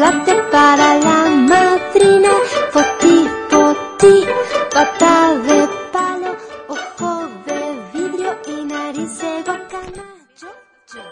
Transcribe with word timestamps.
Chocolate 0.00 0.34
para 0.50 0.98
la 0.98 1.30
madrina. 1.30 2.30
Poti, 2.72 3.28
poti, 3.50 4.24
pata 4.72 5.34
de 5.46 5.68
palo, 5.92 6.36
ojo 6.68 7.28
de 7.46 7.60
vidrio 7.92 8.38
y 8.48 8.64
nariz 8.64 9.18
de 9.18 9.42
guacana. 9.44 10.04
Yo, 10.40 10.48
yo. 10.94 11.02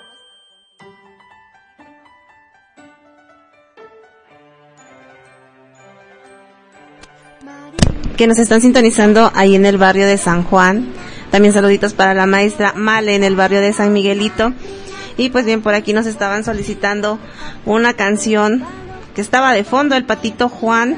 que 8.17 8.27
nos 8.27 8.39
están 8.39 8.61
sintonizando 8.61 9.31
ahí 9.35 9.55
en 9.55 9.67
el 9.67 9.79
barrio 9.79 10.07
de 10.07 10.17
San 10.17 10.43
Juan. 10.43 10.89
También 11.31 11.53
saluditos 11.53 11.93
para 11.93 12.15
la 12.15 12.27
maestra 12.27 12.73
Male 12.75 13.15
en 13.15 13.23
el 13.23 13.37
barrio 13.37 13.61
de 13.61 13.73
San 13.73 13.93
Miguelito. 13.93 14.55
Y 15.19 15.31
pues 15.31 15.45
bien, 15.45 15.63
por 15.63 15.75
aquí 15.75 15.93
nos 15.93 16.07
estaban 16.07 16.45
solicitando 16.45 17.19
una 17.67 17.93
canción 17.95 18.65
que 19.17 19.21
estaba 19.21 19.53
de 19.53 19.65
fondo, 19.65 19.97
el 19.97 20.05
patito 20.05 20.49
Juan. 20.49 20.97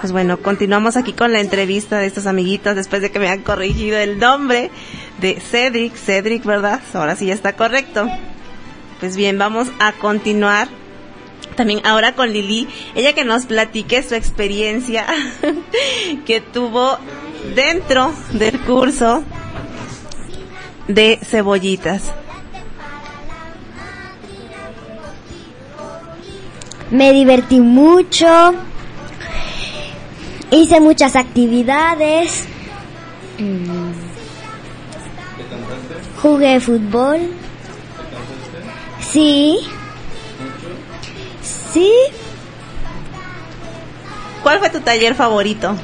Pues 0.00 0.10
bueno, 0.10 0.38
continuamos 0.38 0.96
aquí 0.96 1.12
con 1.12 1.30
la 1.32 1.40
entrevista 1.40 1.98
de 1.98 2.06
estos 2.06 2.26
amiguitos 2.26 2.74
después 2.74 3.02
de 3.02 3.10
que 3.10 3.18
me 3.18 3.28
han 3.28 3.42
corregido 3.42 3.98
el 3.98 4.18
nombre 4.18 4.70
de 5.20 5.38
Cedric. 5.38 5.94
Cedric, 5.94 6.44
¿verdad? 6.44 6.80
Ahora 6.94 7.14
sí 7.14 7.26
ya 7.26 7.34
está 7.34 7.52
correcto. 7.52 8.08
Pues 9.00 9.16
bien, 9.16 9.38
vamos 9.38 9.68
a 9.80 9.92
continuar 9.92 10.68
también 11.56 11.80
ahora 11.84 12.14
con 12.14 12.32
Lili, 12.32 12.66
ella 12.94 13.12
que 13.12 13.24
nos 13.24 13.44
platique 13.44 14.02
su 14.02 14.14
experiencia 14.14 15.06
que 16.26 16.40
tuvo 16.40 16.98
dentro 17.54 18.14
del 18.32 18.58
curso 18.60 19.22
de 20.88 21.18
cebollitas. 21.22 22.14
Me 26.94 27.12
divertí 27.12 27.58
mucho. 27.58 28.54
Hice 30.52 30.78
muchas 30.78 31.16
actividades. 31.16 32.44
Jugué 36.22 36.60
fútbol. 36.60 37.18
Sí. 39.10 39.58
Sí. 41.42 41.90
¿Cuál 44.44 44.60
fue 44.60 44.70
tu 44.70 44.78
taller 44.78 45.16
favorito? 45.16 45.74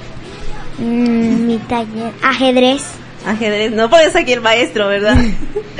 Mm, 0.79 1.47
mi 1.47 1.59
taller. 1.59 2.13
Ajedrez. 2.23 2.85
Ajedrez, 3.27 3.73
no 3.73 3.91
puedes 3.91 4.15
aquí 4.15 4.33
el 4.33 4.43
maestro, 4.43 4.87
¿verdad? 4.87 5.17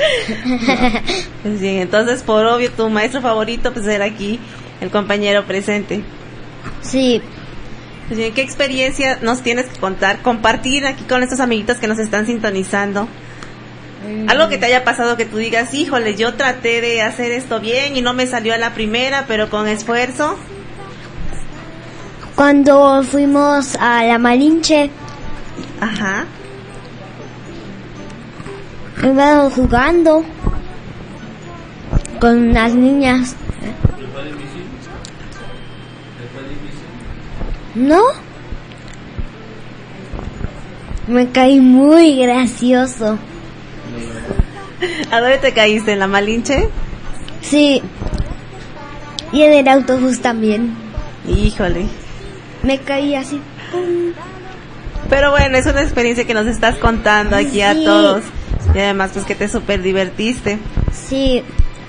pues 1.41 1.61
bien, 1.61 1.77
entonces 1.77 2.21
por 2.21 2.45
obvio 2.45 2.69
tu 2.71 2.89
maestro 2.89 3.21
favorito 3.21 3.71
pues 3.71 3.87
era 3.87 4.03
aquí 4.03 4.41
el 4.81 4.89
compañero 4.89 5.45
presente. 5.45 6.03
Sí. 6.81 7.21
Pues 8.09 8.33
¿qué 8.33 8.41
experiencia 8.41 9.19
nos 9.21 9.41
tienes 9.41 9.67
que 9.67 9.79
contar, 9.79 10.21
compartir 10.21 10.85
aquí 10.85 11.05
con 11.05 11.23
estos 11.23 11.39
amiguitos 11.39 11.77
que 11.77 11.87
nos 11.87 11.99
están 11.99 12.25
sintonizando? 12.25 13.07
Algo 14.27 14.49
que 14.49 14.57
te 14.57 14.65
haya 14.65 14.83
pasado 14.83 15.15
que 15.15 15.25
tú 15.25 15.37
digas, 15.37 15.73
híjole, 15.73 16.15
yo 16.15 16.33
traté 16.33 16.81
de 16.81 17.03
hacer 17.03 17.31
esto 17.31 17.59
bien 17.59 17.95
y 17.95 18.01
no 18.01 18.13
me 18.13 18.25
salió 18.25 18.53
a 18.53 18.57
la 18.57 18.73
primera, 18.73 19.25
pero 19.27 19.49
con 19.49 19.67
esfuerzo. 19.67 20.37
Cuando 22.35 23.03
fuimos 23.03 23.75
a 23.75 24.03
la 24.03 24.17
Malinche, 24.17 24.89
Ajá. 25.79 26.25
íbamos 29.03 29.53
jugando 29.53 30.25
con 32.19 32.49
unas 32.49 32.73
niñas. 32.73 33.35
¿No? 37.75 38.01
Me 41.07 41.29
caí 41.29 41.59
muy 41.59 42.17
gracioso. 42.17 43.17
¿A 45.11 45.19
dónde 45.19 45.37
te 45.37 45.53
caíste? 45.53 45.93
¿En 45.93 45.99
la 45.99 46.07
Malinche? 46.07 46.69
Sí. 47.41 47.81
Y 49.31 49.41
en 49.43 49.53
el 49.53 49.67
autobús 49.67 50.19
también. 50.19 50.75
Híjole. 51.27 51.85
Me 52.63 52.79
caí 52.79 53.15
así. 53.15 53.41
¡pum! 53.71 54.13
Pero 55.09 55.31
bueno, 55.31 55.57
es 55.57 55.65
una 55.65 55.81
experiencia 55.81 56.25
que 56.25 56.33
nos 56.33 56.47
estás 56.47 56.77
contando 56.77 57.35
aquí 57.35 57.61
a 57.61 57.73
todos. 57.73 58.23
Y 58.73 58.79
además, 58.79 59.11
pues 59.13 59.25
que 59.25 59.35
te 59.35 59.49
súper 59.49 59.81
divertiste. 59.81 60.57
Sí. 60.93 61.43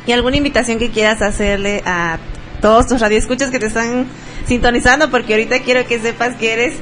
¿Y 0.06 0.12
alguna 0.12 0.36
invitación 0.36 0.78
que 0.78 0.90
quieras 0.90 1.22
hacerle 1.22 1.82
a 1.86 2.18
todos 2.60 2.88
tus 2.88 3.00
radioescuchas 3.00 3.50
que 3.50 3.58
te 3.58 3.66
están 3.66 4.06
sintonizando? 4.46 5.10
Porque 5.10 5.34
ahorita 5.34 5.60
quiero 5.60 5.86
que 5.86 5.98
sepas 5.98 6.36
que 6.36 6.52
eres 6.52 6.74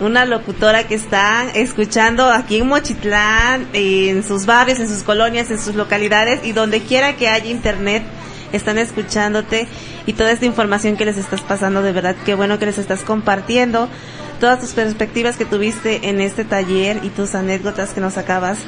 una 0.00 0.24
locutora 0.24 0.84
que 0.84 0.94
está 0.94 1.46
escuchando 1.54 2.28
aquí 2.28 2.58
en 2.58 2.68
Mochitlán, 2.68 3.68
en 3.72 4.24
sus 4.24 4.46
barrios, 4.46 4.80
en 4.80 4.88
sus 4.88 5.02
colonias, 5.02 5.50
en 5.50 5.60
sus 5.60 5.74
localidades 5.74 6.40
y 6.44 6.52
donde 6.52 6.80
quiera 6.80 7.16
que 7.16 7.28
haya 7.28 7.50
internet, 7.50 8.02
están 8.52 8.78
escuchándote 8.78 9.66
y 10.06 10.12
toda 10.12 10.32
esta 10.32 10.44
información 10.44 10.96
que 10.96 11.04
les 11.04 11.16
estás 11.16 11.40
pasando, 11.40 11.82
de 11.82 11.92
verdad, 11.92 12.16
qué 12.24 12.34
bueno 12.34 12.58
que 12.58 12.66
les 12.66 12.78
estás 12.78 13.02
compartiendo 13.02 13.88
todas 14.40 14.60
tus 14.60 14.72
perspectivas 14.72 15.36
que 15.36 15.44
tuviste 15.44 16.08
en 16.08 16.20
este 16.20 16.44
taller 16.44 17.00
y 17.02 17.08
tus 17.10 17.34
anécdotas 17.34 17.90
que 17.90 18.00
nos 18.00 18.18
acabas 18.18 18.58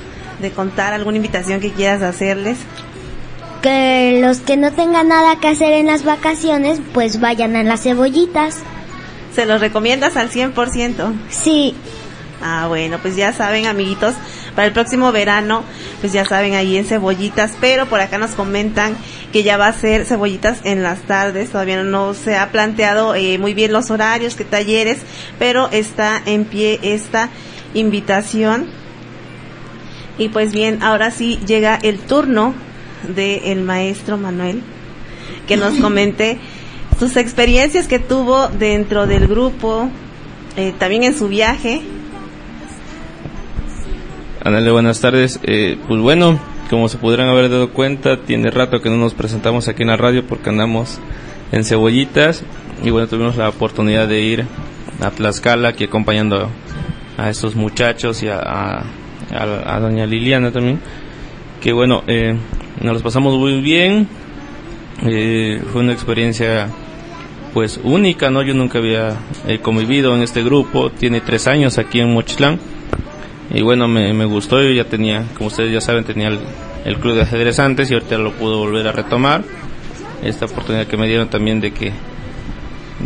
de 0.40 0.50
contar, 0.52 0.92
alguna 0.92 1.16
invitación 1.16 1.60
que 1.60 1.72
quieras 1.72 2.02
hacerles. 2.02 2.58
Que 3.64 4.20
los 4.20 4.40
que 4.40 4.58
no 4.58 4.72
tengan 4.72 5.08
nada 5.08 5.40
que 5.40 5.48
hacer 5.48 5.72
en 5.72 5.86
las 5.86 6.04
vacaciones, 6.04 6.82
pues 6.92 7.18
vayan 7.18 7.56
a 7.56 7.62
las 7.62 7.82
cebollitas. 7.82 8.58
¿Se 9.34 9.46
los 9.46 9.58
recomiendas 9.58 10.18
al 10.18 10.28
100%? 10.28 11.14
Sí. 11.30 11.74
Ah, 12.42 12.66
bueno, 12.68 12.98
pues 13.00 13.16
ya 13.16 13.32
saben, 13.32 13.64
amiguitos, 13.64 14.16
para 14.54 14.66
el 14.66 14.74
próximo 14.74 15.12
verano, 15.12 15.64
pues 16.02 16.12
ya 16.12 16.26
saben, 16.26 16.52
ahí 16.52 16.76
en 16.76 16.84
cebollitas, 16.84 17.52
pero 17.58 17.86
por 17.86 18.00
acá 18.00 18.18
nos 18.18 18.32
comentan 18.32 18.98
que 19.32 19.42
ya 19.42 19.56
va 19.56 19.68
a 19.68 19.72
ser 19.72 20.04
cebollitas 20.04 20.58
en 20.64 20.82
las 20.82 21.00
tardes, 21.00 21.48
todavía 21.48 21.82
no 21.82 22.12
se 22.12 22.36
ha 22.36 22.52
planteado 22.52 23.14
eh, 23.14 23.38
muy 23.38 23.54
bien 23.54 23.72
los 23.72 23.90
horarios, 23.90 24.34
qué 24.34 24.44
talleres, 24.44 24.98
pero 25.38 25.70
está 25.70 26.20
en 26.26 26.44
pie 26.44 26.80
esta 26.82 27.30
invitación. 27.72 28.66
Y 30.18 30.28
pues 30.28 30.52
bien, 30.52 30.82
ahora 30.82 31.10
sí 31.10 31.40
llega 31.46 31.78
el 31.82 31.98
turno 31.98 32.52
del 33.08 33.60
maestro 33.62 34.16
Manuel, 34.16 34.62
que 35.46 35.56
nos 35.56 35.74
comente 35.80 36.38
sus 36.98 37.16
experiencias 37.16 37.88
que 37.88 37.98
tuvo 37.98 38.48
dentro 38.48 39.06
del 39.06 39.26
grupo, 39.26 39.88
eh, 40.56 40.72
también 40.78 41.02
en 41.04 41.16
su 41.18 41.28
viaje. 41.28 41.82
Ándale, 44.44 44.70
buenas 44.70 45.00
tardes. 45.00 45.40
Eh, 45.42 45.78
pues 45.88 46.00
bueno, 46.00 46.38
como 46.70 46.88
se 46.88 46.98
podrán 46.98 47.28
haber 47.28 47.50
dado 47.50 47.70
cuenta, 47.70 48.18
tiene 48.22 48.50
rato 48.50 48.80
que 48.82 48.90
no 48.90 48.96
nos 48.96 49.14
presentamos 49.14 49.68
aquí 49.68 49.82
en 49.82 49.88
la 49.88 49.96
radio 49.96 50.26
porque 50.26 50.50
andamos 50.50 50.98
en 51.52 51.64
cebollitas 51.64 52.42
y 52.82 52.90
bueno, 52.90 53.06
tuvimos 53.08 53.36
la 53.36 53.48
oportunidad 53.48 54.06
de 54.08 54.20
ir 54.20 54.44
a 55.00 55.10
Tlaxcala 55.10 55.70
aquí 55.70 55.84
acompañando 55.84 56.50
a 57.16 57.30
estos 57.30 57.54
muchachos 57.54 58.22
y 58.22 58.28
a, 58.28 58.38
a, 58.38 58.84
a- 59.32 59.76
a 59.76 59.80
doña 59.80 60.04
Liliana 60.06 60.50
también. 60.52 60.78
Que 61.62 61.72
bueno, 61.72 62.02
eh, 62.06 62.36
nos 62.80 62.94
los 62.94 63.02
pasamos 63.02 63.38
muy 63.38 63.60
bien. 63.60 64.08
Eh, 65.06 65.62
fue 65.72 65.82
una 65.82 65.92
experiencia 65.92 66.68
pues 67.52 67.80
única, 67.82 68.30
¿no? 68.30 68.42
Yo 68.42 68.54
nunca 68.54 68.78
había 68.78 69.16
eh, 69.46 69.58
convivido 69.60 70.14
en 70.14 70.22
este 70.22 70.42
grupo, 70.42 70.90
tiene 70.90 71.20
tres 71.20 71.46
años 71.46 71.78
aquí 71.78 72.00
en 72.00 72.12
Mochitlán. 72.12 72.58
Y 73.52 73.62
bueno, 73.62 73.86
me, 73.86 74.12
me 74.12 74.24
gustó, 74.24 74.60
yo 74.62 74.70
ya 74.70 74.84
tenía, 74.84 75.24
como 75.36 75.48
ustedes 75.48 75.72
ya 75.72 75.80
saben, 75.80 76.04
tenía 76.04 76.28
el, 76.28 76.38
el 76.84 76.96
club 76.96 77.14
de 77.14 77.22
ajedrez 77.22 77.60
antes 77.60 77.90
y 77.90 77.94
ahorita 77.94 78.18
lo 78.18 78.32
puedo 78.32 78.58
volver 78.58 78.88
a 78.88 78.92
retomar, 78.92 79.44
esta 80.24 80.46
oportunidad 80.46 80.86
que 80.86 80.96
me 80.96 81.06
dieron 81.06 81.28
también 81.28 81.60
de 81.60 81.72
que, 81.72 81.92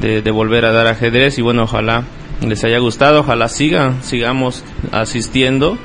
de, 0.01 0.23
de 0.23 0.31
volver 0.31 0.65
a 0.65 0.73
dar 0.73 0.87
ajedrez. 0.87 1.39
Y 1.39 1.43
bueno, 1.43 1.65
ojalá 1.65 2.05
les 2.47 2.65
haya 2.65 2.79
gustado, 2.79 3.21
ojalá 3.21 3.49
sigan, 3.49 4.03
sigamos 4.03 4.65
asistiendo 4.93 5.77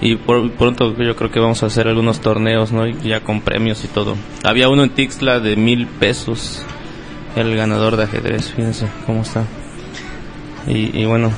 y 0.00 0.16
por, 0.16 0.50
pronto 0.52 0.94
yo 0.96 1.16
creo 1.16 1.30
que 1.30 1.40
vamos 1.40 1.62
a 1.62 1.66
hacer 1.66 1.88
algunos 1.88 2.20
torneos, 2.20 2.72
¿no? 2.72 2.86
Y 2.86 2.94
ya 3.02 3.20
con 3.20 3.40
premios 3.40 3.84
y 3.84 3.88
todo. 3.88 4.16
Había 4.44 4.68
uno 4.68 4.84
en 4.84 4.90
Tixla 4.90 5.40
de 5.40 5.56
mil 5.56 5.86
pesos, 5.86 6.62
el 7.36 7.56
ganador 7.56 7.96
de 7.96 8.04
ajedrez, 8.04 8.50
fíjense 8.50 8.86
cómo 9.06 9.22
está. 9.22 9.44
Y, 10.66 11.00
y 11.00 11.04
bueno, 11.06 11.32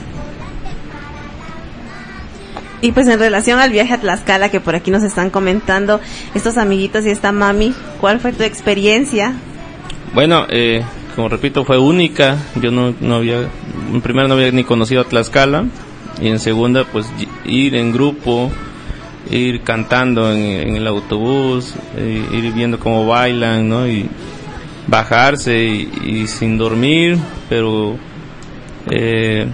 Y 2.82 2.92
pues 2.92 3.08
en 3.08 3.18
relación 3.18 3.58
al 3.60 3.70
viaje 3.70 3.92
a 3.92 4.00
Tlaxcala 4.00 4.48
que 4.50 4.60
por 4.60 4.74
aquí 4.74 4.90
nos 4.90 5.02
están 5.02 5.28
comentando 5.28 6.00
estos 6.34 6.56
amiguitos 6.56 7.04
y 7.04 7.10
esta 7.10 7.30
mami, 7.30 7.74
¿cuál 8.00 8.20
fue 8.20 8.32
tu 8.32 8.42
experiencia? 8.42 9.34
bueno, 10.14 10.46
eh, 10.48 10.82
como 11.14 11.28
repito, 11.28 11.64
fue 11.64 11.78
única. 11.78 12.38
Yo 12.60 12.70
no, 12.70 12.94
no 13.00 13.16
había, 13.16 13.48
en 13.92 14.00
primera 14.00 14.28
no 14.28 14.34
había 14.34 14.50
ni 14.50 14.64
conocido 14.64 15.02
a 15.02 15.04
Tlaxcala 15.04 15.66
y 16.20 16.28
en 16.28 16.38
segunda, 16.38 16.84
pues 16.84 17.06
ir 17.44 17.74
en 17.74 17.92
grupo, 17.92 18.50
ir 19.30 19.62
cantando 19.62 20.32
en, 20.32 20.76
el 20.76 20.86
autobús, 20.86 21.74
eh, 21.96 22.24
ir 22.32 22.52
viendo 22.52 22.78
cómo 22.78 23.06
bailan, 23.06 23.68
¿no? 23.68 23.88
Y 23.88 24.06
bajarse 24.86 25.64
y, 25.64 25.90
y 26.04 26.26
sin 26.26 26.58
dormir, 26.58 27.16
pero 27.48 27.96
eh, 28.90 29.46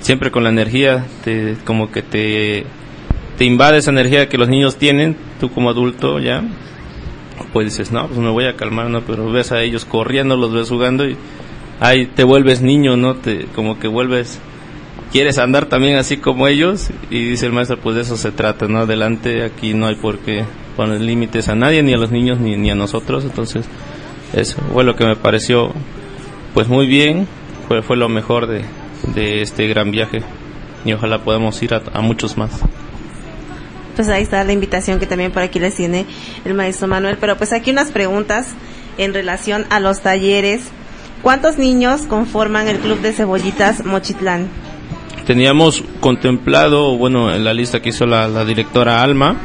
siempre 0.00 0.30
con 0.30 0.44
la 0.44 0.50
energía, 0.50 1.06
te, 1.24 1.56
como 1.64 1.90
que 1.90 2.02
te, 2.02 2.66
te 3.38 3.44
invade 3.44 3.78
esa 3.78 3.90
energía 3.90 4.28
que 4.28 4.38
los 4.38 4.48
niños 4.48 4.76
tienen, 4.76 5.16
tú 5.40 5.50
como 5.50 5.70
adulto 5.70 6.18
ya, 6.18 6.42
pues 7.52 7.66
dices, 7.66 7.92
no, 7.92 8.06
pues 8.06 8.18
me 8.18 8.30
voy 8.30 8.44
a 8.44 8.56
calmar, 8.56 8.90
¿no? 8.90 9.02
Pero 9.02 9.30
ves 9.30 9.52
a 9.52 9.62
ellos 9.62 9.84
corriendo, 9.84 10.36
los 10.36 10.52
ves 10.52 10.68
jugando 10.68 11.08
y 11.08 11.16
ahí 11.80 12.06
te 12.06 12.24
vuelves 12.24 12.60
niño, 12.60 12.96
¿no? 12.96 13.14
Te, 13.14 13.46
como 13.54 13.78
que 13.78 13.88
vuelves, 13.88 14.40
quieres 15.14 15.38
andar 15.38 15.66
también 15.66 15.96
así 15.96 16.16
como 16.16 16.48
ellos 16.48 16.90
y 17.08 17.24
dice 17.24 17.46
el 17.46 17.52
maestro, 17.52 17.78
pues 17.78 17.94
de 17.94 18.02
eso 18.02 18.16
se 18.16 18.32
trata, 18.32 18.66
¿no? 18.66 18.80
Adelante, 18.80 19.44
aquí 19.44 19.72
no 19.72 19.86
hay 19.86 19.94
por 19.94 20.18
qué 20.18 20.44
poner 20.76 21.00
límites 21.00 21.48
a 21.48 21.54
nadie, 21.54 21.84
ni 21.84 21.94
a 21.94 21.96
los 21.96 22.10
niños, 22.10 22.40
ni, 22.40 22.68
a 22.68 22.74
nosotros, 22.74 23.22
entonces 23.22 23.64
eso 24.32 24.60
fue 24.72 24.82
lo 24.82 24.96
que 24.96 25.04
me 25.04 25.14
pareció, 25.14 25.72
pues 26.52 26.66
muy 26.66 26.88
bien, 26.88 27.28
fue, 27.68 27.80
fue 27.82 27.96
lo 27.96 28.08
mejor 28.08 28.48
de, 28.48 28.64
de 29.14 29.40
este 29.40 29.68
gran 29.68 29.92
viaje 29.92 30.22
y 30.84 30.92
ojalá 30.94 31.22
podamos 31.22 31.62
ir 31.62 31.74
a, 31.74 31.82
a 31.92 32.00
muchos 32.00 32.36
más. 32.36 32.50
Pues 33.94 34.08
ahí 34.08 34.24
está 34.24 34.42
la 34.42 34.52
invitación 34.52 34.98
que 34.98 35.06
también 35.06 35.30
por 35.30 35.42
aquí 35.42 35.60
les 35.60 35.76
tiene 35.76 36.06
el 36.44 36.54
maestro 36.54 36.88
Manuel. 36.88 37.18
Pero 37.20 37.36
pues 37.36 37.52
aquí 37.52 37.70
unas 37.70 37.92
preguntas 37.92 38.48
en 38.98 39.14
relación 39.14 39.64
a 39.70 39.78
los 39.78 40.00
talleres. 40.00 40.62
¿Cuántos 41.22 41.56
niños 41.56 42.02
conforman 42.02 42.66
el 42.66 42.80
Club 42.80 43.00
de 43.00 43.12
Cebollitas 43.12 43.84
Mochitlán? 43.84 44.48
Teníamos 45.26 45.82
contemplado, 46.00 46.98
bueno, 46.98 47.34
en 47.34 47.44
la 47.44 47.54
lista 47.54 47.80
que 47.80 47.88
hizo 47.88 48.04
la, 48.04 48.44
directora 48.44 49.02
Alma, 49.02 49.36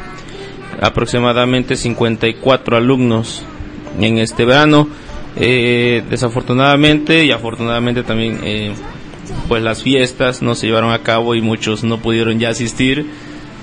aproximadamente 0.80 1.74
54 1.74 2.76
alumnos 2.76 3.42
en 3.98 4.18
este 4.18 4.44
verano. 4.44 4.88
Eh, 5.36 6.02
desafortunadamente 6.10 7.24
y 7.24 7.30
afortunadamente 7.30 8.02
también, 8.02 8.40
eh, 8.42 8.72
pues 9.48 9.62
las 9.62 9.82
fiestas 9.82 10.42
no 10.42 10.54
se 10.54 10.66
llevaron 10.66 10.92
a 10.92 10.98
cabo 10.98 11.34
y 11.34 11.40
muchos 11.40 11.82
no 11.82 11.98
pudieron 11.98 12.38
ya 12.38 12.50
asistir. 12.50 13.06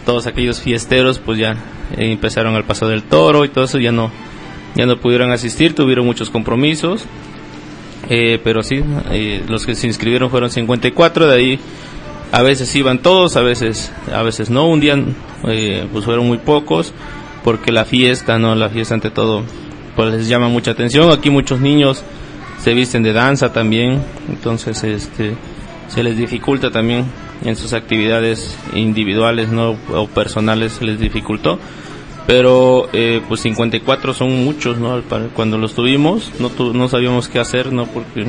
Todos 0.04 0.26
aquellos 0.26 0.60
fiesteros, 0.60 1.20
pues 1.20 1.38
ya 1.38 1.52
eh, 1.98 2.12
empezaron 2.12 2.56
al 2.56 2.64
paso 2.64 2.88
del 2.88 3.04
toro 3.04 3.46
y 3.46 3.50
todo 3.50 3.66
eso 3.66 3.78
ya 3.78 3.92
no, 3.92 4.10
ya 4.76 4.88
no 4.88 4.98
pudieron 4.98 5.32
asistir, 5.32 5.76
tuvieron 5.76 6.06
muchos 6.06 6.32
compromisos. 6.32 7.06
Eh, 8.10 8.40
pero 8.44 8.64
sí, 8.64 8.82
los 9.50 9.66
que 9.66 9.76
se 9.76 9.86
inscribieron 9.86 10.32
fueron 10.32 10.50
54, 10.50 11.28
de 11.28 11.36
ahí 11.36 11.60
a 12.32 12.42
veces 12.42 12.74
iban 12.76 13.00
todos, 13.00 13.36
a 13.38 13.42
veces, 13.42 13.92
a 14.14 14.22
veces 14.24 14.50
no, 14.50 14.68
un 14.68 14.80
día 14.80 14.98
eh, 15.46 15.88
pues 15.92 16.06
fueron 16.06 16.28
muy 16.28 16.38
pocos, 16.40 16.94
porque 17.44 17.72
la 17.72 17.86
fiesta, 17.86 18.38
no, 18.40 18.56
la 18.56 18.70
fiesta 18.70 18.94
ante 18.96 19.10
todo, 19.12 19.44
pues 19.96 20.14
les 20.14 20.28
llama 20.28 20.48
mucha 20.50 20.72
atención, 20.72 21.12
aquí 21.12 21.30
muchos 21.30 21.60
niños 21.62 22.04
se 22.62 22.74
visten 22.74 23.04
de 23.04 23.14
danza 23.14 23.54
también, 23.54 24.02
entonces 24.30 24.84
este 24.84 25.36
se 25.88 26.04
les 26.04 26.18
dificulta 26.18 26.70
también 26.72 27.06
en 27.46 27.56
sus 27.56 27.72
actividades 27.74 28.58
individuales 28.74 29.50
no 29.50 29.78
o 29.94 30.08
personales 30.08 30.74
se 30.74 30.86
les 30.86 31.00
dificultó. 31.00 31.60
Pero 32.26 32.90
eh, 32.92 33.22
pues 33.30 33.40
54 33.40 34.14
son 34.14 34.44
muchos 34.44 34.80
no 34.80 35.02
cuando 35.34 35.58
los 35.58 35.74
tuvimos 35.76 36.30
no 36.40 36.50
tu- 36.50 36.74
no 36.74 36.90
sabíamos 36.90 37.30
qué 37.30 37.40
hacer 37.40 37.72
no 37.72 37.86
porque 37.86 38.26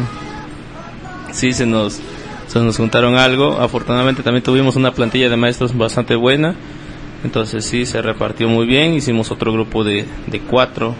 sí 1.32 1.52
se 1.52 1.66
nos 1.66 2.00
se 2.48 2.58
nos 2.60 2.76
juntaron 2.76 3.16
algo. 3.16 3.58
Afortunadamente 3.60 4.22
también 4.22 4.42
tuvimos 4.42 4.74
una 4.76 4.92
plantilla 4.92 5.28
de 5.30 5.36
maestros 5.36 5.76
bastante 5.76 6.16
buena. 6.16 6.54
Entonces 7.24 7.64
sí 7.64 7.86
se 7.86 8.02
repartió 8.02 8.48
muy 8.48 8.66
bien. 8.66 8.94
Hicimos 8.94 9.30
otro 9.30 9.52
grupo 9.52 9.84
de, 9.84 10.04
de 10.26 10.40
cuatro, 10.40 10.94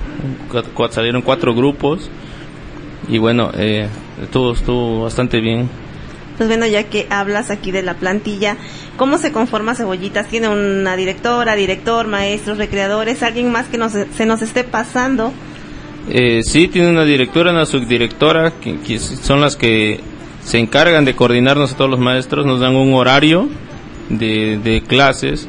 cuatro- 0.51 0.93
salieron 0.93 1.23
cuatro 1.23 1.55
grupos. 1.55 2.11
Y 3.09 3.19
bueno 3.19 3.51
eh, 3.57 3.89
estuvo 4.23 4.53
estuvo 4.53 5.03
bastante 5.03 5.41
bien. 5.41 5.69
Pues 6.37 6.49
bueno, 6.49 6.67
ya 6.67 6.85
que 6.85 7.07
hablas 7.11 7.51
aquí 7.51 7.73
de 7.73 7.83
la 7.83 7.95
plantilla, 7.95 8.57
¿cómo 8.97 9.19
se 9.19 9.33
conforma 9.33 9.75
Cebollitas? 9.75 10.29
¿Tiene 10.29 10.49
una 10.49 10.95
directora, 10.95 11.57
director, 11.57 12.07
maestros, 12.07 12.59
recreadores, 12.59 13.25
alguien 13.25 13.51
más 13.51 13.67
que 13.67 13.77
nos, 13.77 13.93
se 13.93 14.25
nos 14.25 14.41
esté 14.43 14.63
pasando? 14.63 15.33
Eh, 16.09 16.43
sí, 16.45 16.69
tiene 16.69 16.91
una 16.91 17.05
directora, 17.05 17.51
una 17.51 17.67
subdirectora, 17.67 18.53
que, 18.61 18.79
que 18.79 19.01
son 19.01 19.41
las 19.41 19.57
que 19.57 19.99
se 20.43 20.59
encargan 20.59 21.05
de 21.05 21.15
coordinarnos 21.15 21.73
a 21.73 21.77
todos 21.77 21.91
los 21.91 22.01
maestros, 22.01 22.47
nos 22.47 22.61
dan 22.61 22.75
un 22.77 22.95
horario 22.95 23.49
de, 24.09 24.59
de 24.63 24.81
clases, 24.83 25.49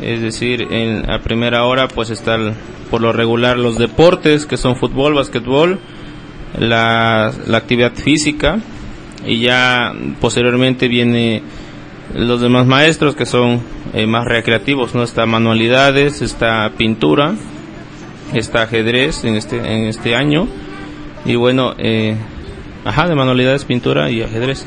es 0.00 0.20
decir, 0.20 0.66
en, 0.70 1.10
a 1.10 1.20
primera 1.20 1.64
hora 1.64 1.88
pues 1.88 2.10
está 2.10 2.34
el- 2.36 2.52
por 2.90 3.00
lo 3.00 3.12
regular 3.12 3.58
los 3.58 3.78
deportes, 3.78 4.44
que 4.46 4.56
son 4.56 4.76
fútbol, 4.76 5.14
basquetbol, 5.14 5.78
la, 6.58 7.32
la 7.46 7.56
actividad 7.58 7.92
física, 7.94 8.58
y 9.26 9.38
ya 9.40 9.92
posteriormente 10.20 10.88
viene 10.88 11.42
los 12.14 12.40
demás 12.42 12.66
maestros 12.66 13.14
que 13.16 13.24
son 13.24 13.60
eh, 13.94 14.06
más 14.06 14.26
recreativos, 14.26 14.94
¿no? 14.94 15.02
Está 15.04 15.24
manualidades, 15.24 16.20
está 16.20 16.70
pintura, 16.76 17.34
está 18.34 18.62
ajedrez 18.62 19.24
en 19.24 19.36
este 19.36 19.56
en 19.56 19.84
este 19.86 20.14
año 20.14 20.46
y 21.24 21.36
bueno 21.36 21.74
eh, 21.78 22.16
ajá 22.84 23.08
de 23.08 23.14
manualidades 23.14 23.64
pintura 23.64 24.10
y 24.10 24.22
ajedrez. 24.22 24.66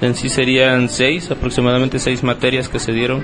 En 0.00 0.14
sí 0.14 0.28
serían 0.28 0.88
seis 0.88 1.30
aproximadamente 1.30 1.98
seis 1.98 2.22
materias 2.22 2.68
que 2.68 2.78
se 2.78 2.92
dieron 2.92 3.22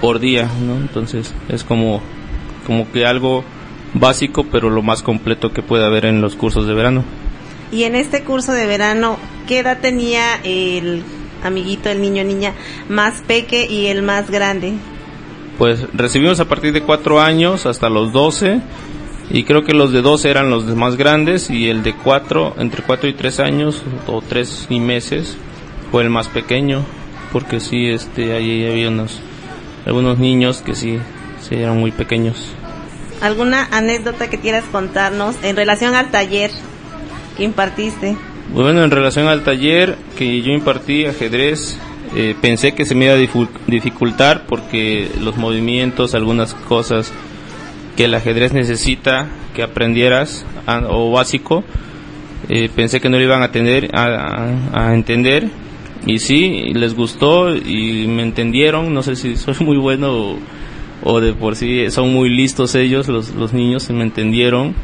por 0.00 0.20
día 0.20 0.48
no 0.60 0.76
entonces 0.76 1.34
es 1.48 1.64
como 1.64 2.00
como 2.66 2.90
que 2.92 3.04
algo 3.04 3.44
básico 3.94 4.44
pero 4.44 4.70
lo 4.70 4.82
más 4.82 5.02
completo 5.02 5.52
que 5.52 5.62
puede 5.62 5.84
haber 5.84 6.06
en 6.06 6.20
los 6.20 6.36
cursos 6.36 6.66
de 6.66 6.74
verano. 6.74 7.04
Y 7.72 7.84
en 7.84 7.96
este 7.96 8.22
curso 8.22 8.52
de 8.52 8.66
verano, 8.66 9.18
¿qué 9.48 9.60
edad 9.60 9.80
tenía 9.80 10.36
el 10.44 11.02
amiguito, 11.42 11.90
el 11.90 12.00
niño, 12.00 12.22
niña 12.22 12.52
más 12.88 13.22
peque 13.26 13.66
y 13.68 13.86
el 13.86 14.02
más 14.02 14.30
grande? 14.30 14.74
pues 15.58 15.86
recibimos 15.92 16.40
a 16.40 16.46
partir 16.46 16.72
de 16.72 16.82
cuatro 16.82 17.20
años 17.20 17.66
hasta 17.66 17.88
los 17.88 18.12
12 18.12 18.60
y 19.30 19.44
creo 19.44 19.64
que 19.64 19.72
los 19.72 19.92
de 19.92 20.02
12 20.02 20.30
eran 20.30 20.50
los 20.50 20.64
más 20.76 20.96
grandes 20.96 21.50
y 21.50 21.68
el 21.68 21.82
de 21.82 21.94
cuatro 21.94 22.54
entre 22.58 22.82
cuatro 22.82 23.08
y 23.08 23.14
tres 23.14 23.40
años 23.40 23.82
o 24.06 24.20
tres 24.20 24.66
y 24.70 24.80
meses 24.80 25.36
fue 25.90 26.02
el 26.02 26.10
más 26.10 26.28
pequeño 26.28 26.82
porque 27.32 27.60
sí 27.60 27.86
este 27.86 28.34
ahí 28.34 28.66
había 28.66 28.88
unos 28.88 29.20
algunos 29.86 30.18
niños 30.18 30.62
que 30.62 30.74
sí 30.74 30.98
sí 31.40 31.54
eran 31.54 31.78
muy 31.78 31.90
pequeños 31.90 32.54
¿Alguna 33.20 33.68
anécdota 33.70 34.28
que 34.28 34.38
quieras 34.38 34.64
contarnos 34.70 35.36
en 35.42 35.56
relación 35.56 35.94
al 35.94 36.10
taller 36.10 36.50
que 37.36 37.44
impartiste? 37.44 38.16
Bueno, 38.52 38.84
en 38.84 38.90
relación 38.90 39.28
al 39.28 39.42
taller 39.42 39.96
que 40.18 40.42
yo 40.42 40.52
impartí 40.52 41.06
ajedrez, 41.06 41.78
eh, 42.14 42.34
pensé 42.38 42.74
que 42.74 42.84
se 42.84 42.94
me 42.94 43.06
iba 43.06 43.14
a 43.14 43.46
dificultar 43.66 44.44
porque 44.46 45.10
los 45.20 45.36
movimientos, 45.36 46.14
algunas 46.14 46.52
cosas 46.52 47.12
que 47.96 48.04
el 48.06 48.14
ajedrez 48.14 48.52
necesita 48.52 49.28
que 49.54 49.62
aprendieras 49.62 50.44
a- 50.66 50.82
o 50.88 51.12
básico, 51.12 51.64
eh, 52.48 52.68
pensé 52.74 53.00
que 53.00 53.08
no 53.08 53.16
lo 53.18 53.24
iban 53.24 53.42
a, 53.42 53.52
tener, 53.52 53.90
a, 53.94 54.92
entender 54.94 55.48
y 56.06 56.18
sí, 56.18 56.72
les 56.74 56.94
gustó 56.94 57.54
y 57.54 58.06
me 58.08 58.22
entendieron, 58.22 58.92
no 58.92 59.02
sé 59.02 59.16
si 59.16 59.36
soy 59.36 59.54
muy 59.60 59.78
bueno 59.78 60.36
o, 61.02 61.20
de 61.20 61.32
por 61.32 61.56
sí 61.56 61.90
son 61.90 62.12
muy 62.12 62.28
listos 62.30 62.74
ellos, 62.74 63.08
los, 63.08 63.34
los 63.34 63.52
niños, 63.52 63.88
me 63.90 64.02
entendieron 64.02 64.74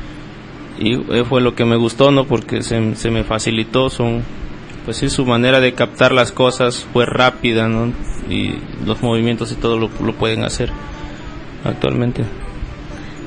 y 0.78 0.94
eh, 0.94 1.24
fue 1.28 1.40
lo 1.40 1.54
que 1.54 1.64
me 1.64 1.76
gustó, 1.76 2.10
¿no? 2.10 2.24
Porque 2.24 2.62
se, 2.62 2.94
se 2.94 3.10
me 3.10 3.24
facilitó, 3.24 3.90
son, 3.90 4.22
pues 4.84 4.96
sí, 4.98 5.10
su 5.10 5.26
manera 5.26 5.60
de 5.60 5.74
captar 5.74 6.12
las 6.12 6.32
cosas 6.32 6.86
fue 6.92 7.04
rápida, 7.04 7.68
¿no? 7.68 7.92
Y 8.30 8.54
los 8.86 9.02
movimientos 9.02 9.52
y 9.52 9.56
todo 9.56 9.78
lo, 9.78 9.90
lo 10.02 10.14
pueden 10.14 10.42
hacer 10.44 10.70
actualmente 11.64 12.24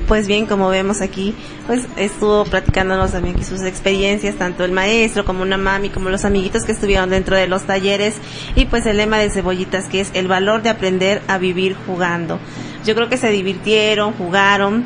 pues 0.06 0.26
bien, 0.26 0.46
como 0.46 0.68
vemos 0.68 1.00
aquí, 1.00 1.34
pues 1.66 1.86
estuvo 1.96 2.44
platicándonos 2.44 3.12
también 3.12 3.42
sus 3.44 3.62
experiencias, 3.62 4.36
tanto 4.36 4.64
el 4.64 4.72
maestro 4.72 5.24
como 5.24 5.42
una 5.42 5.56
mami, 5.56 5.90
como 5.90 6.10
los 6.10 6.24
amiguitos 6.24 6.64
que 6.64 6.72
estuvieron 6.72 7.10
dentro 7.10 7.36
de 7.36 7.46
los 7.46 7.64
talleres, 7.64 8.14
y 8.54 8.66
pues 8.66 8.86
el 8.86 8.96
lema 8.96 9.18
de 9.18 9.30
cebollitas 9.30 9.88
que 9.88 10.00
es 10.00 10.10
el 10.14 10.28
valor 10.28 10.62
de 10.62 10.70
aprender 10.70 11.22
a 11.28 11.38
vivir 11.38 11.76
jugando. 11.86 12.38
Yo 12.84 12.94
creo 12.94 13.08
que 13.08 13.16
se 13.16 13.30
divirtieron, 13.30 14.12
jugaron, 14.12 14.84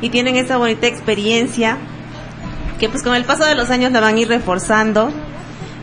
y 0.00 0.10
tienen 0.10 0.36
esa 0.36 0.56
bonita 0.56 0.86
experiencia 0.86 1.76
que 2.78 2.88
pues 2.88 3.02
con 3.02 3.14
el 3.14 3.24
paso 3.24 3.44
de 3.44 3.54
los 3.54 3.70
años 3.70 3.90
la 3.92 4.00
van 4.00 4.16
a 4.16 4.20
ir 4.20 4.28
reforzando 4.28 5.12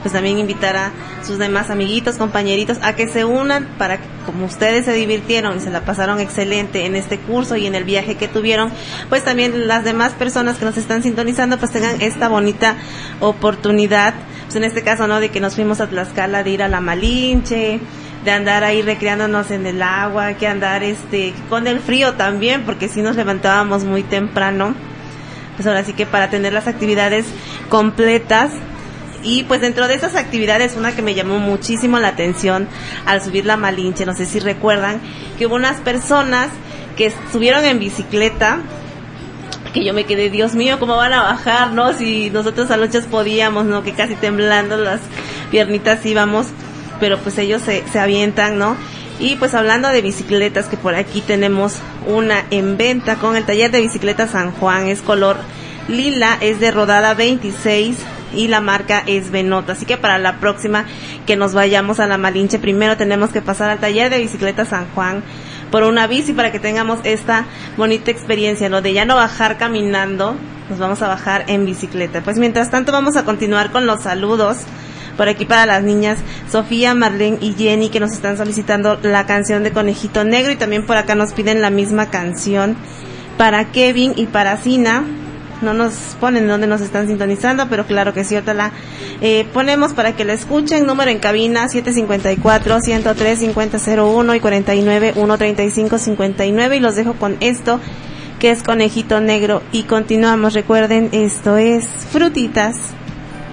pues 0.06 0.14
también 0.14 0.38
invitar 0.38 0.78
a 0.78 0.92
sus 1.26 1.40
demás 1.40 1.72
amiguitos, 1.72 2.18
compañeritos 2.18 2.78
a 2.84 2.96
que 2.96 3.08
se 3.08 3.26
unan 3.26 3.68
para 3.80 3.98
que 3.98 4.04
como 4.28 4.46
ustedes 4.46 4.86
se 4.86 4.94
divirtieron 4.94 5.58
y 5.58 5.62
se 5.62 5.72
la 5.72 5.82
pasaron 5.82 6.20
excelente 6.20 6.86
en 6.86 6.96
este 6.96 7.18
curso 7.18 7.56
y 7.56 7.66
en 7.66 7.74
el 7.74 7.86
viaje 7.86 8.14
que 8.14 8.28
tuvieron, 8.28 8.72
pues 9.10 9.24
también 9.24 9.68
las 9.68 9.84
demás 9.84 10.14
personas 10.14 10.58
que 10.58 10.66
nos 10.66 10.78
están 10.78 11.02
sintonizando 11.02 11.58
pues 11.58 11.72
tengan 11.72 12.00
esta 12.04 12.28
bonita 12.28 12.76
oportunidad, 13.20 14.14
pues 14.44 14.56
en 14.58 14.66
este 14.66 14.84
caso, 14.84 15.08
¿no? 15.08 15.20
De 15.20 15.30
que 15.30 15.40
nos 15.40 15.56
fuimos 15.56 15.82
a 15.82 15.88
Tlaxcala 15.88 16.44
de 16.44 16.52
ir 16.52 16.62
a 16.62 16.68
la 16.68 16.82
Malinche, 16.82 17.80
de 18.24 18.32
andar 18.32 18.64
ahí 18.64 18.84
recreándonos 18.84 19.50
en 19.50 19.66
el 19.66 19.82
agua, 19.82 20.36
que 20.36 20.48
andar 20.48 20.84
este 20.84 21.34
con 21.50 21.66
el 21.66 21.80
frío 21.80 22.14
también, 22.14 22.62
porque 22.62 22.90
si 22.90 23.02
nos 23.02 23.16
levantábamos 23.16 23.86
muy 23.86 24.04
temprano. 24.04 24.76
Pues 25.56 25.66
ahora 25.66 25.84
sí 25.84 25.94
que 25.94 26.06
para 26.06 26.30
tener 26.30 26.54
las 26.54 26.68
actividades 26.68 27.26
completas 27.70 28.52
y 29.26 29.44
pues 29.44 29.60
dentro 29.60 29.88
de 29.88 29.96
esas 29.96 30.16
actividades, 30.16 30.76
una 30.78 30.96
que 30.96 31.02
me 31.02 31.16
llamó 31.16 31.40
muchísimo 31.40 32.00
la 32.00 32.10
atención 32.10 32.68
al 33.08 33.24
subir 33.24 33.46
la 33.46 33.58
Malinche, 33.58 34.06
no 34.06 34.16
sé 34.16 34.28
si 34.28 34.40
recuerdan, 34.40 35.02
que 35.38 35.48
hubo 35.48 35.56
unas 35.56 35.78
personas 35.78 36.50
que 36.96 37.12
subieron 37.32 37.66
en 37.66 37.80
bicicleta, 37.80 38.60
que 39.74 39.84
yo 39.84 39.94
me 39.94 40.06
quedé, 40.06 40.30
Dios 40.30 40.54
mío, 40.54 40.80
¿cómo 40.80 40.96
van 40.96 41.12
a 41.12 41.24
bajar, 41.24 41.72
no? 41.72 41.92
Si 41.94 42.30
nosotros 42.30 42.70
a 42.70 42.78
noches 42.78 43.06
podíamos, 43.06 43.66
¿no? 43.66 43.84
Que 43.84 43.94
casi 43.94 44.14
temblando 44.14 44.78
las 44.78 45.02
piernitas 45.50 46.06
íbamos, 46.06 46.46
pero 47.00 47.18
pues 47.18 47.38
ellos 47.40 47.64
se, 47.64 47.84
se 47.92 48.00
avientan, 48.00 48.60
¿no? 48.60 48.78
Y 49.20 49.38
pues 49.38 49.56
hablando 49.56 49.90
de 49.90 50.04
bicicletas, 50.04 50.68
que 50.68 50.78
por 50.78 50.94
aquí 50.94 51.22
tenemos 51.22 51.78
una 52.06 52.46
en 52.52 52.78
venta 52.78 53.16
con 53.16 53.36
el 53.36 53.44
taller 53.44 53.72
de 53.72 53.82
bicicleta 53.82 54.28
San 54.28 54.52
Juan, 54.52 54.88
es 54.88 55.02
color 55.02 55.38
lila, 55.88 56.38
es 56.42 56.60
de 56.60 56.70
rodada 56.70 57.16
26 57.16 57.98
y 58.36 58.48
la 58.48 58.62
marca 58.62 59.04
es 59.06 59.32
Benota. 59.32 59.74
Así 59.74 59.86
que 59.86 59.98
para 59.98 60.18
la 60.18 60.40
próxima 60.40 60.86
que 61.26 61.36
nos 61.36 61.54
vayamos 61.54 62.00
a 62.00 62.08
la 62.08 62.18
Malinche, 62.18 62.60
primero 62.60 62.98
tenemos 62.98 63.32
que 63.32 63.42
pasar 63.42 63.70
al 63.70 63.80
taller 63.80 64.10
de 64.10 64.20
bicicleta 64.20 64.66
San 64.66 64.88
Juan 64.94 65.24
por 65.72 65.84
una 65.84 66.08
bici 66.08 66.34
para 66.34 66.52
que 66.52 66.60
tengamos 66.60 67.00
esta 67.04 67.46
bonita 67.78 68.12
experiencia, 68.12 68.70
¿no? 68.70 68.82
De 68.82 68.94
ya 68.94 69.06
no 69.06 69.16
bajar 69.16 69.58
caminando, 69.58 70.36
nos 70.70 70.80
vamos 70.80 71.02
a 71.02 71.08
bajar 71.08 71.46
en 71.48 71.66
bicicleta. 71.66 72.22
Pues 72.22 72.38
mientras 72.38 72.70
tanto 72.70 72.92
vamos 72.92 73.16
a 73.18 73.26
continuar 73.26 73.72
con 73.72 73.86
los 73.86 74.04
saludos 74.04 74.58
por 75.18 75.30
aquí 75.30 75.46
para 75.46 75.66
las 75.66 75.84
niñas 75.84 76.20
Sofía, 76.52 76.94
Marlene 76.94 77.38
y 77.42 77.54
Jenny 77.54 77.90
que 77.90 78.00
nos 78.00 78.12
están 78.12 78.38
solicitando 78.38 79.00
la 79.02 79.26
canción 79.26 79.64
de 79.64 79.72
Conejito 79.72 80.24
Negro 80.24 80.52
y 80.52 80.58
también 80.58 80.86
por 80.86 80.98
acá 80.98 81.16
nos 81.16 81.34
piden 81.34 81.62
la 81.62 81.70
misma 81.70 82.10
canción 82.10 82.76
para 83.38 83.72
Kevin 83.72 84.14
y 84.16 84.28
para 84.28 84.58
Sina 84.58 85.04
no 85.62 85.74
nos 85.74 85.94
ponen 86.20 86.48
dónde 86.48 86.68
nos 86.68 86.82
están 86.82 87.08
sintonizando, 87.08 87.68
pero 87.70 87.86
claro 87.86 88.14
que 88.14 88.24
sí, 88.24 88.36
la 88.36 88.72
eh, 89.22 89.48
ponemos 89.54 89.94
para 89.94 90.16
que 90.16 90.26
la 90.26 90.34
escuchen. 90.34 90.86
Número 90.86 91.10
en 91.12 91.20
cabina 91.20 91.68
754-103-5001 91.68 94.36
y 94.36 94.40
49-135-59. 94.40 96.78
Y 96.78 96.80
los 96.80 96.96
dejo 96.96 97.14
con 97.14 97.38
esto, 97.40 97.80
que 98.40 98.50
es 98.52 98.62
Conejito 98.64 99.22
Negro. 99.22 99.62
Y 99.72 99.84
continuamos. 99.84 100.54
Recuerden, 100.54 101.10
esto 101.12 101.58
es 101.58 101.86
Frutitas. 102.12 102.78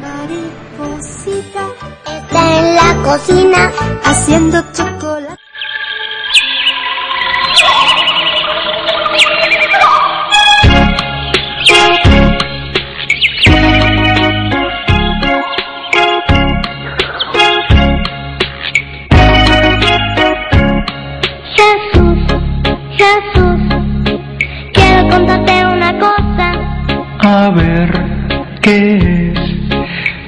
Mariposita 0.00 1.68
está 2.06 2.58
en 2.58 2.74
la 2.74 2.96
cocina 3.02 3.70
haciendo 4.04 4.64
chocolate. 4.72 5.41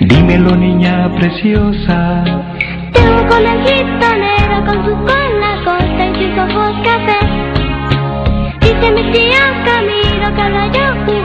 Dímelo, 0.01 0.55
niña 0.55 1.11
preciosa. 1.15 2.25
Tengo 2.93 3.23
un 3.23 3.27
conejito 3.27 4.07
negro 4.27 4.65
con 4.67 4.85
su 4.85 4.93
cola 5.07 5.63
corta 5.65 6.05
y 6.05 6.15
sus 6.15 6.39
ojos 6.39 6.75
café. 6.85 7.21
Dice 8.61 8.93
mi 8.93 9.13
tío 9.13 9.41
Camilo 9.65 10.29
que 10.37 10.79
yo 10.79 11.24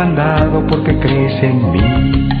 mandado 0.00 0.66
porque 0.66 0.98
crees 0.98 1.42
en 1.42 1.72
mí. 1.72 2.39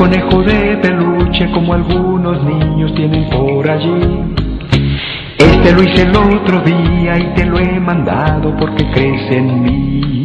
Conejo 0.00 0.42
de 0.42 0.78
peluche 0.78 1.50
como 1.52 1.74
algunos 1.74 2.42
niños 2.42 2.94
tienen 2.94 3.28
por 3.28 3.68
allí. 3.70 4.00
Este 5.36 5.72
lo 5.74 5.82
hice 5.82 6.04
el 6.04 6.16
otro 6.16 6.60
día 6.60 7.18
y 7.18 7.34
te 7.34 7.44
lo 7.44 7.58
he 7.58 7.78
mandado 7.78 8.56
porque 8.56 8.82
crees 8.92 9.30
en 9.30 9.62
mí. 9.62 10.19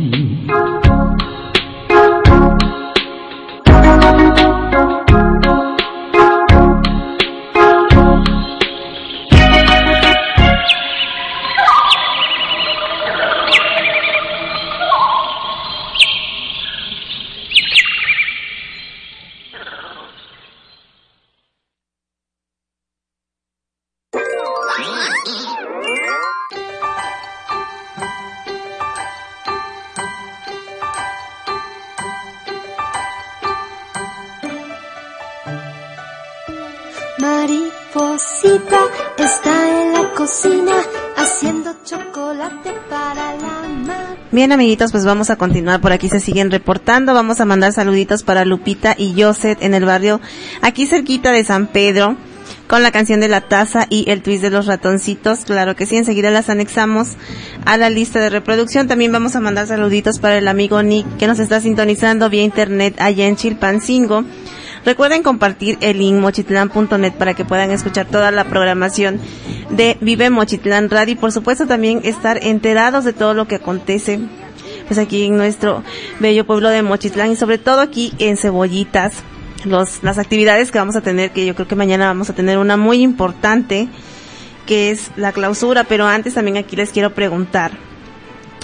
Bien, 44.46 44.54
amiguitos, 44.54 44.92
pues 44.92 45.06
vamos 45.06 45.32
a 45.32 45.38
continuar. 45.38 45.82
Por 45.82 45.92
aquí 45.92 46.08
se 46.08 46.20
siguen 46.20 46.52
reportando. 46.52 47.16
Vamos 47.16 47.42
a 47.42 47.46
mandar 47.46 47.74
saluditos 47.74 48.22
para 48.22 48.46
Lupita 48.46 48.94
y 48.96 49.20
Joset 49.20 49.60
en 49.64 49.74
el 49.74 49.86
barrio 49.86 50.22
aquí 50.62 50.86
cerquita 50.86 51.32
de 51.32 51.44
San 51.44 51.66
Pedro 51.66 52.16
con 52.68 52.84
la 52.84 52.92
canción 52.92 53.20
de 53.22 53.28
la 53.28 53.42
taza 53.42 53.88
y 53.90 54.08
el 54.08 54.22
twist 54.22 54.44
de 54.44 54.52
los 54.52 54.68
ratoncitos. 54.68 55.46
Claro 55.46 55.76
que 55.76 55.88
sí, 55.88 55.98
enseguida 55.98 56.30
las 56.30 56.52
anexamos 56.52 57.14
a 57.66 57.76
la 57.78 57.90
lista 57.90 58.20
de 58.20 58.30
reproducción. 58.30 58.88
También 58.88 59.12
vamos 59.12 59.36
a 59.36 59.40
mandar 59.40 59.66
saluditos 59.66 60.20
para 60.20 60.38
el 60.38 60.48
amigo 60.48 60.84
Nick 60.84 61.08
que 61.18 61.26
nos 61.26 61.40
está 61.40 61.60
sintonizando 61.60 62.30
vía 62.30 62.44
internet 62.44 62.94
allá 63.00 63.26
en 63.26 63.38
Chilpancingo. 63.38 64.26
Recuerden 64.86 65.24
compartir 65.24 65.78
el 65.82 65.98
link 65.98 66.16
mochitlán.net 66.16 67.14
para 67.14 67.34
que 67.34 67.44
puedan 67.44 67.72
escuchar 67.72 68.06
toda 68.06 68.30
la 68.30 68.44
programación 68.44 69.20
de 69.72 69.98
Vive 70.00 70.30
Mochitlán 70.30 70.92
Radio 70.92 71.14
y 71.14 71.18
por 71.18 71.32
supuesto 71.32 71.66
también 71.66 72.02
estar 72.04 72.44
enterados 72.44 73.04
de 73.04 73.14
todo 73.14 73.34
lo 73.34 73.48
que 73.48 73.56
acontece 73.56 74.20
pues 74.88 75.00
aquí 75.00 75.26
en 75.26 75.38
nuestro 75.38 75.84
bello 76.20 76.46
pueblo 76.46 76.70
de 76.70 76.84
Mochitlán 76.84 77.32
y 77.32 77.36
sobre 77.36 77.58
todo 77.58 77.82
aquí 77.82 78.14
en 78.20 78.38
Cebollitas. 78.38 79.14
Los, 79.64 80.04
las 80.04 80.20
actividades 80.20 80.70
que 80.70 80.78
vamos 80.78 80.96
a 80.96 81.02
tener, 81.02 81.32
que 81.32 81.44
yo 81.44 81.56
creo 81.56 81.68
que 81.68 81.76
mañana 81.76 82.06
vamos 82.06 82.30
a 82.30 82.34
tener 82.34 82.60
una 82.60 82.78
muy 82.78 83.02
importante, 83.02 83.88
que 84.68 84.92
es 84.92 85.10
la 85.16 85.32
clausura, 85.32 85.86
pero 85.86 86.06
antes 86.06 86.36
también 86.36 86.58
aquí 86.58 86.76
les 86.76 86.92
quiero 86.92 87.16
preguntar 87.16 87.72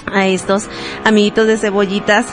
a 0.06 0.28
estos 0.28 0.68
amiguitos 1.02 1.48
de 1.48 1.58
Cebollitas, 1.58 2.26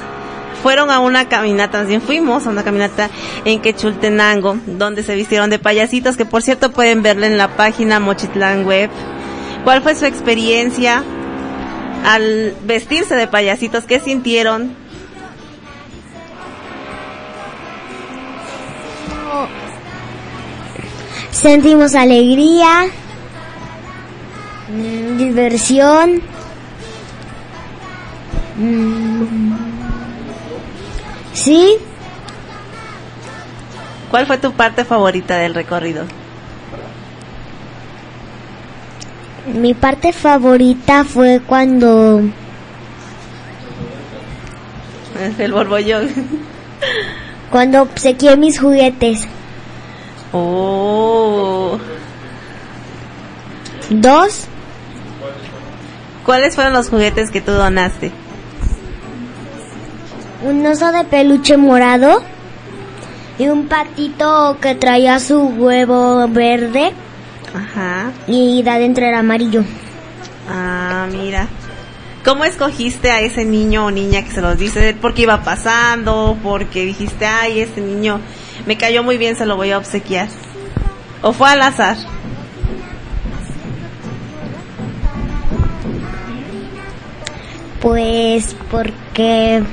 fueron 0.61 0.91
a 0.91 0.99
una 0.99 1.27
caminata, 1.29 1.83
bien 1.83 2.01
fuimos 2.01 2.45
a 2.45 2.49
una 2.49 2.63
caminata 2.63 3.09
en 3.45 3.61
Quechultenango, 3.61 4.57
donde 4.65 5.03
se 5.03 5.15
vistieron 5.15 5.49
de 5.49 5.59
payasitos, 5.59 6.17
que 6.17 6.25
por 6.25 6.41
cierto 6.41 6.71
pueden 6.71 7.01
verla 7.01 7.27
en 7.27 7.37
la 7.37 7.55
página 7.55 7.99
Mochitlán 7.99 8.65
Web. 8.65 8.89
¿Cuál 9.63 9.81
fue 9.81 9.95
su 9.95 10.05
experiencia 10.05 11.03
al 12.05 12.55
vestirse 12.63 13.15
de 13.15 13.27
payasitos? 13.27 13.85
¿Qué 13.85 13.99
sintieron? 13.99 14.75
Sentimos 21.31 21.95
alegría, 21.95 22.87
diversión. 25.17 26.21
mm, 28.57 29.68
Sí, 31.43 31.77
¿Cuál 34.11 34.25
fue 34.25 34.37
tu 34.39 34.51
parte 34.53 34.83
favorita 34.85 35.37
del 35.37 35.53
recorrido? 35.53 36.03
mi 39.53 39.73
parte 39.73 40.11
favorita 40.13 41.03
fue 41.05 41.41
cuando 41.45 42.21
El 45.39 45.51
borbollón. 45.53 46.09
cuando 47.51 47.81
obsequié 47.83 48.35
mis 48.37 48.59
juguetes. 48.59 49.27
Oh. 50.33 51.77
Dos, 53.89 54.45
¿Cuáles 56.25 56.55
fueron 56.55 56.73
los 56.73 56.89
juguetes 56.89 57.31
que 57.31 57.41
tú 57.41 57.51
donaste? 57.53 58.11
Un 60.43 60.65
oso 60.65 60.91
de 60.91 61.03
peluche 61.03 61.57
morado 61.57 62.21
y 63.37 63.47
un 63.47 63.67
patito 63.67 64.57
que 64.61 64.75
traía 64.75 65.19
su 65.19 65.39
huevo 65.41 66.27
verde 66.27 66.91
Ajá. 67.53 68.11
y 68.27 68.61
de 68.63 68.69
adentro 68.69 69.05
era 69.05 69.19
amarillo. 69.19 69.63
Ah, 70.49 71.07
mira. 71.11 71.47
¿Cómo 72.23 72.43
escogiste 72.43 73.11
a 73.11 73.21
ese 73.21 73.45
niño 73.45 73.85
o 73.85 73.91
niña 73.91 74.23
que 74.23 74.31
se 74.31 74.41
los 74.41 74.57
dice? 74.57 74.95
¿Porque 74.99 75.21
iba 75.21 75.41
pasando? 75.41 76.37
¿Porque 76.43 76.85
dijiste, 76.85 77.25
ay, 77.25 77.61
este 77.61 77.79
niño 77.81 78.19
me 78.65 78.77
cayó 78.77 79.03
muy 79.03 79.17
bien, 79.17 79.37
se 79.37 79.45
lo 79.45 79.55
voy 79.55 79.71
a 79.71 79.77
obsequiar? 79.77 80.27
¿O 81.21 81.31
fue 81.31 81.49
al 81.49 81.61
azar? 81.61 81.95
Pues 87.81 88.55
porque 88.69 89.63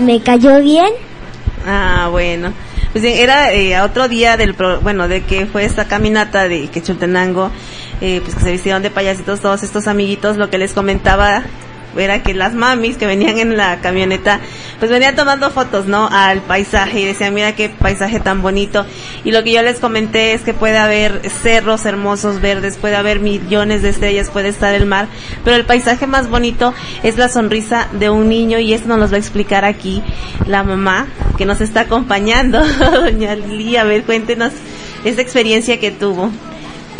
me 0.00 0.20
cayó 0.20 0.60
bien. 0.60 0.88
Ah, 1.66 2.08
bueno. 2.10 2.52
Pues 2.92 3.04
era 3.04 3.52
eh, 3.52 3.80
otro 3.80 4.08
día 4.08 4.36
del, 4.36 4.54
pro- 4.54 4.80
bueno, 4.80 5.06
de 5.06 5.22
que 5.22 5.46
fue 5.46 5.64
esta 5.64 5.84
caminata 5.86 6.48
de 6.48 6.66
Quechultenango, 6.68 7.50
eh, 8.00 8.20
pues 8.24 8.34
que 8.34 8.42
se 8.42 8.50
vistieron 8.50 8.82
de 8.82 8.90
payasitos 8.90 9.40
todos 9.40 9.62
estos 9.62 9.86
amiguitos, 9.86 10.36
lo 10.36 10.50
que 10.50 10.58
les 10.58 10.72
comentaba 10.72 11.44
era 11.96 12.22
que 12.22 12.34
las 12.34 12.54
mamis 12.54 12.96
que 12.96 13.06
venían 13.06 13.38
en 13.38 13.56
la 13.56 13.80
camioneta, 13.80 14.40
pues 14.78 14.90
venían 14.90 15.16
tomando 15.16 15.50
fotos, 15.50 15.86
¿no? 15.86 16.08
Al 16.10 16.40
paisaje 16.42 17.00
y 17.00 17.04
decían, 17.04 17.34
mira 17.34 17.54
qué 17.54 17.68
paisaje 17.68 18.20
tan 18.20 18.42
bonito. 18.42 18.86
Y 19.24 19.32
lo 19.32 19.42
que 19.42 19.52
yo 19.52 19.62
les 19.62 19.80
comenté 19.80 20.32
es 20.32 20.42
que 20.42 20.54
puede 20.54 20.78
haber 20.78 21.20
cerros 21.42 21.84
hermosos 21.84 22.40
verdes, 22.40 22.76
puede 22.76 22.96
haber 22.96 23.20
millones 23.20 23.82
de 23.82 23.90
estrellas, 23.90 24.30
puede 24.30 24.48
estar 24.48 24.74
el 24.74 24.86
mar, 24.86 25.08
pero 25.44 25.56
el 25.56 25.64
paisaje 25.64 26.06
más 26.06 26.28
bonito 26.28 26.74
es 27.02 27.16
la 27.16 27.28
sonrisa 27.28 27.88
de 27.92 28.10
un 28.10 28.28
niño 28.28 28.58
y 28.58 28.72
eso 28.72 28.86
nos 28.86 28.98
lo 28.98 29.08
va 29.08 29.16
a 29.16 29.18
explicar 29.18 29.64
aquí 29.64 30.02
la 30.46 30.62
mamá 30.62 31.06
que 31.36 31.44
nos 31.44 31.60
está 31.60 31.82
acompañando, 31.82 32.62
doña 32.92 33.34
Lili. 33.34 33.76
A 33.76 33.84
ver, 33.84 34.04
cuéntenos 34.04 34.52
esa 35.04 35.20
experiencia 35.20 35.80
que 35.80 35.90
tuvo. 35.90 36.30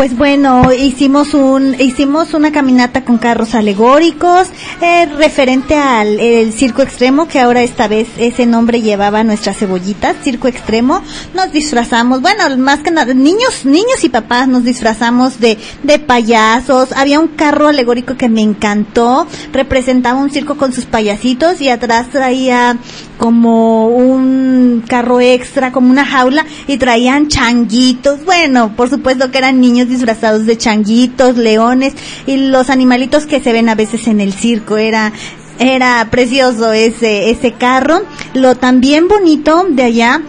Pues 0.01 0.17
bueno, 0.17 0.73
hicimos 0.73 1.35
un 1.35 1.79
hicimos 1.79 2.33
una 2.33 2.51
caminata 2.51 3.05
con 3.05 3.19
carros 3.19 3.55
alegóricos 3.55 4.49
eh, 4.81 5.05
referente 5.05 5.75
al 5.75 6.19
el 6.19 6.55
circo 6.55 6.81
extremo 6.81 7.29
que 7.29 7.39
ahora 7.39 7.61
esta 7.63 7.87
vez 7.87 8.09
ese 8.17 8.47
nombre 8.47 8.81
llevaba 8.81 9.23
nuestras 9.25 9.59
cebollitas, 9.59 10.17
circo 10.25 10.49
extremo. 10.49 11.03
Nos 11.35 11.53
disfrazamos, 11.53 12.23
bueno, 12.23 12.45
más 12.57 12.81
que 12.81 12.91
nada 12.91 13.13
niños, 13.13 13.67
niños 13.67 14.03
y 14.03 14.09
papás 14.09 14.49
nos 14.49 14.65
disfrazamos 14.65 15.39
de 15.39 15.59
de 15.83 15.99
payasos. 15.99 16.93
Había 16.93 17.21
un 17.21 17.29
carro 17.29 17.69
alegórico 17.69 18.17
que 18.17 18.31
me 18.31 18.41
encantó, 18.41 19.27
representaba 19.53 20.19
un 20.19 20.31
circo 20.31 20.57
con 20.57 20.73
sus 20.73 20.87
payasitos 20.87 21.61
y 21.61 21.69
atrás 21.69 22.09
traía 22.09 22.79
como 23.19 23.89
un 23.89 24.83
carro 24.89 25.21
extra, 25.21 25.73
como 25.73 25.91
una 25.91 26.07
jaula 26.07 26.47
y 26.67 26.79
traían 26.79 27.29
changuitos. 27.29 28.25
Bueno, 28.25 28.75
por 28.75 28.89
supuesto 28.89 29.31
que 29.31 29.37
eran 29.37 29.61
niños 29.61 29.90
disfrazados 29.91 30.47
de 30.47 30.57
changuitos, 30.57 31.37
leones 31.37 31.95
y 32.27 32.37
los 32.37 32.71
animalitos 32.71 33.27
que 33.27 33.41
se 33.41 33.53
ven 33.53 33.69
a 33.69 33.75
veces 33.75 34.09
en 34.09 34.21
el 34.21 34.33
circo. 34.33 34.77
Era 34.77 35.13
era 35.59 36.09
precioso 36.11 36.73
ese 36.73 37.31
ese 37.31 37.53
carro. 37.53 38.03
Lo 38.35 38.55
también 38.55 39.09
bonito 39.09 39.67
de 39.69 39.83
allá 39.83 40.23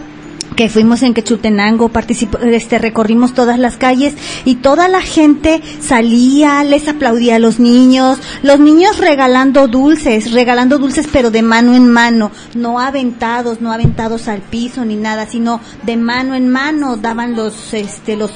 que 0.54 0.68
fuimos 0.68 1.02
en 1.02 1.14
Quechultenango, 1.14 1.88
participó, 1.88 2.38
este, 2.38 2.78
recorrimos 2.78 3.34
todas 3.34 3.58
las 3.58 3.76
calles 3.76 4.14
y 4.44 4.56
toda 4.56 4.88
la 4.88 5.00
gente 5.00 5.62
salía, 5.80 6.62
les 6.64 6.88
aplaudía 6.88 7.36
a 7.36 7.38
los 7.38 7.58
niños, 7.58 8.18
los 8.42 8.60
niños 8.60 8.98
regalando 8.98 9.68
dulces, 9.68 10.32
regalando 10.32 10.78
dulces 10.78 11.08
pero 11.12 11.30
de 11.30 11.42
mano 11.42 11.74
en 11.74 11.88
mano, 11.88 12.30
no 12.54 12.78
aventados, 12.78 13.60
no 13.60 13.72
aventados 13.72 14.28
al 14.28 14.40
piso 14.40 14.84
ni 14.84 14.96
nada, 14.96 15.26
sino 15.26 15.60
de 15.84 15.96
mano 15.96 16.34
en 16.34 16.48
mano 16.48 16.96
daban 16.96 17.34
los, 17.34 17.74
este, 17.74 18.16
los 18.16 18.32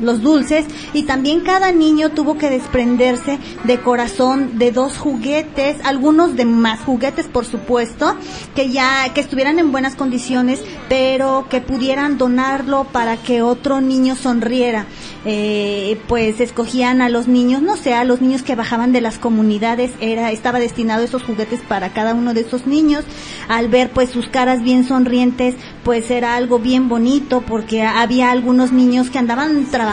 los 0.00 0.22
dulces 0.22 0.66
y 0.92 1.04
también 1.04 1.40
cada 1.40 1.72
niño 1.72 2.10
tuvo 2.10 2.38
que 2.38 2.50
desprenderse 2.50 3.38
de 3.64 3.80
corazón 3.80 4.58
de 4.58 4.72
dos 4.72 4.98
juguetes, 4.98 5.76
algunos 5.84 6.36
de 6.36 6.44
más 6.44 6.80
juguetes 6.80 7.26
por 7.26 7.44
supuesto, 7.44 8.16
que 8.54 8.70
ya 8.70 9.12
que 9.14 9.20
estuvieran 9.20 9.58
en 9.58 9.72
buenas 9.72 9.94
condiciones, 9.94 10.62
pero 10.88 11.46
que 11.48 11.60
pudieran 11.60 12.18
donarlo 12.18 12.84
para 12.84 13.16
que 13.16 13.42
otro 13.42 13.80
niño 13.80 14.16
sonriera. 14.16 14.86
Eh, 15.24 16.00
pues 16.06 16.40
escogían 16.40 17.02
a 17.02 17.08
los 17.08 17.28
niños, 17.28 17.60
no 17.60 17.76
sé, 17.76 17.92
a 17.92 18.04
los 18.04 18.20
niños 18.20 18.42
que 18.42 18.54
bajaban 18.54 18.92
de 18.92 19.00
las 19.00 19.18
comunidades, 19.18 19.90
era 20.00 20.30
estaba 20.30 20.58
destinado 20.60 21.02
esos 21.02 21.22
juguetes 21.22 21.60
para 21.60 21.92
cada 21.92 22.14
uno 22.14 22.34
de 22.34 22.42
esos 22.42 22.66
niños. 22.66 23.04
Al 23.48 23.68
ver 23.68 23.90
pues 23.90 24.10
sus 24.10 24.28
caras 24.28 24.62
bien 24.62 24.84
sonrientes, 24.84 25.54
pues 25.84 26.10
era 26.10 26.36
algo 26.36 26.58
bien 26.58 26.88
bonito 26.88 27.42
porque 27.46 27.82
había 27.82 28.30
algunos 28.30 28.72
niños 28.72 29.10
que 29.10 29.18
andaban 29.18 29.66
trabajando, 29.66 29.87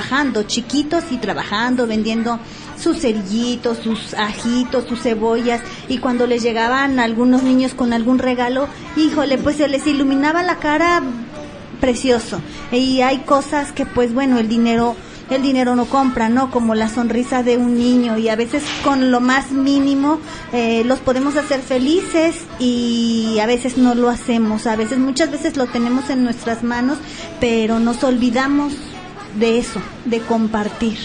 chiquitos 0.48 1.06
y 1.12 1.18
trabajando, 1.18 1.88
vendiendo 1.88 2.40
sus 2.80 3.00
cerillitos, 3.00 3.80
sus 3.80 4.14
ajitos, 4.14 4.86
sus 4.88 5.02
cebollas 5.02 5.62
y 5.88 6.00
cuando 6.00 6.28
les 6.28 6.44
llegaban 6.44 7.00
algunos 7.00 7.44
niños 7.44 7.74
con 7.74 7.94
algún 7.94 8.20
regalo, 8.20 8.68
híjole, 8.98 9.38
pues 9.38 9.58
se 9.58 9.68
les 9.68 9.88
iluminaba 9.88 10.44
la 10.44 10.58
cara 10.58 11.02
precioso. 11.80 12.42
Y 12.72 13.02
hay 13.02 13.20
cosas 13.20 13.72
que 13.72 13.86
pues 13.86 14.14
bueno, 14.14 14.40
el 14.40 14.48
dinero 14.48 14.96
el 15.30 15.42
dinero 15.42 15.76
no 15.76 15.86
compra, 15.86 16.30
¿no? 16.30 16.52
Como 16.52 16.76
la 16.76 16.88
sonrisa 16.88 17.42
de 17.42 17.58
un 17.58 17.78
niño 17.78 18.18
y 18.18 18.30
a 18.30 18.36
veces 18.36 18.64
con 18.84 19.12
lo 19.12 19.20
más 19.22 19.52
mínimo 19.52 20.20
eh, 20.54 20.84
los 20.86 21.00
podemos 21.00 21.36
hacer 21.36 21.62
felices 21.62 22.36
y 22.60 23.40
a 23.42 23.48
veces 23.48 23.78
no 23.78 23.96
lo 23.96 24.10
hacemos, 24.10 24.68
a 24.68 24.76
veces 24.76 25.00
muchas 25.00 25.32
veces 25.32 25.58
lo 25.58 25.66
tenemos 25.66 26.10
en 26.10 26.24
nuestras 26.24 26.64
manos, 26.64 27.00
pero 27.40 27.80
nos 27.80 28.04
olvidamos 28.04 28.74
de 29.36 29.60
eso, 29.60 29.82
de 30.06 30.20
compartir. 30.20 30.98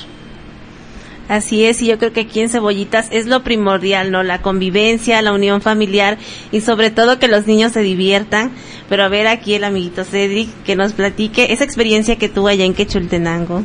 Así 1.28 1.64
es, 1.64 1.80
y 1.80 1.86
yo 1.86 1.96
creo 1.96 2.12
que 2.12 2.22
aquí 2.22 2.40
en 2.40 2.48
Cebollitas 2.48 3.06
es 3.12 3.26
lo 3.26 3.44
primordial, 3.44 4.10
¿no? 4.10 4.24
La 4.24 4.42
convivencia, 4.42 5.22
la 5.22 5.32
unión 5.32 5.62
familiar 5.62 6.18
y 6.50 6.60
sobre 6.60 6.90
todo 6.90 7.20
que 7.20 7.28
los 7.28 7.46
niños 7.46 7.70
se 7.70 7.82
diviertan. 7.82 8.50
Pero 8.88 9.04
a 9.04 9.08
ver 9.08 9.28
aquí 9.28 9.54
el 9.54 9.62
amiguito 9.62 10.04
Cedric 10.04 10.48
que 10.64 10.74
nos 10.74 10.92
platique 10.92 11.52
esa 11.52 11.62
experiencia 11.62 12.16
que 12.16 12.28
tuvo 12.28 12.48
allá 12.48 12.64
en 12.64 12.74
Quechultenango. 12.74 13.62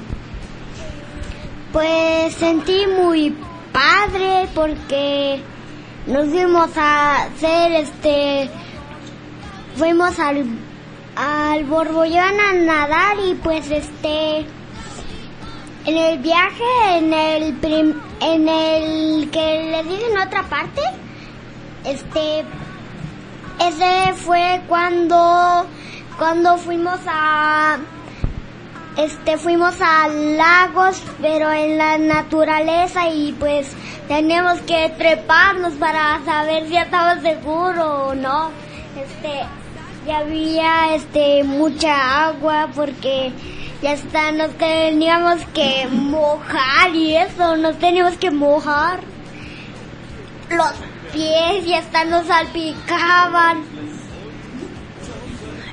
Pues 1.71 2.36
sentí 2.36 2.86
muy 2.86 3.34
padre 3.73 4.47
porque 4.54 5.39
nos 6.06 6.28
fuimos 6.30 6.69
a 6.78 7.23
hacer 7.23 7.71
este 7.71 8.49
fuimos 9.75 10.19
al 10.19 10.45
al 11.15 11.63
Borbollón 11.65 12.39
a 12.39 12.54
nadar 12.54 13.17
y 13.25 13.36
pues 13.36 13.69
este 13.71 14.39
en 15.86 15.97
el 15.97 16.19
viaje 16.19 16.63
en 16.97 17.13
el 17.13 17.54
prim- 17.56 18.01
en 18.19 18.49
el 18.49 19.30
que 19.32 19.63
le 19.71 19.84
dicen 19.84 20.17
otra 20.17 20.43
parte 20.43 20.82
este 21.86 22.43
ese 23.60 24.13
fue 24.15 24.62
cuando 24.67 25.65
cuando 26.17 26.58
fuimos 26.58 26.99
a 27.08 27.78
este 28.97 29.38
fuimos 29.38 29.75
a 29.82 30.08
lagos 30.08 31.01
pero 31.21 31.51
en 31.51 31.78
la 31.78 31.97
naturaleza 31.97 33.08
y 33.10 33.34
pues 33.34 33.71
tenemos 34.08 34.60
que 34.62 34.89
treparnos 34.97 35.73
para 35.73 36.19
saber 36.25 36.67
si 36.67 36.78
estamos 36.78 37.21
seguros 37.21 38.10
o 38.10 38.15
no 38.15 38.49
este 38.97 39.41
ya 40.05 40.19
había 40.19 40.95
este 40.95 41.43
mucha 41.43 42.27
agua 42.27 42.69
porque 42.75 43.31
ya 43.81 43.93
está 43.93 44.31
nos 44.31 44.51
teníamos 44.51 45.41
que 45.53 45.87
mojar 45.91 46.95
y 46.95 47.15
eso 47.15 47.57
nos 47.57 47.77
teníamos 47.79 48.17
que 48.17 48.31
mojar 48.31 48.99
los 50.49 50.73
pies 51.11 51.65
y 51.65 51.73
hasta 51.73 52.05
nos 52.05 52.27
salpicaban 52.27 53.63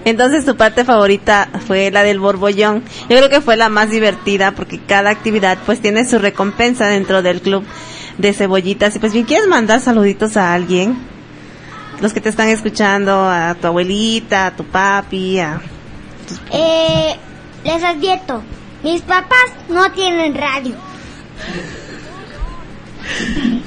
Entonces 0.05 0.45
tu 0.45 0.57
parte 0.57 0.85
favorita 0.85 1.49
fue 1.67 1.91
la 1.91 2.03
del 2.03 2.19
borbollón. 2.19 2.83
Yo 3.09 3.17
creo 3.19 3.29
que 3.29 3.41
fue 3.41 3.57
la 3.57 3.69
más 3.69 3.91
divertida 3.91 4.53
porque 4.53 4.81
cada 4.81 5.11
actividad 5.11 5.59
pues 5.65 5.81
tiene 5.81 6.05
su 6.09 6.19
recompensa 6.19 6.89
dentro 6.89 7.23
del 7.23 7.41
club 7.41 7.65
de 8.19 8.33
cebollitas. 8.33 8.97
Y 8.97 8.99
pues 8.99 9.13
bien, 9.13 9.27
¿quieres 9.27 9.47
mandar 9.47 9.81
saluditos 9.81 10.37
a 10.37 10.55
alguien? 10.55 11.12
Los 12.01 12.13
que 12.13 12.21
te 12.21 12.29
están 12.29 12.49
escuchando, 12.49 13.29
a 13.29 13.55
tu 13.55 13.69
abuelita, 13.69 14.47
a 14.47 14.57
tu 14.57 14.65
papi, 14.65 15.39
a... 15.39 15.61
Eh, 16.51 17.17
les 17.65 17.85
advierto, 17.85 18.43
mis 18.83 19.03
papás 19.03 19.53
no 19.69 19.93
tienen 19.93 20.35
radio. 20.35 20.75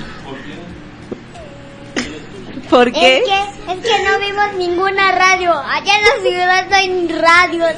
¿Por 2.69 2.91
qué? 2.91 3.17
Es 3.17 3.23
que, 3.23 3.39
es 3.73 3.79
que 3.79 4.03
no 4.03 4.19
vimos 4.19 4.53
ninguna 4.57 5.11
radio. 5.11 5.51
Allá 5.53 5.93
en 5.97 6.03
la 6.03 6.29
ciudad 6.29 6.65
no 6.69 6.75
hay 6.75 7.07
radios. 7.07 7.73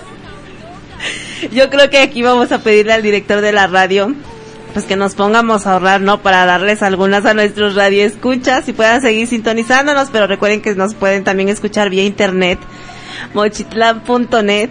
Yo 1.52 1.70
creo 1.70 1.90
que 1.90 2.00
aquí 2.00 2.22
vamos 2.22 2.52
a 2.52 2.60
pedirle 2.60 2.94
al 2.94 3.04
director 3.04 3.42
de 3.42 3.52
la 3.52 3.68
radio 3.68 4.14
pues 4.78 4.86
que 4.86 4.96
nos 4.96 5.16
pongamos 5.16 5.66
a 5.66 5.74
ahorrar, 5.74 6.02
¿no? 6.02 6.22
Para 6.22 6.46
darles 6.46 6.84
algunas 6.84 7.26
a 7.26 7.34
nuestros 7.34 7.74
radioescuchas 7.74 8.70
y 8.70 8.74
puedan 8.74 9.02
seguir 9.02 9.26
sintonizándonos, 9.26 10.10
pero 10.12 10.28
recuerden 10.28 10.62
que 10.62 10.76
nos 10.76 10.94
pueden 10.94 11.24
también 11.24 11.50
escuchar 11.50 11.90
vía 11.90 12.04
internet, 12.04 12.60
mochitlan.net. 13.34 14.70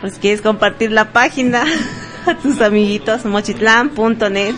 Pues 0.00 0.20
quieres 0.20 0.42
compartir 0.42 0.92
la 0.92 1.12
página 1.12 1.64
a 2.26 2.36
tus 2.36 2.60
amiguitos, 2.60 3.24
mochitlan.net. 3.24 4.54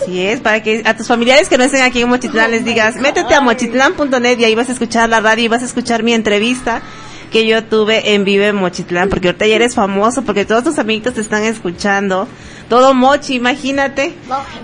Así 0.00 0.24
es, 0.24 0.38
para 0.38 0.62
que 0.62 0.82
a 0.84 0.96
tus 0.96 1.08
familiares 1.08 1.48
que 1.48 1.58
no 1.58 1.64
estén 1.64 1.82
aquí 1.82 2.00
en 2.00 2.08
Mochitlán 2.08 2.52
les 2.52 2.64
digas, 2.64 2.94
métete 2.94 3.34
a 3.34 3.40
mochitlán.net 3.40 4.38
y 4.38 4.44
ahí 4.44 4.54
vas 4.54 4.68
a 4.68 4.72
escuchar 4.72 5.08
la 5.08 5.18
radio 5.18 5.46
y 5.46 5.48
vas 5.48 5.62
a 5.62 5.66
escuchar 5.66 6.04
mi 6.04 6.12
entrevista 6.12 6.80
que 7.34 7.48
yo 7.48 7.64
tuve 7.64 8.14
en 8.14 8.22
Vive 8.22 8.52
Mochitlán, 8.52 9.08
porque 9.08 9.26
ahorita 9.26 9.48
ya 9.48 9.56
eres 9.56 9.74
famoso, 9.74 10.22
porque 10.22 10.44
todos 10.44 10.62
tus 10.62 10.78
amiguitos 10.78 11.14
te 11.14 11.20
están 11.20 11.42
escuchando. 11.42 12.28
Todo 12.68 12.94
mochi, 12.94 13.34
imagínate. 13.34 14.14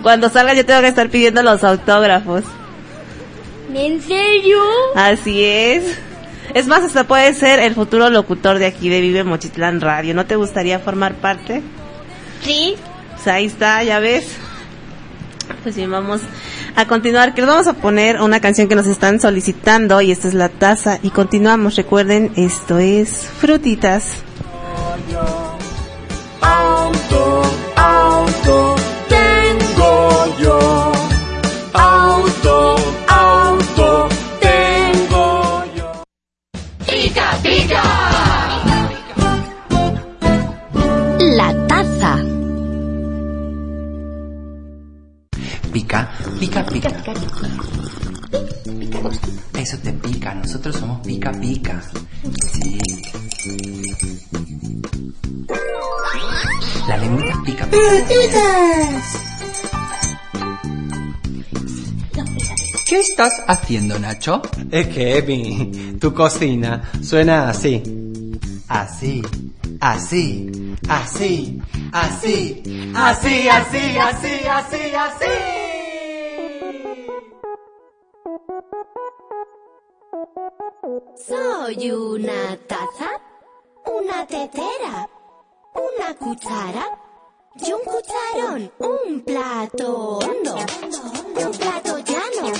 Cuando 0.04 0.28
salgas 0.28 0.56
yo 0.56 0.64
tengo 0.64 0.80
que 0.80 0.86
estar 0.86 1.10
pidiendo 1.10 1.42
los 1.42 1.64
autógrafos. 1.64 2.44
¿En 3.74 4.00
serio? 4.00 4.60
Así 4.94 5.44
es. 5.44 5.98
Es 6.54 6.68
más, 6.68 6.84
hasta 6.84 7.08
puede 7.08 7.34
ser 7.34 7.58
el 7.58 7.74
futuro 7.74 8.08
locutor 8.08 8.60
de 8.60 8.66
aquí 8.66 8.88
de 8.88 9.00
Vive 9.00 9.24
Mochitlán 9.24 9.80
Radio. 9.80 10.14
¿No 10.14 10.26
te 10.26 10.36
gustaría 10.36 10.78
formar 10.78 11.16
parte? 11.16 11.62
Sí. 12.44 12.76
Pues 13.16 13.26
ahí 13.26 13.46
está, 13.46 13.82
ya 13.82 13.98
ves. 13.98 14.28
Pues 15.64 15.74
bien, 15.74 15.90
vamos 15.90 16.20
a 16.80 16.86
continuar. 16.86 17.34
Que 17.34 17.42
nos 17.42 17.50
vamos 17.50 17.66
a 17.66 17.74
poner 17.74 18.20
una 18.20 18.40
canción 18.40 18.68
que 18.68 18.74
nos 18.74 18.86
están 18.86 19.20
solicitando 19.20 20.00
y 20.00 20.10
esta 20.10 20.28
es 20.28 20.34
La 20.34 20.48
Taza. 20.48 20.98
Y 21.02 21.10
continuamos. 21.10 21.76
Recuerden, 21.76 22.32
esto 22.36 22.78
es 22.78 23.26
Frutitas. 23.38 24.16
Auto, 26.40 27.42
auto, 27.76 28.74
tengo 29.08 30.36
yo. 30.40 30.92
Auto, 31.74 32.76
auto, 33.08 34.08
tengo 34.40 35.64
yo. 35.76 36.02
Pica, 36.86 37.38
pica. 37.42 37.82
La 41.36 41.66
taza. 41.66 42.18
Pica, 45.72 46.10
pica, 46.40 46.64
pica. 46.64 46.88
Eso 49.58 49.76
te 49.78 49.92
pica, 49.92 50.34
nosotros 50.34 50.74
somos 50.74 51.06
pica, 51.06 51.30
pica. 51.32 51.82
Sí. 52.52 52.78
La 56.88 56.96
lengüita 56.96 57.42
pica, 57.44 57.68
¿Qué 62.86 62.98
estás 62.98 63.42
haciendo, 63.46 63.98
Nacho? 63.98 64.40
Es 64.70 64.88
que, 64.88 65.18
Emi, 65.18 65.98
tu 66.00 66.14
cocina 66.14 66.90
suena 67.02 67.50
así. 67.50 67.82
Así, 68.66 69.22
así, 69.80 70.50
así, 70.88 71.60
así, 71.92 72.62
así, 72.94 73.48
así, 73.48 73.98
así, 73.98 74.46
así, 74.48 74.94
así. 74.94 75.59
Soy 81.16 81.90
una 81.90 82.56
taza 82.66 83.20
una 83.86 84.26
tetera, 84.26 85.08
una 85.74 86.14
cuchara 86.14 86.98
y 87.56 87.72
un 87.72 87.80
cucharón, 87.80 88.72
un 88.78 89.20
plato 89.22 90.18
hondo, 90.18 90.54
un 90.54 91.50
plato 91.52 91.98
llano, 91.98 92.52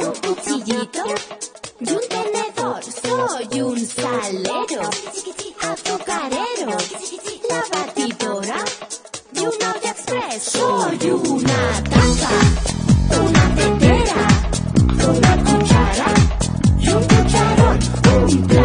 un 0.00 0.34
cuchillito 0.34 1.04
y 1.80 1.90
un 1.92 2.00
tenedor. 2.08 2.82
Soy 2.82 3.60
un 3.60 3.78
salero, 3.86 4.90
azucarero, 5.60 6.76
la 7.48 7.64
batidora 7.70 8.64
y 9.32 9.38
un 9.40 9.46
olla 9.46 9.90
express. 9.90 10.42
Soy 10.42 11.10
una 11.10 11.82
taza, 11.90 12.30
una 13.20 13.54
tetera, 13.54 14.28
una 15.08 15.44
cuchara 15.44 15.83
Yeah. 18.34 18.63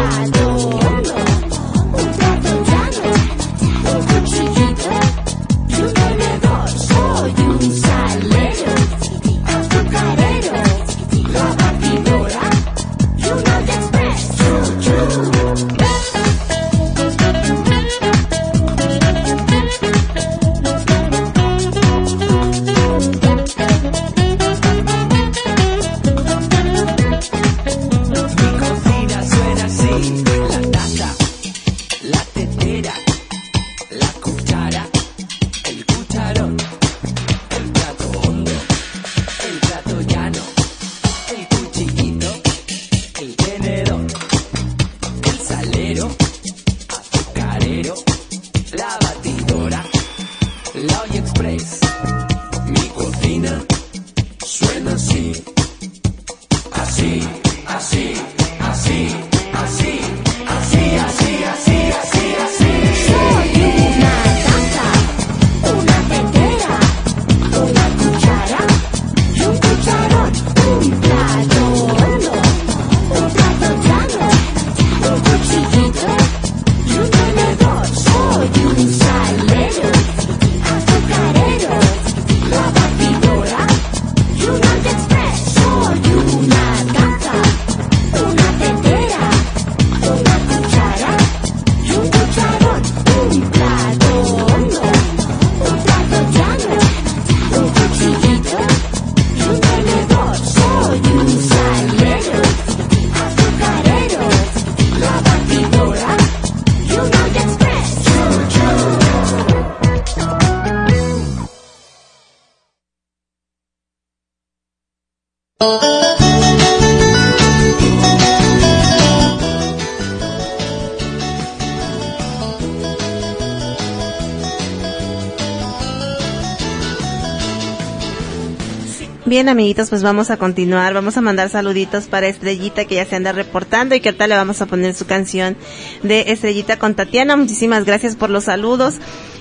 Bien, 129.30 129.48
amiguitos, 129.48 129.90
pues 129.90 130.02
vamos 130.02 130.28
a 130.30 130.38
continuar. 130.38 130.92
Vamos 130.92 131.16
a 131.16 131.20
mandar 131.20 131.50
saluditos 131.50 132.06
para 132.06 132.26
Estrellita 132.26 132.84
que 132.84 132.96
ya 132.96 133.06
se 133.06 133.14
anda 133.14 133.30
reportando 133.30 133.94
y 133.94 134.00
que 134.00 134.08
ahorita 134.08 134.26
le 134.26 134.34
vamos 134.34 134.60
a 134.60 134.66
poner 134.66 134.92
su 134.92 135.06
canción 135.06 135.56
de 136.02 136.32
Estrellita 136.32 136.80
con 136.80 136.96
Tatiana. 136.96 137.36
Muchísimas 137.36 137.84
gracias 137.84 138.16
por 138.16 138.28
los 138.28 138.42
saludos. 138.42 138.96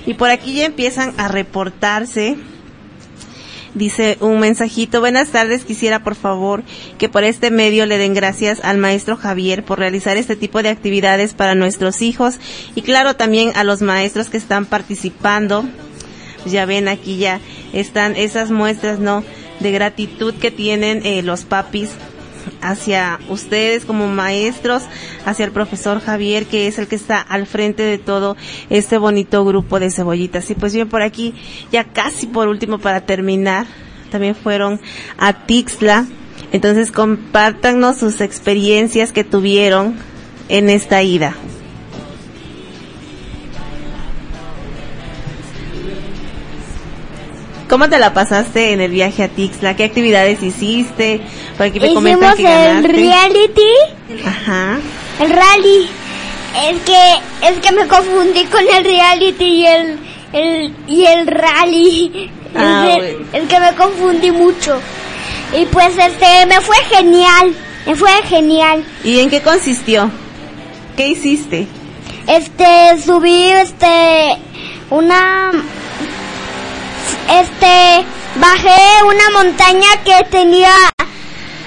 Y 0.05 0.13
por 0.13 0.29
aquí 0.29 0.53
ya 0.53 0.67
empiezan 0.67 1.15
a 1.17 1.27
reportarse. 1.27 2.37
Dice 3.73 4.19
un 4.21 4.39
mensajito, 4.39 4.99
buenas 4.99 5.29
tardes, 5.29 5.65
quisiera 5.65 6.03
por 6.03 6.13
favor 6.13 6.61
que 6.99 7.09
por 7.09 7.23
este 7.23 7.49
medio 7.49 7.87
le 7.87 7.97
den 7.97 8.13
gracias 8.13 8.59
al 8.63 8.77
maestro 8.77 9.17
Javier 9.17 9.65
por 9.65 9.79
realizar 9.79 10.17
este 10.17 10.35
tipo 10.35 10.61
de 10.61 10.69
actividades 10.69 11.33
para 11.33 11.55
nuestros 11.55 12.03
hijos 12.03 12.35
y 12.75 12.83
claro 12.83 13.15
también 13.15 13.53
a 13.55 13.63
los 13.63 13.81
maestros 13.81 14.29
que 14.29 14.37
están 14.37 14.67
participando. 14.67 15.65
Ya 16.45 16.67
ven 16.67 16.87
aquí 16.87 17.17
ya 17.17 17.41
están 17.73 18.15
esas 18.15 18.51
muestras, 18.51 18.99
¿no? 18.99 19.23
De 19.59 19.71
gratitud 19.71 20.33
que 20.35 20.51
tienen 20.51 21.05
eh, 21.05 21.21
los 21.21 21.43
papis 21.43 21.91
hacia 22.61 23.19
ustedes 23.29 23.85
como 23.85 24.07
maestros, 24.07 24.83
hacia 25.25 25.45
el 25.45 25.51
profesor 25.51 25.99
Javier, 25.99 26.45
que 26.45 26.67
es 26.67 26.79
el 26.79 26.87
que 26.87 26.95
está 26.95 27.19
al 27.19 27.45
frente 27.45 27.83
de 27.83 27.97
todo 27.97 28.35
este 28.69 28.97
bonito 28.97 29.45
grupo 29.45 29.79
de 29.79 29.91
cebollitas. 29.91 30.49
Y 30.49 30.55
pues 30.55 30.73
bien, 30.73 30.89
por 30.89 31.01
aquí, 31.01 31.33
ya 31.71 31.83
casi 31.83 32.27
por 32.27 32.47
último 32.47 32.79
para 32.79 33.01
terminar, 33.01 33.67
también 34.11 34.35
fueron 34.35 34.79
a 35.17 35.45
Tixla. 35.45 36.05
Entonces, 36.51 36.91
compártanos 36.91 37.97
sus 37.97 38.21
experiencias 38.21 39.11
que 39.11 39.23
tuvieron 39.23 39.95
en 40.47 40.69
esta 40.69 41.03
ida. 41.03 41.35
¿Cómo 47.69 47.87
te 47.87 47.99
la 47.99 48.15
pasaste 48.15 48.73
en 48.73 48.81
el 48.81 48.89
viaje 48.89 49.21
a 49.21 49.27
Tixla? 49.27 49.75
¿Qué 49.75 49.83
actividades 49.83 50.41
hiciste? 50.41 51.21
Por 51.55 51.67
aquí 51.67 51.79
me 51.79 51.91
Hicimos 51.91 52.35
que 52.35 52.69
el 52.71 52.83
reality, 52.83 53.71
Ajá. 54.25 54.79
el 55.19 55.29
rally. 55.29 55.89
Es 56.67 56.81
que, 56.81 57.47
es 57.47 57.59
que 57.59 57.71
me 57.71 57.87
confundí 57.87 58.43
con 58.45 58.61
el 58.75 58.83
reality 58.83 59.43
y 59.43 59.65
el, 59.67 59.99
el, 60.33 60.73
y 60.87 61.05
el 61.05 61.27
rally. 61.27 62.31
Ah, 62.55 62.89
es, 62.89 63.15
es 63.33 63.47
que 63.47 63.59
me 63.59 63.75
confundí 63.75 64.31
mucho. 64.31 64.81
Y 65.55 65.65
pues 65.65 65.95
este, 65.95 66.47
me 66.47 66.61
fue 66.61 66.77
genial. 66.89 67.53
Me 67.85 67.95
fue 67.95 68.11
genial. 68.23 68.83
¿Y 69.03 69.19
en 69.19 69.29
qué 69.29 69.41
consistió? 69.41 70.09
¿Qué 70.97 71.09
hiciste? 71.09 71.67
Este, 72.25 72.99
subí 73.03 73.49
este, 73.51 74.37
una, 74.89 75.51
este, 77.31 78.05
bajé 78.39 78.79
una 79.05 79.29
montaña 79.43 79.87
que 80.03 80.23
tenía, 80.29 80.71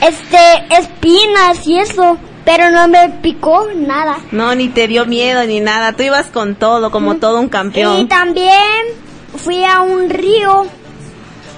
este, 0.01 0.39
espinas 0.79 1.67
y 1.67 1.79
eso, 1.79 2.17
pero 2.45 2.71
no 2.71 2.89
me 2.89 3.09
picó 3.23 3.69
nada. 3.75 4.19
No, 4.31 4.55
ni 4.55 4.69
te 4.69 4.89
dio 4.89 5.07
miedo 5.07 5.45
ni 5.47 5.61
nada. 5.61 5.93
Tú 5.93 6.03
ibas 6.03 6.27
con 6.27 6.55
todo, 6.57 6.91
como 6.91 7.17
todo 7.17 7.39
un 7.41 7.47
Y 7.47 7.51
campeón. 7.51 8.09
también 8.09 8.61
fui 9.37 9.65
a 9.65 9.81
un 9.83 10.11
río. 10.11 10.67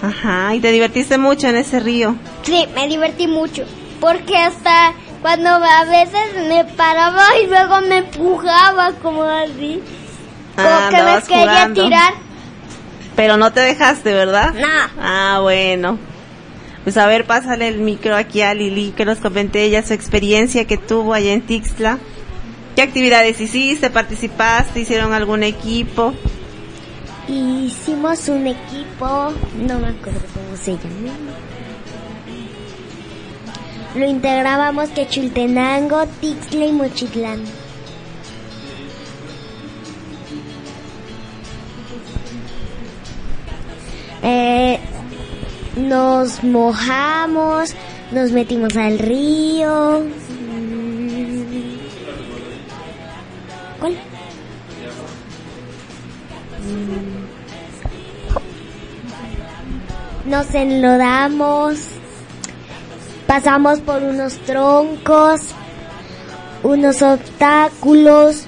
Ajá, 0.02 0.54
y 0.54 0.60
te 0.60 0.70
divertiste 0.70 1.16
mucho 1.16 1.48
en 1.48 1.56
ese 1.56 1.80
río. 1.80 2.14
Sí, 2.42 2.66
me 2.74 2.86
divertí 2.88 3.26
mucho. 3.26 3.64
Porque 4.00 4.36
hasta 4.36 4.92
cuando 5.22 5.48
a 5.48 5.84
veces 5.84 6.46
me 6.46 6.64
paraba 6.76 7.24
y 7.42 7.46
luego 7.46 7.80
me 7.88 7.98
empujaba 7.98 8.92
como 9.02 9.22
así. 9.22 9.80
Como 10.56 10.68
Ah, 10.68 10.88
que 10.90 11.02
me 11.02 11.22
quería 11.22 11.42
jugando. 11.46 11.84
tirar. 11.84 12.12
Pero 13.16 13.37
no 13.37 13.53
te 13.53 13.61
dejaste, 13.61 14.12
¿verdad? 14.12 14.55
No. 14.55 14.68
Ah, 14.98 15.38
bueno. 15.42 15.98
Pues 16.83 16.96
a 16.98 17.07
ver, 17.07 17.24
pásale 17.24 17.68
el 17.68 17.79
micro 17.79 18.14
aquí 18.16 18.42
a 18.42 18.53
Lili, 18.53 18.92
que 18.92 19.05
nos 19.05 19.18
comente 19.18 19.64
ella 19.64 19.83
su 19.83 19.94
experiencia 19.94 20.66
que 20.66 20.77
tuvo 20.77 21.14
allá 21.14 21.33
en 21.33 21.40
Tixla. 21.40 21.98
¿Qué 22.77 22.83
actividades 22.83 23.40
hiciste? 23.40 23.88
¿Participaste? 23.88 24.81
¿Hicieron 24.81 25.12
algún 25.12 25.44
equipo? 25.44 26.12
Hicimos 27.27 28.29
un 28.29 28.48
equipo, 28.48 29.33
no 29.66 29.79
me 29.79 29.88
acuerdo 29.88 30.20
cómo 30.35 30.57
se 30.62 30.72
llama. 30.72 31.14
Lo 33.94 34.05
integrábamos 34.05 34.90
Quechultenango, 34.90 36.05
Tixla 36.20 36.66
y 36.66 36.72
Mochitlán. 36.72 37.63
Nos 45.76 46.42
mojamos, 46.42 47.74
nos 48.10 48.30
metimos 48.30 48.76
al 48.76 48.98
río. 48.98 50.02
¿Cuál? 53.80 53.98
Nos 60.26 60.54
enlodamos, 60.54 61.80
pasamos 63.26 63.80
por 63.80 64.02
unos 64.02 64.38
troncos, 64.38 65.50
unos 66.62 67.02
obstáculos, 67.02 68.44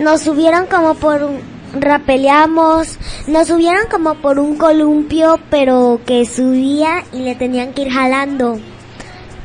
nos 0.00 0.22
subieron 0.22 0.66
como 0.66 0.94
por 0.94 1.22
un, 1.22 1.57
rapeleamos, 1.72 2.98
nos 3.26 3.48
subieron 3.48 3.86
como 3.90 4.14
por 4.16 4.38
un 4.38 4.56
columpio, 4.56 5.38
pero 5.50 6.00
que 6.06 6.26
subía 6.26 7.04
y 7.12 7.18
le 7.18 7.34
tenían 7.34 7.72
que 7.72 7.82
ir 7.82 7.90
jalando 7.90 8.58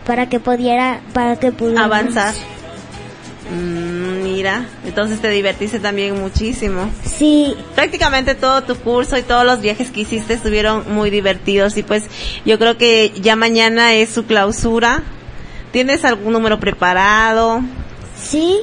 para 0.06 0.30
que 0.30 0.40
pudiera, 0.40 1.02
para 1.14 1.38
que 1.38 1.52
pudiera 1.52 1.86
Avanzar. 1.86 2.34
Mm, 3.52 4.24
mira, 4.24 4.66
entonces 4.86 5.20
te 5.20 5.30
divertiste 5.30 5.80
también 5.80 6.20
muchísimo. 6.20 6.90
Sí. 7.04 7.56
Prácticamente 7.76 8.36
todo 8.36 8.64
tu 8.64 8.76
curso 8.76 9.18
y 9.18 9.22
todos 9.22 9.46
los 9.46 9.62
viajes 9.62 9.92
que 9.92 10.02
hiciste 10.02 10.34
estuvieron 10.34 10.94
muy 10.94 11.10
divertidos 11.10 11.78
y 11.78 11.84
pues 11.84 12.06
yo 12.46 12.58
creo 12.58 12.78
que 12.78 13.12
ya 13.22 13.36
mañana 13.36 13.94
es 13.94 14.10
su 14.10 14.26
clausura. 14.26 15.04
¿Tienes 15.72 16.06
algún 16.06 16.34
número 16.34 16.60
preparado? 16.60 17.62
Sí. 18.16 18.62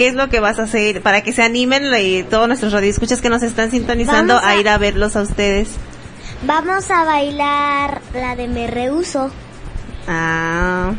¿Qué 0.00 0.08
es 0.08 0.14
lo 0.14 0.30
que 0.30 0.40
vas 0.40 0.58
a 0.58 0.62
hacer 0.62 1.02
para 1.02 1.20
que 1.20 1.34
se 1.34 1.42
animen 1.42 1.84
y 2.00 2.22
todos 2.22 2.48
nuestros 2.48 2.72
radioescuchas 2.72 3.20
que 3.20 3.28
nos 3.28 3.42
están 3.42 3.70
sintonizando 3.70 4.38
a- 4.38 4.56
ir 4.56 4.66
a 4.70 4.78
verlos 4.78 5.14
a 5.14 5.20
ustedes? 5.20 5.68
Vamos 6.46 6.90
a 6.90 7.04
bailar 7.04 8.00
la 8.14 8.34
de 8.34 8.48
Me 8.48 8.66
Rehuso. 8.66 9.30
Ah, 10.08 10.92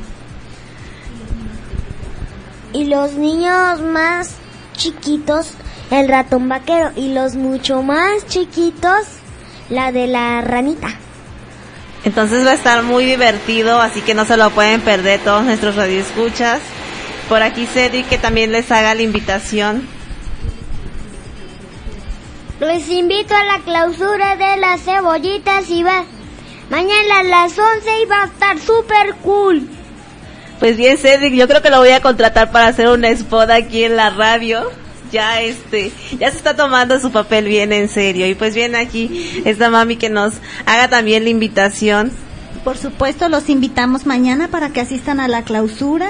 Y 2.74 2.84
los 2.86 3.14
niños 3.14 3.82
más 3.82 4.36
chiquitos, 4.78 5.54
el 5.90 6.08
ratón 6.08 6.48
vaquero. 6.48 6.92
Y 6.96 7.12
los 7.16 7.34
mucho 7.34 7.82
más 7.82 8.28
chiquitos, 8.28 9.00
la 9.72 9.92
de 9.92 10.06
la 10.06 10.42
ranita. 10.42 10.90
entonces 12.04 12.46
va 12.46 12.52
a 12.52 12.54
estar 12.54 12.84
muy 12.84 13.06
divertido, 13.06 13.82
así 13.82 14.02
que 14.02 14.14
no 14.14 14.26
se 14.26 14.38
lo 14.38 14.52
pueden 14.52 14.82
perder 14.82 15.20
todos 15.22 15.44
nuestros 15.44 15.76
radioescuchas. 15.76 16.60
Por 17.32 17.44
aquí 17.44 17.66
Cedric 17.66 18.10
que 18.10 18.18
también 18.18 18.52
les 18.52 18.70
haga 18.74 18.94
la 18.94 19.04
invitación. 19.04 19.88
Les 22.60 22.90
invito 22.90 23.34
a 23.34 23.46
la 23.46 23.60
clausura 23.60 24.36
de 24.36 24.58
las 24.58 24.82
cebollitas 24.82 25.70
y 25.70 25.82
va. 25.82 26.04
Mañana 26.70 27.20
a 27.20 27.24
las 27.24 27.58
11 27.58 28.02
y 28.04 28.06
va 28.06 28.24
a 28.24 28.26
estar 28.26 28.60
súper 28.60 29.16
cool. 29.24 29.66
Pues 30.60 30.76
bien, 30.76 30.98
Cedric, 30.98 31.34
yo 31.34 31.48
creo 31.48 31.62
que 31.62 31.70
lo 31.70 31.78
voy 31.78 31.92
a 31.92 32.02
contratar 32.02 32.52
para 32.52 32.68
hacer 32.68 32.90
una 32.90 33.08
spot 33.08 33.50
aquí 33.50 33.86
en 33.86 33.96
la 33.96 34.10
radio. 34.10 34.70
Ya 35.14 35.40
este, 35.40 35.94
ya 36.20 36.32
se 36.32 36.36
está 36.36 36.58
tomando 36.58 37.00
su 37.00 37.14
papel 37.14 37.46
bien 37.46 37.72
en 37.72 37.88
serio. 37.88 38.28
Y 38.28 38.36
pues 38.36 38.56
bien 38.56 38.76
aquí 38.76 39.42
esta 39.46 39.70
mami 39.70 39.96
que 39.96 40.10
nos 40.10 40.34
haga 40.66 40.90
también 40.90 41.24
la 41.24 41.30
invitación. 41.30 42.12
Por 42.64 42.78
supuesto, 42.78 43.28
los 43.28 43.50
invitamos 43.50 44.06
mañana 44.06 44.48
para 44.48 44.70
que 44.70 44.82
asistan 44.82 45.20
a 45.20 45.28
la 45.28 45.44
clausura. 45.44 46.08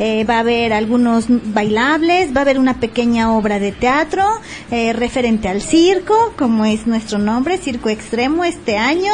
Eh, 0.00 0.24
va 0.24 0.36
a 0.36 0.40
haber 0.40 0.72
algunos 0.72 1.26
bailables, 1.28 2.34
va 2.34 2.40
a 2.40 2.42
haber 2.42 2.58
una 2.58 2.80
pequeña 2.80 3.32
obra 3.32 3.60
de 3.60 3.70
teatro 3.70 4.26
eh, 4.72 4.92
referente 4.94 5.48
al 5.48 5.62
circo, 5.62 6.34
como 6.36 6.64
es 6.64 6.88
nuestro 6.88 7.18
nombre, 7.18 7.56
Circo 7.56 7.88
Extremo 7.88 8.42
este 8.42 8.78
año. 8.78 9.12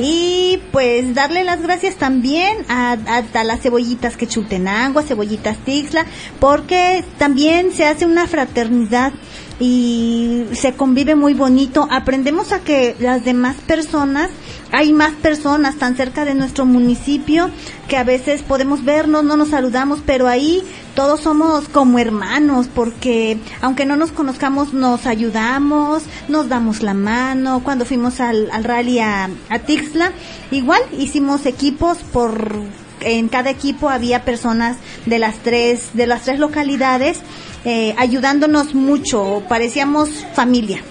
Y 0.00 0.58
pues 0.72 1.14
darle 1.14 1.44
las 1.44 1.62
gracias 1.62 1.94
también 1.96 2.56
a, 2.68 2.96
a- 3.06 3.40
a 3.40 3.44
las 3.44 3.60
cebollitas 3.60 4.16
que 4.16 4.26
Chultenango, 4.26 4.98
a 4.98 5.02
cebollitas 5.04 5.56
Tixla, 5.58 6.04
porque 6.40 7.04
también 7.16 7.70
se 7.72 7.86
hace 7.86 8.06
una 8.06 8.26
fraternidad 8.26 9.12
y 9.60 10.44
se 10.52 10.74
convive 10.74 11.14
muy 11.14 11.34
bonito. 11.34 11.86
Aprendemos 11.90 12.52
a 12.52 12.60
que 12.60 12.96
las 12.98 13.24
demás 13.24 13.56
personas, 13.66 14.30
hay 14.72 14.92
más 14.92 15.12
personas 15.12 15.76
tan 15.76 15.96
cerca 15.96 16.24
de 16.24 16.34
nuestro 16.34 16.66
municipio 16.66 17.50
que 17.88 17.96
a 17.96 18.04
veces 18.04 18.42
podemos 18.42 18.84
vernos, 18.84 19.22
no 19.24 19.36
nos 19.36 19.50
saludamos, 19.50 20.00
pero 20.04 20.26
ahí 20.26 20.62
todos 20.94 21.20
somos 21.20 21.68
como 21.68 21.98
hermanos 21.98 22.68
porque 22.74 23.38
aunque 23.60 23.84
no 23.84 23.96
nos 23.96 24.10
conozcamos 24.10 24.72
nos 24.72 25.06
ayudamos, 25.06 26.02
nos 26.28 26.48
damos 26.48 26.82
la 26.82 26.94
mano. 26.94 27.62
Cuando 27.62 27.84
fuimos 27.84 28.20
al, 28.20 28.50
al 28.50 28.64
rally 28.64 28.98
a, 28.98 29.30
a 29.48 29.58
Tixla, 29.60 30.12
igual 30.50 30.80
hicimos 30.98 31.46
equipos 31.46 31.98
por 32.12 32.52
en 33.00 33.28
cada 33.28 33.50
equipo 33.50 33.90
había 33.90 34.24
personas 34.24 34.76
de 35.04 35.18
las 35.18 35.36
tres 35.38 35.90
de 35.94 36.06
las 36.06 36.22
tres 36.22 36.38
localidades 36.38 37.20
eh, 37.64 37.94
ayudándonos 37.96 38.74
mucho, 38.74 39.42
parecíamos 39.48 40.10
familia. 40.34 40.82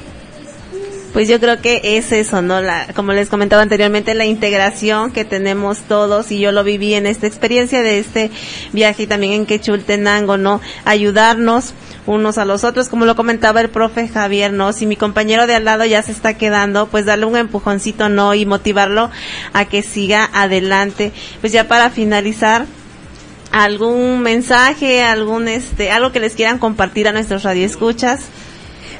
Pues 1.13 1.27
yo 1.27 1.39
creo 1.39 1.61
que 1.61 1.79
es 1.83 2.11
eso, 2.11 2.41
¿no? 2.41 2.59
La, 2.59 2.87
como 2.95 3.13
les 3.13 3.29
comentaba 3.29 3.61
anteriormente, 3.61 4.15
la 4.15 4.25
integración 4.25 5.11
que 5.11 5.25
tenemos 5.25 5.81
todos 5.81 6.31
y 6.31 6.39
yo 6.39 6.51
lo 6.51 6.63
viví 6.63 6.95
en 6.95 7.05
esta 7.05 7.27
experiencia 7.27 7.83
de 7.83 7.99
este 7.99 8.31
viaje 8.71 9.03
y 9.03 9.07
también 9.07 9.33
en 9.33 9.45
Quechultenango, 9.45 10.37
¿no? 10.37 10.59
Ayudarnos 10.85 11.75
unos 12.07 12.39
a 12.39 12.45
los 12.45 12.63
otros, 12.63 12.89
como 12.89 13.05
lo 13.05 13.15
comentaba 13.15 13.61
el 13.61 13.69
profe 13.69 14.07
Javier, 14.07 14.51
¿no? 14.53 14.73
Si 14.73 14.87
mi 14.87 14.95
compañero 14.95 15.45
de 15.45 15.53
al 15.53 15.65
lado 15.65 15.85
ya 15.85 16.01
se 16.01 16.11
está 16.11 16.35
quedando, 16.35 16.87
pues 16.87 17.05
darle 17.05 17.25
un 17.25 17.37
empujoncito, 17.37 18.09
¿no? 18.09 18.33
Y 18.33 18.47
motivarlo 18.47 19.11
a 19.53 19.65
que 19.65 19.83
siga 19.83 20.27
adelante. 20.33 21.11
Pues 21.41 21.53
ya 21.53 21.67
para 21.67 21.91
finalizar, 21.91 22.65
algún 23.53 24.19
mensaje, 24.21 25.03
algún 25.03 25.47
este, 25.47 25.91
algo 25.91 26.11
que 26.11 26.19
les 26.19 26.33
quieran 26.33 26.57
compartir 26.57 27.07
a 27.07 27.13
nuestros 27.13 27.43
radioescuchas. 27.43 28.21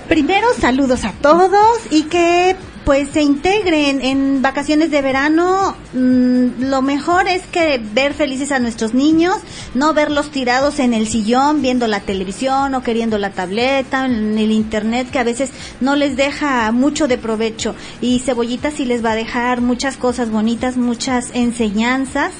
Primero, 0.07 0.47
saludos 0.59 1.05
a 1.05 1.11
todos 1.11 1.79
y 1.89 2.03
que 2.03 2.55
pues 2.85 3.09
se 3.09 3.21
integren 3.21 4.01
en 4.01 4.41
vacaciones 4.41 4.91
de 4.91 5.01
verano. 5.01 5.75
Mm, 5.93 6.65
lo 6.69 6.81
mejor 6.81 7.27
es 7.27 7.43
que 7.47 7.81
ver 7.93 8.13
felices 8.13 8.51
a 8.51 8.59
nuestros 8.59 8.93
niños, 8.93 9.37
no 9.73 9.93
verlos 9.93 10.29
tirados 10.29 10.79
en 10.79 10.93
el 10.93 11.07
sillón 11.07 11.61
viendo 11.61 11.87
la 11.87 12.01
televisión 12.01 12.75
o 12.75 12.83
queriendo 12.83 13.17
la 13.17 13.31
tableta, 13.31 14.05
en 14.05 14.37
el 14.37 14.51
internet 14.51 15.09
que 15.09 15.19
a 15.19 15.23
veces 15.23 15.49
no 15.79 15.95
les 15.95 16.15
deja 16.15 16.71
mucho 16.71 17.07
de 17.07 17.17
provecho 17.17 17.73
y 18.01 18.19
Cebollita 18.19 18.69
sí 18.69 18.85
les 18.85 19.03
va 19.03 19.13
a 19.13 19.15
dejar 19.15 19.61
muchas 19.61 19.97
cosas 19.97 20.29
bonitas, 20.29 20.77
muchas 20.77 21.31
enseñanzas 21.33 22.33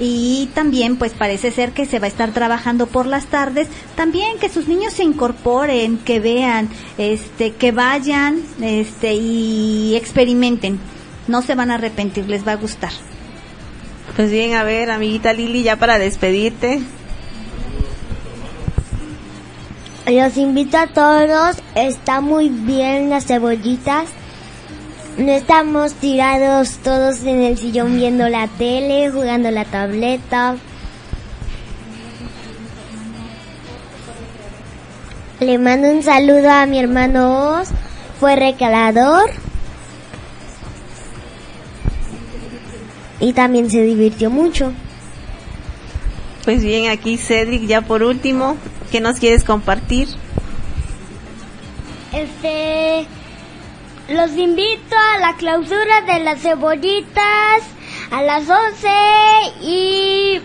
y 0.00 0.48
también 0.54 0.96
pues 0.96 1.12
parece 1.12 1.52
ser 1.52 1.72
que 1.72 1.86
se 1.86 1.98
va 2.00 2.06
a 2.06 2.08
estar 2.08 2.32
trabajando 2.32 2.86
por 2.86 3.06
las 3.06 3.26
tardes 3.26 3.68
también 3.94 4.38
que 4.38 4.48
sus 4.48 4.66
niños 4.66 4.94
se 4.94 5.04
incorporen 5.04 5.98
que 5.98 6.18
vean 6.18 6.68
este 6.98 7.52
que 7.52 7.70
vayan 7.70 8.42
este 8.60 9.14
y 9.14 9.94
experimenten 9.94 10.80
no 11.28 11.42
se 11.42 11.54
van 11.54 11.70
a 11.70 11.74
arrepentir 11.74 12.28
les 12.28 12.46
va 12.46 12.52
a 12.52 12.56
gustar 12.56 12.92
Pues 14.16 14.30
bien, 14.30 14.54
a 14.54 14.64
ver, 14.64 14.90
amiguita 14.90 15.32
Lili, 15.32 15.62
ya 15.62 15.76
para 15.76 15.98
despedirte. 15.98 16.80
Los 20.06 20.36
invito 20.36 20.76
a 20.76 20.88
todos, 20.88 21.56
está 21.76 22.20
muy 22.20 22.48
bien 22.48 23.10
las 23.10 23.26
cebollitas. 23.26 24.08
No 25.20 25.32
estamos 25.32 25.92
tirados 25.92 26.78
todos 26.82 27.24
en 27.24 27.42
el 27.42 27.58
sillón 27.58 27.94
viendo 27.96 28.26
la 28.30 28.48
tele, 28.48 29.10
jugando 29.10 29.50
la 29.50 29.66
tableta. 29.66 30.56
Le 35.40 35.58
mando 35.58 35.90
un 35.90 36.02
saludo 36.02 36.50
a 36.50 36.64
mi 36.64 36.78
hermano 36.78 37.58
Oz, 37.60 37.68
fue 38.18 38.34
recalador. 38.34 39.28
Y 43.20 43.34
también 43.34 43.68
se 43.68 43.82
divirtió 43.82 44.30
mucho. 44.30 44.72
Pues 46.46 46.64
bien, 46.64 46.90
aquí 46.90 47.18
Cedric, 47.18 47.66
ya 47.66 47.82
por 47.82 48.02
último, 48.04 48.56
¿qué 48.90 49.02
nos 49.02 49.18
quieres 49.18 49.44
compartir? 49.44 50.08
Este, 52.10 53.06
los 54.10 54.36
invito 54.36 54.96
a 55.14 55.20
la 55.20 55.36
clausura 55.36 56.02
de 56.02 56.20
las 56.20 56.40
cebollitas 56.40 57.62
a 58.10 58.22
las 58.22 58.48
11 58.48 58.88
y 59.62 60.40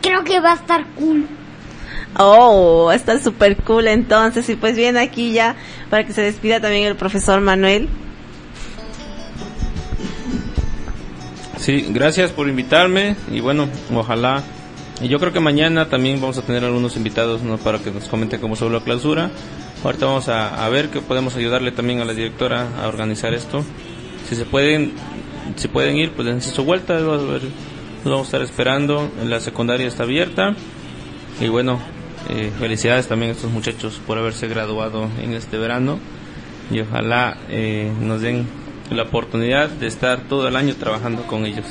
creo 0.00 0.22
que 0.22 0.40
va 0.40 0.52
a 0.52 0.54
estar 0.54 0.86
cool. 0.94 1.26
Oh, 2.16 2.92
está 2.92 3.18
súper 3.18 3.56
cool 3.64 3.88
entonces. 3.88 4.48
Y 4.48 4.56
pues 4.56 4.76
bien, 4.76 4.96
aquí 4.96 5.32
ya, 5.32 5.56
para 5.90 6.06
que 6.06 6.12
se 6.12 6.22
despida 6.22 6.60
también 6.60 6.84
el 6.84 6.96
profesor 6.96 7.40
Manuel. 7.40 7.88
Sí, 11.58 11.86
gracias 11.90 12.30
por 12.30 12.48
invitarme 12.48 13.16
y 13.32 13.40
bueno, 13.40 13.68
ojalá. 13.92 14.42
Y 15.00 15.08
yo 15.08 15.18
creo 15.18 15.32
que 15.32 15.40
mañana 15.40 15.88
también 15.88 16.20
vamos 16.20 16.38
a 16.38 16.42
tener 16.42 16.64
algunos 16.64 16.96
invitados 16.96 17.42
¿no? 17.42 17.58
para 17.58 17.80
que 17.80 17.90
nos 17.90 18.08
comenten 18.08 18.40
cómo 18.40 18.54
sobre 18.54 18.74
la 18.74 18.84
clausura. 18.84 19.30
Ahorita 19.84 20.06
vamos 20.06 20.30
a, 20.30 20.66
ver 20.70 20.88
que 20.88 21.02
podemos 21.02 21.36
ayudarle 21.36 21.70
también 21.70 22.00
a 22.00 22.06
la 22.06 22.14
directora 22.14 22.68
a 22.82 22.88
organizar 22.88 23.34
esto. 23.34 23.62
Si 24.26 24.34
se 24.34 24.46
pueden 24.46 24.92
si 25.56 25.68
pueden 25.68 25.96
ir, 25.96 26.12
pues 26.12 26.26
dense 26.26 26.50
su 26.50 26.64
vuelta, 26.64 26.98
lo, 26.98 27.16
lo 27.18 27.40
vamos 28.04 28.20
a 28.20 28.22
estar 28.22 28.42
esperando. 28.42 29.10
La 29.24 29.40
secundaria 29.40 29.86
está 29.86 30.04
abierta. 30.04 30.54
Y 31.38 31.48
bueno, 31.48 31.78
eh, 32.30 32.50
felicidades 32.58 33.08
también 33.08 33.32
a 33.32 33.34
estos 33.34 33.50
muchachos 33.50 34.00
por 34.06 34.16
haberse 34.16 34.48
graduado 34.48 35.06
en 35.22 35.34
este 35.34 35.58
verano. 35.58 35.98
Y 36.70 36.80
ojalá 36.80 37.36
eh, 37.50 37.92
nos 38.00 38.22
den 38.22 38.46
la 38.90 39.02
oportunidad 39.02 39.68
de 39.68 39.86
estar 39.86 40.20
todo 40.20 40.48
el 40.48 40.56
año 40.56 40.74
trabajando 40.76 41.26
con 41.26 41.44
ellos. 41.44 41.66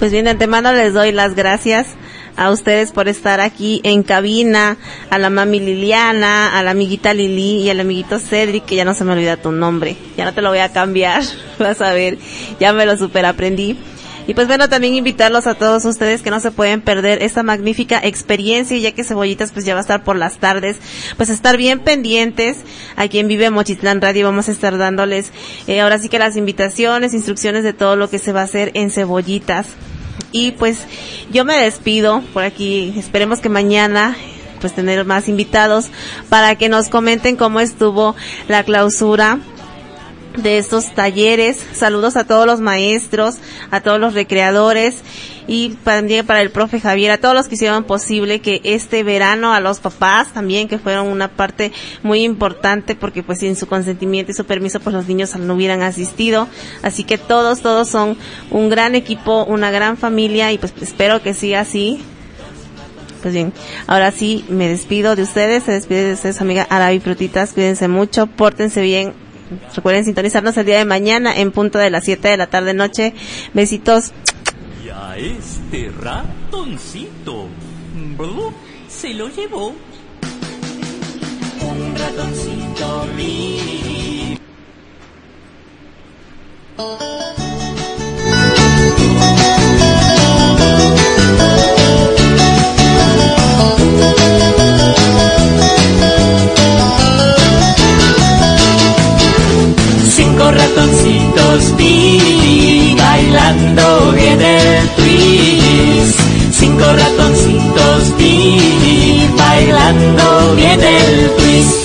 Pues 0.00 0.10
bien, 0.10 0.24
de 0.24 0.32
antemano 0.32 0.72
les 0.72 0.92
doy 0.92 1.12
las 1.12 1.36
gracias 1.36 1.86
a 2.40 2.50
ustedes 2.50 2.90
por 2.90 3.06
estar 3.06 3.38
aquí 3.38 3.82
en 3.84 4.02
cabina, 4.02 4.78
a 5.10 5.18
la 5.18 5.28
mami 5.28 5.60
Liliana, 5.60 6.58
a 6.58 6.62
la 6.62 6.70
amiguita 6.70 7.12
Lili 7.12 7.60
y 7.60 7.68
al 7.68 7.80
amiguito 7.80 8.18
Cedric, 8.18 8.64
que 8.64 8.76
ya 8.76 8.86
no 8.86 8.94
se 8.94 9.04
me 9.04 9.12
olvida 9.12 9.36
tu 9.36 9.52
nombre, 9.52 9.94
ya 10.16 10.24
no 10.24 10.32
te 10.32 10.40
lo 10.40 10.48
voy 10.48 10.60
a 10.60 10.72
cambiar, 10.72 11.22
vas 11.58 11.82
a 11.82 11.92
ver, 11.92 12.16
ya 12.58 12.72
me 12.72 12.86
lo 12.86 12.96
super 12.96 13.26
aprendí. 13.26 13.76
Y 14.26 14.32
pues 14.32 14.46
bueno, 14.46 14.70
también 14.70 14.94
invitarlos 14.94 15.46
a 15.46 15.54
todos 15.54 15.84
ustedes 15.84 16.22
que 16.22 16.30
no 16.30 16.40
se 16.40 16.50
pueden 16.50 16.80
perder 16.80 17.22
esta 17.22 17.42
magnífica 17.42 18.00
experiencia, 18.02 18.78
ya 18.78 18.92
que 18.92 19.04
Cebollitas 19.04 19.52
pues 19.52 19.66
ya 19.66 19.74
va 19.74 19.80
a 19.80 19.82
estar 19.82 20.02
por 20.02 20.16
las 20.16 20.38
tardes, 20.38 20.78
pues 21.18 21.28
estar 21.28 21.58
bien 21.58 21.80
pendientes. 21.80 22.56
Aquí 22.96 23.18
en 23.18 23.28
Vive 23.28 23.50
Mochitlán 23.50 24.00
Radio 24.00 24.24
vamos 24.24 24.48
a 24.48 24.52
estar 24.52 24.78
dándoles 24.78 25.30
eh, 25.66 25.80
ahora 25.80 25.98
sí 25.98 26.08
que 26.08 26.18
las 26.18 26.36
invitaciones, 26.36 27.12
instrucciones 27.12 27.64
de 27.64 27.74
todo 27.74 27.96
lo 27.96 28.08
que 28.08 28.18
se 28.18 28.32
va 28.32 28.40
a 28.40 28.44
hacer 28.44 28.70
en 28.74 28.90
Cebollitas. 28.90 29.66
Y 30.32 30.52
pues 30.52 30.78
yo 31.32 31.44
me 31.44 31.56
despido 31.56 32.22
por 32.32 32.44
aquí, 32.44 32.94
esperemos 32.96 33.40
que 33.40 33.48
mañana 33.48 34.16
pues 34.60 34.74
tener 34.74 35.04
más 35.04 35.28
invitados 35.28 35.86
para 36.28 36.54
que 36.56 36.68
nos 36.68 36.88
comenten 36.88 37.36
cómo 37.36 37.60
estuvo 37.60 38.14
la 38.46 38.62
clausura 38.62 39.38
de 40.36 40.58
estos 40.58 40.94
talleres. 40.94 41.58
Saludos 41.72 42.16
a 42.16 42.24
todos 42.24 42.46
los 42.46 42.60
maestros, 42.60 43.36
a 43.70 43.80
todos 43.80 44.00
los 44.00 44.14
recreadores 44.14 44.96
y 45.46 45.70
también 45.82 46.24
para 46.24 46.42
el 46.42 46.50
profe 46.50 46.80
Javier, 46.80 47.10
a 47.10 47.18
todos 47.18 47.34
los 47.34 47.48
que 47.48 47.56
hicieron 47.56 47.82
posible 47.82 48.40
que 48.40 48.60
este 48.62 49.02
verano, 49.02 49.52
a 49.52 49.58
los 49.60 49.80
papás 49.80 50.32
también, 50.32 50.68
que 50.68 50.78
fueron 50.78 51.08
una 51.08 51.28
parte 51.28 51.72
muy 52.02 52.22
importante 52.22 52.94
porque 52.94 53.22
pues 53.22 53.40
sin 53.40 53.56
su 53.56 53.66
consentimiento 53.66 54.30
y 54.30 54.34
su 54.34 54.44
permiso 54.44 54.78
pues 54.78 54.94
los 54.94 55.08
niños 55.08 55.34
no 55.36 55.54
hubieran 55.54 55.82
asistido. 55.82 56.46
Así 56.82 57.04
que 57.04 57.18
todos, 57.18 57.62
todos 57.62 57.88
son 57.88 58.16
un 58.50 58.70
gran 58.70 58.94
equipo, 58.94 59.44
una 59.44 59.70
gran 59.70 59.96
familia 59.96 60.52
y 60.52 60.58
pues 60.58 60.72
espero 60.80 61.20
que 61.20 61.34
siga 61.34 61.60
así. 61.60 62.00
Pues 63.22 63.34
bien, 63.34 63.52
ahora 63.86 64.12
sí 64.12 64.44
me 64.48 64.68
despido 64.68 65.14
de 65.14 65.22
ustedes, 65.24 65.64
se 65.64 65.72
despide 65.72 66.04
de 66.04 66.12
ustedes 66.14 66.40
amiga 66.40 66.66
Arabi 66.70 67.00
Frutitas, 67.00 67.52
cuídense 67.52 67.86
mucho, 67.86 68.28
pórtense 68.28 68.80
bien, 68.80 69.12
Recuerden 69.74 70.04
sintonizarnos 70.04 70.56
el 70.56 70.66
día 70.66 70.78
de 70.78 70.84
mañana 70.84 71.36
en 71.38 71.52
punto 71.52 71.78
de 71.78 71.90
las 71.90 72.04
7 72.04 72.28
de 72.28 72.36
la 72.36 72.46
tarde 72.48 72.74
noche. 72.74 73.14
Besitos. 73.54 74.12
Y 74.84 74.88
a 74.88 75.16
este 75.16 75.90
ratoncito 76.00 77.48
se 78.88 79.14
lo 79.14 79.28
llevó 79.28 79.74
un 81.62 81.96
ratoncito 81.96 83.06
mi. 83.16 84.36
Bailando 102.96 104.12
bien 104.12 104.40
el 104.40 104.88
twist. 104.90 106.20
Cinco 106.52 106.84
ratoncitos 106.92 108.16
vi 108.16 109.28
bailando 109.36 110.54
bien 110.54 110.80
el 110.80 111.30
twist. 111.36 111.76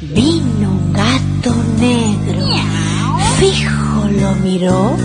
Vino 0.00 0.70
un 0.70 0.92
gato 0.92 1.54
negro, 1.78 2.46
fijo 3.38 4.08
lo 4.20 4.34
miró, 4.42 4.96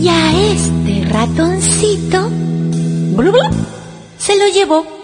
y 0.00 0.08
a 0.08 0.52
este 0.52 1.04
ratoncito 1.10 2.28
blu, 3.16 3.30
blu, 3.30 3.40
se 4.18 4.36
lo 4.36 4.48
llevó. 4.48 5.01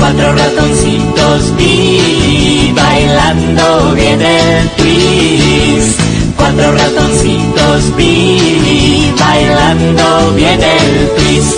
Cuatro 0.00 0.32
ratoncitos 0.32 1.56
vi 1.58 2.72
bailando 2.74 3.94
bien 3.94 4.18
el 4.22 4.70
twist. 4.70 6.00
Cuatro 6.36 6.72
ratoncitos 6.72 7.96
vi 7.98 9.12
bailando 9.18 10.32
bien 10.34 10.58
el 10.62 11.10
twist. 11.16 11.54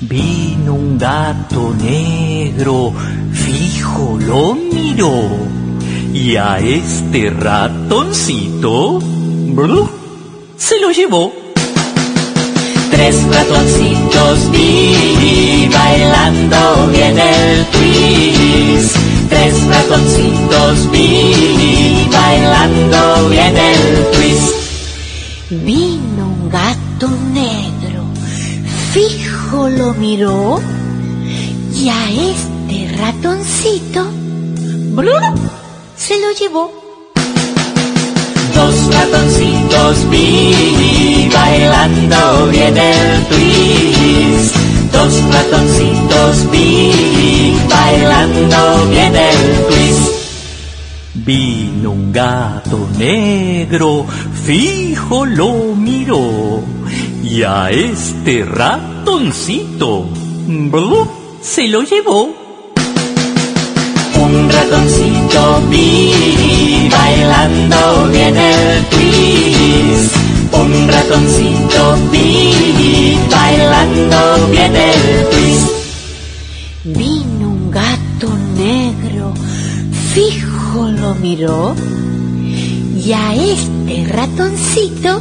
Vino 0.00 0.74
un 0.74 0.98
gato 0.98 1.74
negro, 1.80 2.92
fijo 3.32 4.18
lo 4.20 4.54
miró. 4.54 5.22
Y 6.12 6.36
a 6.36 6.58
este 6.58 7.30
ratoncito, 7.30 8.98
blu, 8.98 9.88
se 10.58 10.78
lo 10.78 10.90
llevó. 10.90 11.32
Tres 13.00 13.24
ratoncitos 13.30 14.50
vi 14.50 15.66
bailando 15.72 16.86
bien 16.92 17.18
el 17.18 17.64
twist. 17.72 18.94
Tres 19.30 19.54
ratoncitos 19.68 20.90
vi 20.92 22.06
bailando 22.12 23.28
bien 23.30 23.56
el 23.56 24.06
twist. 24.12 24.54
Vino 25.48 26.26
un 26.26 26.50
gato 26.50 27.08
negro, 27.32 28.04
fijo 28.92 29.70
lo 29.70 29.94
miró, 29.94 30.60
y 31.74 31.88
a 31.88 32.10
este 32.10 32.96
ratoncito 32.98 34.04
blu, 34.94 35.12
se 35.96 36.20
lo 36.20 36.32
llevó. 36.38 36.89
Dos 38.60 38.94
ratoncitos 38.94 40.10
vi 40.10 41.30
bailando 41.32 42.46
bien 42.52 42.76
el 42.76 43.24
twist. 43.30 44.54
Dos 44.92 45.14
ratoncitos 45.32 46.50
vi 46.52 47.56
bailando 47.70 48.86
bien 48.90 49.16
el 49.16 49.66
twist. 49.66 50.12
Vino 51.14 51.92
un 51.92 52.12
gato 52.12 52.86
negro, 52.98 54.04
fijo 54.44 55.24
lo 55.24 55.74
miró. 55.74 56.62
Y 57.24 57.42
a 57.42 57.70
este 57.70 58.44
ratoncito, 58.44 60.04
blu, 60.46 61.08
se 61.40 61.66
lo 61.66 61.80
llevó. 61.82 62.39
Un 64.32 64.48
ratoncito 64.48 65.60
vi 65.68 66.88
bailando 66.88 68.08
bien 68.12 68.36
el 68.36 68.84
twist. 68.86 70.14
Un 70.52 70.88
ratoncito 70.88 71.96
vi 72.12 73.18
bailando 73.28 74.46
bien 74.52 74.76
el 74.76 75.28
twist. 75.30 75.70
Vino 76.84 77.48
un 77.48 77.70
gato 77.72 78.28
negro, 78.56 79.34
fijo 80.14 80.88
lo 80.88 81.14
miró, 81.16 81.74
y 83.04 83.12
a 83.12 83.34
este 83.34 84.06
ratoncito 84.12 85.20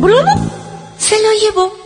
blu, 0.00 0.16
se 0.98 1.16
lo 1.22 1.30
llevó. 1.40 1.79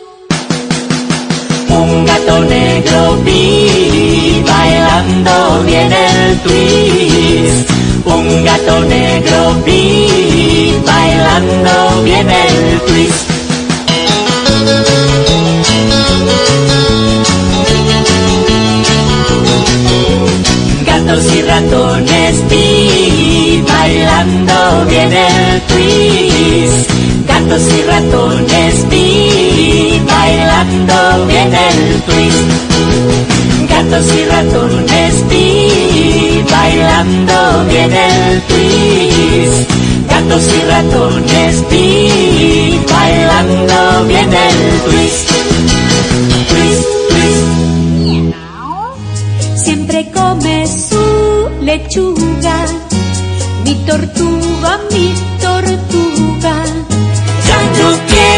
Un 1.74 2.04
gato 2.04 2.38
negro 2.44 3.16
vi 3.24 4.42
bailando 4.46 5.64
bien 5.66 5.92
el 5.92 6.38
twist. 6.44 7.70
Un 8.04 8.44
gato 8.44 8.80
negro 8.80 9.54
vi 9.66 10.76
bailando 10.86 12.02
bien 12.04 12.30
el 12.30 12.80
twist. 12.86 13.30
Gatos 20.86 21.24
y 21.34 21.42
ratones 21.42 22.48
vi 22.48 23.64
bailando 23.66 24.84
bien 24.88 25.12
el 25.12 25.60
twist. 25.62 27.03
Gatos 27.34 27.62
y 27.66 27.82
ratones 27.82 28.88
vi 28.90 30.00
bailando 30.06 31.26
bien 31.26 31.52
el 31.52 32.00
twist. 32.02 32.48
Gatos 33.68 34.06
y 34.14 34.24
ratones 34.24 35.28
vi 35.28 36.44
bailando 36.48 37.64
bien 37.68 37.92
el 37.92 38.40
twist. 38.42 39.68
Gatos 40.08 40.44
y 40.46 40.60
ratones 40.70 41.54
vi 41.70 42.80
bailando 42.88 44.04
bien 44.06 44.32
el 44.32 44.80
twist. 44.84 45.28
Twist, 46.50 46.86
twist. 47.10 47.46
Siempre 49.56 49.98
come 50.14 50.66
su 50.68 51.04
lechuga, 51.62 52.64
mi 53.64 53.74
tortuga, 53.86 54.78
mi 54.92 55.33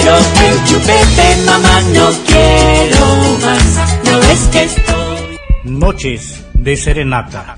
quiero 0.07 1.47
mamá, 1.47 1.81
no 1.95 2.11
quiero 2.27 3.39
más. 3.41 4.01
No 4.05 4.19
es 4.23 4.41
que 4.53 4.63
estoy. 4.65 5.39
Noches 5.65 6.45
de 6.55 6.77
Serenata. 6.77 7.57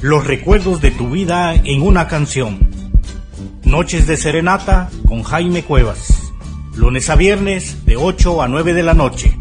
Los 0.00 0.26
recuerdos 0.26 0.80
de 0.80 0.90
tu 0.92 1.10
vida 1.10 1.54
en 1.54 1.82
una 1.82 2.06
canción. 2.06 2.70
Noches 3.64 4.06
de 4.06 4.16
Serenata 4.16 4.90
con 5.08 5.22
Jaime 5.22 5.64
Cuevas. 5.64 6.32
Lunes 6.76 7.10
a 7.10 7.16
viernes 7.16 7.84
de 7.84 7.96
8 7.96 8.42
a 8.42 8.48
9 8.48 8.74
de 8.74 8.82
la 8.82 8.94
noche. 8.94 9.36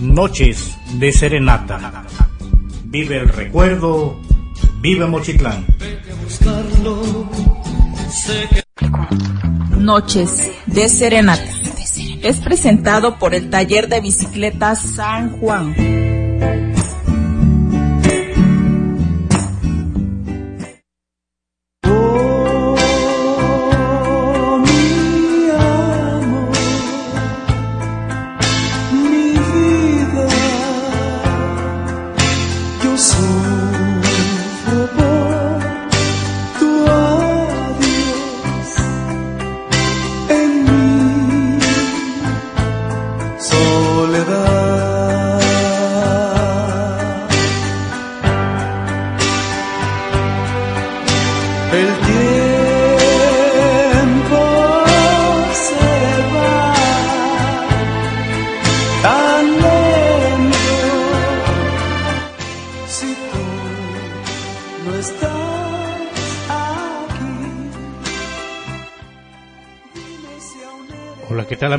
Noches 0.00 0.76
de 0.94 1.12
Serenata. 1.12 2.06
Vive 2.84 3.18
el 3.18 3.28
recuerdo. 3.28 4.18
Vive 4.80 5.06
Mochitlán. 5.06 5.66
Noches 9.78 10.50
de 10.66 10.88
Serenata. 10.88 11.42
Es 12.22 12.36
presentado 12.40 13.18
por 13.18 13.34
el 13.34 13.50
Taller 13.50 13.88
de 13.88 14.00
Bicicletas 14.00 14.80
San 14.96 15.38
Juan. 15.38 15.74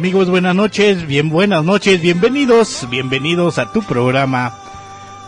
Amigos? 0.10 0.32
Buenas 0.32 0.56
noches, 0.56 1.06
bien 1.06 1.30
buenas 1.30 1.64
noches, 1.64 2.02
bienvenidos, 2.02 2.88
bienvenidos 2.90 3.60
a 3.60 3.72
tu 3.72 3.84
programa 3.84 4.58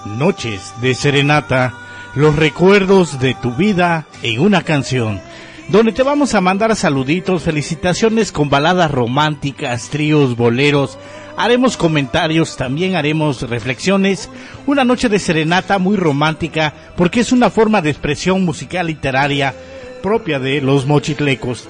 Noches 0.05 0.73
de 0.81 0.95
Serenata, 0.95 1.75
los 2.15 2.35
recuerdos 2.35 3.19
de 3.19 3.35
tu 3.35 3.51
vida 3.51 4.07
en 4.23 4.39
una 4.39 4.63
canción, 4.63 5.21
donde 5.67 5.91
te 5.91 6.01
vamos 6.01 6.33
a 6.33 6.41
mandar 6.41 6.75
saluditos, 6.75 7.43
felicitaciones 7.43 8.31
con 8.31 8.49
baladas 8.49 8.89
románticas, 8.89 9.89
tríos, 9.89 10.35
boleros, 10.35 10.97
haremos 11.37 11.77
comentarios, 11.77 12.57
también 12.57 12.95
haremos 12.95 13.47
reflexiones, 13.47 14.31
una 14.65 14.83
noche 14.83 15.09
de 15.09 15.19
serenata 15.19 15.77
muy 15.77 15.95
romántica, 15.95 16.73
porque 16.97 17.19
es 17.19 17.31
una 17.31 17.51
forma 17.51 17.83
de 17.83 17.91
expresión 17.91 18.43
musical 18.43 18.87
literaria 18.87 19.53
propia 20.01 20.39
de 20.39 20.59
los 20.59 20.87
mochitlecos. 20.87 21.69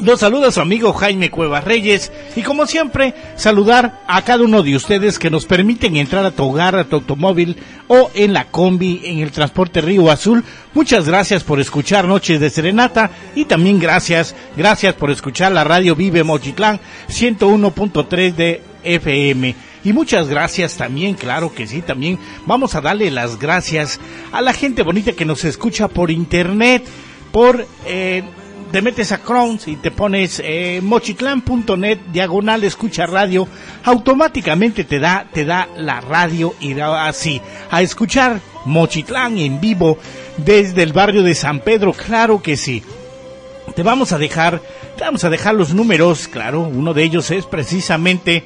Los 0.00 0.20
saluda 0.20 0.50
su 0.50 0.60
amigo 0.60 0.94
Jaime 0.94 1.30
Cuevas 1.30 1.64
Reyes 1.64 2.10
y 2.34 2.42
como 2.42 2.66
siempre 2.66 3.14
saludar 3.36 4.00
a 4.06 4.22
cada 4.22 4.42
uno 4.42 4.62
de 4.62 4.74
ustedes 4.74 5.18
que 5.18 5.30
nos 5.30 5.44
permiten 5.44 5.96
entrar 5.96 6.24
a 6.24 6.30
tu 6.30 6.44
hogar, 6.44 6.76
a 6.76 6.84
tu 6.84 6.96
automóvil 6.96 7.56
o 7.88 8.10
en 8.14 8.32
la 8.32 8.46
combi, 8.46 9.02
en 9.04 9.18
el 9.18 9.30
transporte 9.30 9.82
Río 9.82 10.10
Azul. 10.10 10.44
Muchas 10.72 11.06
gracias 11.06 11.44
por 11.44 11.60
escuchar 11.60 12.06
Noches 12.06 12.40
de 12.40 12.48
Serenata 12.48 13.10
y 13.34 13.44
también 13.44 13.78
gracias, 13.78 14.34
gracias 14.56 14.94
por 14.94 15.10
escuchar 15.10 15.52
la 15.52 15.62
radio 15.62 15.94
Vive 15.94 16.24
Mochitlán 16.24 16.80
101.3 17.08 18.34
de 18.34 18.62
FM. 18.82 19.54
Y 19.84 19.92
muchas 19.92 20.26
gracias 20.26 20.76
también, 20.76 21.14
claro 21.14 21.54
que 21.54 21.66
sí, 21.66 21.82
también 21.82 22.18
vamos 22.46 22.74
a 22.74 22.80
darle 22.80 23.10
las 23.10 23.38
gracias 23.38 24.00
a 24.32 24.40
la 24.40 24.54
gente 24.54 24.82
bonita 24.82 25.12
que 25.12 25.26
nos 25.26 25.44
escucha 25.44 25.86
por 25.86 26.10
internet, 26.10 26.82
por... 27.30 27.66
Eh, 27.86 28.24
te 28.72 28.80
metes 28.80 29.12
a 29.12 29.18
Crowns 29.18 29.68
y 29.68 29.76
te 29.76 29.90
pones 29.90 30.40
eh, 30.42 30.80
diagonal 32.10 32.64
escucha 32.64 33.04
radio, 33.04 33.46
automáticamente 33.84 34.84
te 34.84 34.98
da, 34.98 35.26
te 35.30 35.44
da 35.44 35.68
la 35.76 36.00
radio 36.00 36.54
y 36.58 36.80
así 36.80 37.42
a 37.70 37.82
escuchar 37.82 38.40
Mochitlán 38.64 39.36
en 39.36 39.60
vivo 39.60 39.98
desde 40.38 40.82
el 40.82 40.94
barrio 40.94 41.22
de 41.22 41.34
San 41.34 41.60
Pedro, 41.60 41.92
claro 41.92 42.40
que 42.40 42.56
sí. 42.56 42.82
Te 43.76 43.82
vamos 43.82 44.12
a 44.12 44.18
dejar, 44.18 44.62
te 44.96 45.04
vamos 45.04 45.22
a 45.24 45.30
dejar 45.30 45.54
los 45.54 45.74
números, 45.74 46.26
claro, 46.26 46.62
uno 46.62 46.94
de 46.94 47.04
ellos 47.04 47.30
es 47.30 47.44
precisamente 47.44 48.44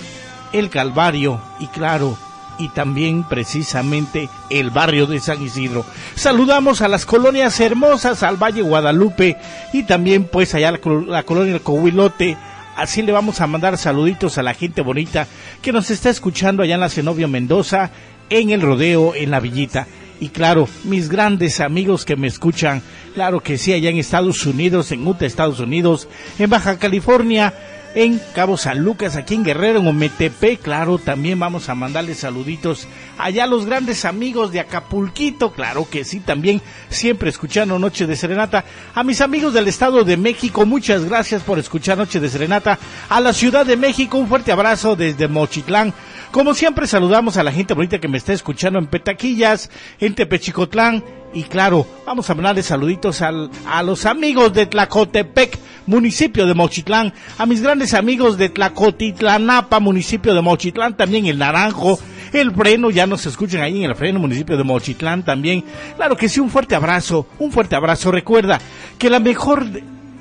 El 0.52 0.70
Calvario 0.70 1.42
y 1.60 1.68
claro, 1.68 2.18
y 2.60 2.70
también 2.70 3.24
precisamente 3.24 4.30
el 4.50 4.70
barrio 4.70 5.08
de 5.08 5.20
San 5.20 5.42
Isidro. 5.42 5.86
Saludamos 6.16 6.82
a 6.82 6.88
las 6.88 7.06
colonias 7.06 7.60
hermosas, 7.60 8.24
al 8.24 8.38
Valle 8.38 8.62
Guadalupe 8.62 9.38
y 9.72 9.84
también 9.84 10.26
pues 10.26 10.54
allá 10.54 10.72
la, 10.72 10.80
la 11.08 11.24
colonia 11.24 11.56
El 11.56 11.62
Cohuilote, 11.62 12.38
Así 12.76 13.04
le 13.04 13.12
vamos 13.12 13.40
a 13.40 13.48
mandar 13.48 13.78
saluditos 13.78 14.38
a 14.38 14.44
la 14.44 14.56
gente 14.56 14.82
bonita 14.82 15.28
que 15.62 15.72
nos 15.72 15.92
está 15.92 16.10
escuchando 16.10 16.64
allá 16.64 16.76
en 16.76 16.82
la 16.82 16.90
Zenobio 16.90 17.28
Mendoza, 17.28 17.92
en 18.30 18.50
el 18.50 18.62
rodeo, 18.62 19.14
en 19.14 19.30
la 19.30 19.40
villita. 19.40 19.88
Y 20.20 20.30
claro, 20.30 20.68
mis 20.84 21.10
grandes 21.10 21.60
amigos 21.60 22.04
que 22.04 22.16
me 22.16 22.28
escuchan, 22.28 22.82
claro 23.14 23.42
que 23.42 23.58
sí, 23.58 23.74
allá 23.74 23.90
en 23.90 23.98
Estados 23.98 24.46
Unidos, 24.46 24.92
en 24.92 25.06
Utah, 25.06 25.26
Estados 25.26 25.60
Unidos, 25.60 26.08
en 26.40 26.50
Baja 26.50 26.80
California, 26.80 27.54
en 27.96 28.20
Cabo 28.34 28.58
San 28.58 28.80
Lucas, 28.80 29.16
aquí 29.16 29.36
en 29.36 29.44
Guerrero, 29.44 29.80
en 29.80 29.88
Ometepe, 29.88 30.58
claro, 30.58 30.98
también 30.98 31.40
vamos 31.40 31.70
a 31.70 31.76
mandarles 31.76 32.20
saluditos 32.20 32.88
allá 33.18 33.44
a 33.44 33.48
los 33.48 33.66
grandes 33.66 34.06
amigos 34.06 34.52
de 34.52 34.60
Acapulquito, 34.60 35.52
claro 35.52 35.88
que 35.90 36.04
sí, 36.04 36.20
también 36.20 36.62
siempre 36.90 37.30
escuchando 37.30 37.78
Noche 37.78 38.08
de 38.08 38.16
Serenata, 38.16 38.66
a 38.96 39.04
mis 39.04 39.22
amigos 39.22 39.54
del 39.54 39.68
Estado 39.68 40.04
de 40.04 40.18
México, 40.18 40.66
muchas 40.66 41.06
gracias 41.06 41.44
por 41.44 41.60
escuchar 41.60 41.98
Noche 41.98 42.20
de 42.20 42.30
Serenata, 42.30 42.80
a 43.10 43.20
la 43.20 43.34
Ciudad 43.34 43.66
de 43.66 43.78
México, 43.78 44.18
un 44.18 44.28
fuerte 44.28 44.52
abrazo 44.52 44.96
desde 44.96 45.28
Mochitlán, 45.28 45.94
como 46.34 46.56
siempre 46.56 46.88
saludamos 46.88 47.38
a 47.38 47.44
la 47.44 47.52
gente 47.52 47.76
bonita 47.76 48.00
que 48.00 48.08
me 48.08 48.18
está 48.18 48.34
escuchando 48.34 48.80
en 48.80 48.88
Petaquillas, 48.88 49.70
en 50.00 50.16
Tepechicotlán, 50.16 51.04
y 51.32 51.44
claro, 51.44 51.86
vamos 52.08 52.28
a 52.28 52.34
mandarle 52.34 52.64
saluditos 52.64 53.22
al, 53.22 53.52
a 53.68 53.84
los 53.84 54.08
amigos 54.08 54.52
de 54.52 54.66
Tlacotepec, 54.66 55.60
municipio 55.86 56.48
de 56.48 56.56
Mochitlán, 56.56 57.14
a 57.38 57.46
mis 57.46 57.62
grandes 57.62 57.94
amigos 57.94 58.40
de 58.40 58.50
Tlacotitlanapa, 58.50 59.80
municipio 59.80 60.34
de 60.34 60.42
Mochitlán, 60.42 60.98
también 60.98 61.28
el 61.28 61.38
Naranjo, 61.38 62.00
el 62.34 62.52
Freno, 62.52 62.90
ya 62.90 63.06
nos 63.06 63.28
escuchan 63.28 63.62
ahí 63.62 63.84
en 63.84 63.92
el 63.92 63.96
Freno, 63.96 64.18
municipio 64.18 64.58
de 64.58 64.64
Mochitlán 64.64 65.24
también. 65.24 65.64
Claro 65.98 66.18
que 66.18 66.30
sí, 66.30 66.40
un 66.40 66.50
fuerte 66.50 66.74
abrazo, 66.74 67.28
un 67.38 67.52
fuerte 67.52 67.76
abrazo. 67.76 68.12
Recuerda 68.12 68.60
que 68.98 69.12
la 69.12 69.20
mejor 69.20 69.68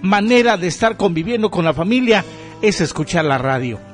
manera 0.03 0.59
de 0.59 0.67
estar 0.67 0.99
conviviendo 0.99 1.51
con 1.51 1.65
la 1.65 1.73
familia 1.73 2.23
es 2.61 2.83
escuchar 2.83 3.25
la 3.25 3.39
radio. 3.39 3.92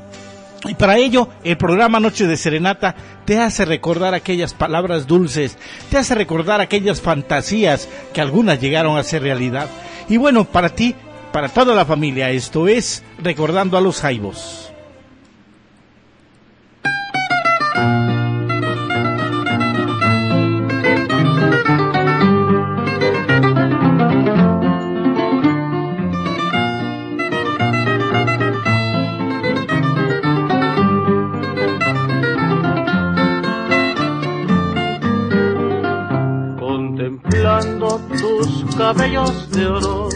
Y 0.67 0.75
para 0.75 0.99
ello, 0.99 1.29
el 1.45 1.57
programa 1.57 2.01
Noche 2.01 2.27
de 2.27 2.37
Serenata 2.37 2.95
te 3.25 3.39
hace 3.39 3.65
recordar 3.65 4.15
aquellas 4.15 4.55
palabras 4.55 5.07
dulces, 5.07 5.57
te 5.91 5.99
hace 5.99 6.15
recordar 6.15 6.61
aquellas 6.61 7.01
fantasías 7.01 7.89
que 8.13 8.21
algunas 8.21 8.61
llegaron 8.61 8.99
a 8.99 9.05
ser 9.05 9.23
realidad. 9.23 9.69
Y 10.09 10.17
bueno, 10.17 10.45
para 10.45 10.71
ti, 10.71 10.95
para 11.33 11.49
toda 11.49 11.75
la 11.75 11.85
familia, 11.85 12.31
esto 12.31 12.67
es 12.69 13.05
Recordando 13.23 13.77
a 13.77 13.81
los 13.81 14.01
Jaibos. 14.01 14.73
Cabellos 38.79 39.51
de 39.51 39.67
oro, 39.67 40.09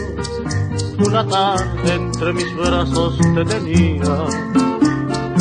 una 1.05 1.27
tarde 1.27 1.93
entre 1.93 2.31
mis 2.31 2.55
brazos 2.55 3.17
te 3.35 3.43
tenía 3.43 4.25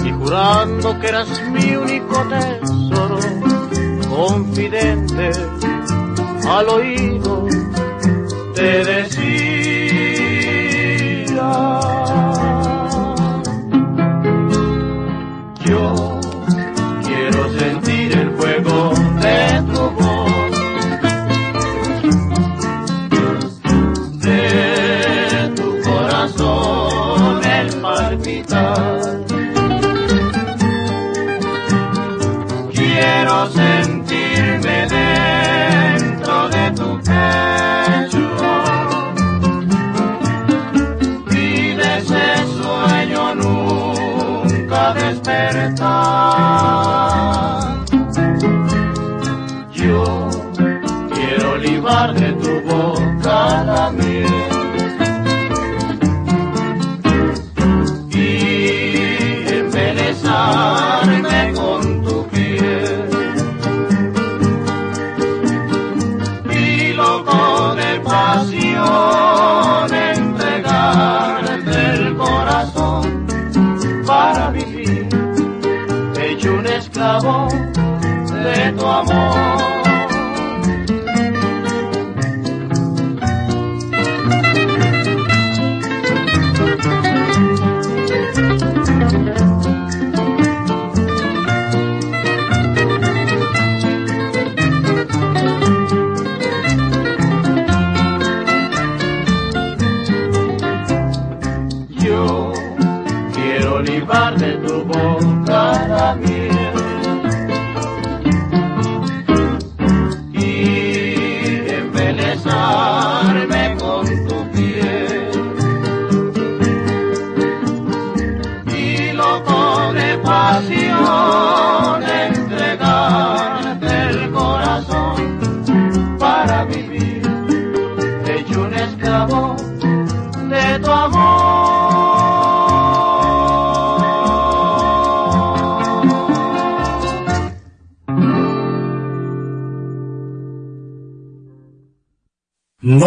y 0.04 0.10
jurando 0.10 0.98
que 0.98 1.06
eras 1.06 1.28
mi 1.52 1.76
único 1.76 2.16
tesoro, 2.28 3.20
confidente 4.10 5.30
al 6.48 6.68
oído 6.68 7.46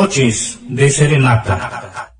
Noches 0.05 0.59
de 0.69 0.91
Serenata. 0.91 2.13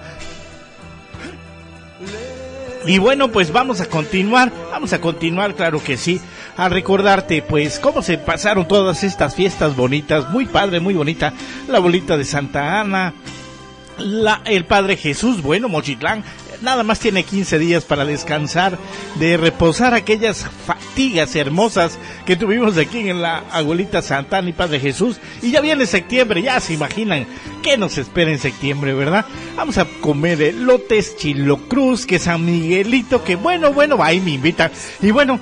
Y 2.86 2.98
bueno, 2.98 3.32
pues 3.32 3.52
vamos 3.52 3.80
a 3.80 3.86
continuar, 3.86 4.52
vamos 4.70 4.92
a 4.92 5.00
continuar, 5.00 5.54
claro 5.54 5.82
que 5.82 5.96
sí, 5.96 6.20
a 6.56 6.68
recordarte 6.68 7.42
pues 7.42 7.78
cómo 7.78 8.02
se 8.02 8.18
pasaron 8.18 8.68
todas 8.68 9.04
estas 9.04 9.34
fiestas 9.34 9.76
bonitas, 9.76 10.30
muy 10.30 10.46
padre, 10.46 10.80
muy 10.80 10.94
bonita, 10.94 11.32
la 11.68 11.78
bolita 11.78 12.16
de 12.16 12.24
Santa 12.24 12.80
Ana, 12.80 13.14
la, 13.98 14.42
el 14.44 14.64
Padre 14.64 14.96
Jesús, 14.96 15.42
bueno, 15.42 15.68
Mochitlán, 15.68 16.24
nada 16.62 16.82
más 16.82 17.00
tiene 17.00 17.24
15 17.24 17.58
días 17.58 17.84
para 17.84 18.04
descansar, 18.04 18.78
de 19.16 19.36
reposar 19.36 19.94
aquellas 19.94 20.46
fatigas 20.66 21.34
hermosas 21.36 21.98
que 22.24 22.36
tuvimos 22.36 22.78
aquí 22.78 23.08
en 23.08 23.20
la 23.20 23.44
abuelita 23.50 24.00
Santana 24.00 24.48
y 24.48 24.52
Padre 24.52 24.80
Jesús. 24.80 25.18
Y 25.42 25.50
ya 25.50 25.60
viene 25.60 25.86
septiembre, 25.86 26.42
ya 26.42 26.60
se 26.60 26.74
imaginan 26.74 27.26
qué 27.62 27.76
nos 27.76 27.98
espera 27.98 28.30
en 28.30 28.38
septiembre, 28.38 28.94
¿verdad? 28.94 29.26
Vamos 29.56 29.78
a 29.78 29.84
comer 30.00 30.40
elotes, 30.40 31.16
chilocruz, 31.16 32.06
que 32.06 32.18
San 32.18 32.44
Miguelito, 32.44 33.24
que 33.24 33.36
bueno, 33.36 33.72
bueno, 33.72 34.02
ahí 34.02 34.20
me 34.20 34.32
invitan. 34.32 34.70
Y 35.02 35.10
bueno, 35.10 35.40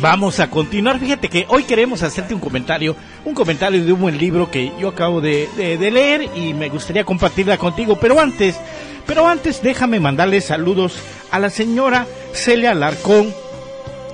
Vamos 0.00 0.40
a 0.40 0.48
continuar. 0.48 0.98
Fíjate 0.98 1.28
que 1.28 1.46
hoy 1.48 1.64
queremos 1.64 2.02
hacerte 2.02 2.34
un 2.34 2.40
comentario, 2.40 2.96
un 3.24 3.34
comentario 3.34 3.84
de 3.84 3.92
un 3.92 4.00
buen 4.00 4.18
libro 4.18 4.50
que 4.50 4.72
yo 4.78 4.88
acabo 4.88 5.20
de, 5.20 5.48
leer 5.56 6.30
y 6.34 6.54
me 6.54 6.68
gustaría 6.68 7.04
compartirla 7.04 7.58
contigo. 7.58 7.98
Pero 8.00 8.18
antes, 8.18 8.56
pero 9.06 9.26
antes 9.26 9.62
déjame 9.62 10.00
mandarle 10.00 10.40
saludos 10.40 10.94
a 11.30 11.38
la 11.38 11.50
señora 11.50 12.06
Celia 12.32 12.70
Alarcón 12.70 13.34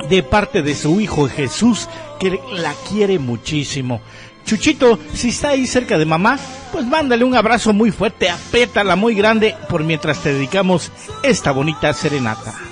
de 0.08 0.22
parte 0.22 0.62
de 0.62 0.74
su 0.74 1.00
hijo 1.00 1.28
Jesús, 1.28 1.88
que 2.18 2.38
la 2.52 2.74
quiere 2.88 3.18
muchísimo. 3.18 4.00
Chuchito, 4.44 4.98
si 5.12 5.28
está 5.28 5.50
ahí 5.50 5.66
cerca 5.66 5.98
de 5.98 6.06
mamá, 6.06 6.38
pues 6.72 6.84
mándale 6.86 7.24
un 7.24 7.34
abrazo 7.34 7.72
muy 7.72 7.90
fuerte, 7.90 8.30
apétala 8.30 8.96
muy 8.96 9.14
grande 9.14 9.54
por 9.68 9.84
mientras 9.84 10.22
te 10.22 10.32
dedicamos 10.32 10.90
esta 11.22 11.52
bonita 11.52 11.92
serenata. 11.92 12.67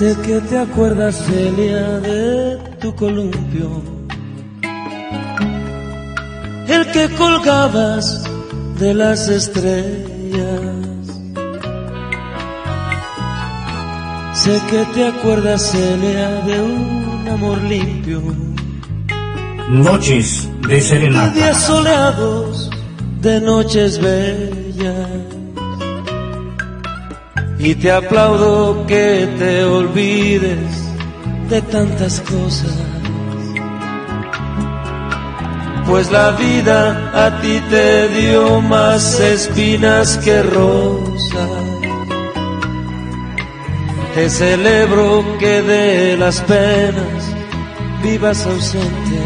Sé 0.00 0.16
que 0.24 0.40
te 0.40 0.56
acuerdas, 0.56 1.14
Celia, 1.26 1.86
de 2.00 2.56
tu 2.80 2.94
columpio, 2.94 3.82
el 6.68 6.90
que 6.90 7.06
colgabas 7.18 8.24
de 8.78 8.94
las 8.94 9.28
estrellas. 9.28 10.72
Sé 14.32 14.58
que 14.70 14.86
te 14.94 15.06
acuerdas, 15.06 15.70
Celia, 15.70 16.30
de 16.46 16.62
un 16.62 17.28
amor 17.28 17.60
limpio, 17.64 18.22
Noches 19.68 20.48
de 20.62 20.76
de 20.76 20.80
serenata. 20.80 21.34
días 21.34 21.60
soleados, 21.62 22.70
de 23.20 23.38
noches 23.42 23.98
bellas. 24.00 25.09
Y 27.62 27.74
te 27.74 27.92
aplaudo 27.92 28.86
que 28.86 29.28
te 29.38 29.64
olvides 29.64 30.94
de 31.50 31.60
tantas 31.60 32.20
cosas. 32.20 32.74
Pues 35.86 36.10
la 36.10 36.30
vida 36.30 37.10
a 37.12 37.40
ti 37.42 37.60
te 37.68 38.08
dio 38.08 38.62
más 38.62 39.20
espinas 39.20 40.16
que 40.18 40.42
rosas. 40.42 41.50
Te 44.14 44.30
celebro 44.30 45.22
que 45.38 45.60
de 45.60 46.16
las 46.16 46.40
penas 46.40 47.34
vivas 48.02 48.46
ausente. 48.46 49.18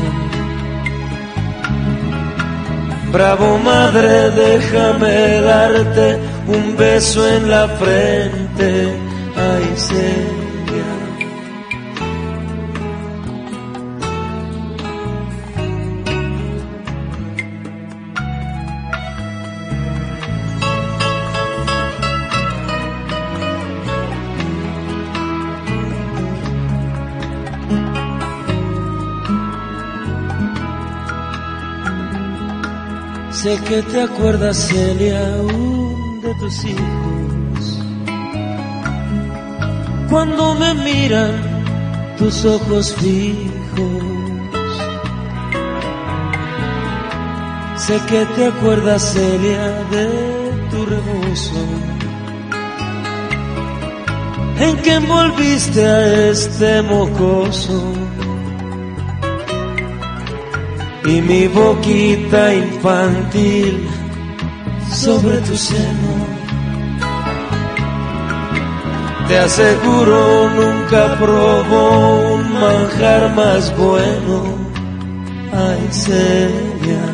Bravo 3.13 3.59
madre, 3.59 4.31
déjame 4.31 5.41
darte 5.41 6.34
un 6.49 6.77
beso 6.77 7.27
en 7.27 7.51
la 7.51 7.69
frente. 7.69 8.97
Ay, 9.37 9.73
Celia. 9.77 10.45
Sé 33.31 33.59
que 33.69 33.83
te 33.83 34.01
acuerdas, 34.01 34.57
Celia, 34.69 35.21
de 35.21 35.74
hijos. 36.65 37.81
Cuando 40.11 40.55
me 40.55 40.75
miran 40.75 41.35
tus 42.19 42.45
ojos 42.45 42.95
fijos. 42.95 44.05
Sé 47.77 48.01
que 48.09 48.25
te 48.37 48.47
acuerdas, 48.47 49.13
Celia, 49.13 49.67
de 49.91 50.07
tu 50.71 50.87
rebozo. 50.87 51.65
En 54.61 54.77
que 54.83 54.93
envolviste 54.95 55.85
a 55.85 56.31
este 56.31 56.83
mocoso. 56.83 57.83
y 61.07 61.21
mi 61.21 61.47
boquita 61.49 62.55
infantil 62.55 63.87
sobre 64.91 65.39
tu 65.39 65.57
seno. 65.57 66.14
Te 69.29 69.39
aseguro 69.39 70.51
nunca 70.51 71.19
probó 71.19 72.35
un 72.35 72.53
manjar 72.61 73.35
más 73.35 73.75
bueno. 73.77 74.45
Ay, 75.53 75.89
Celia. 75.91 77.14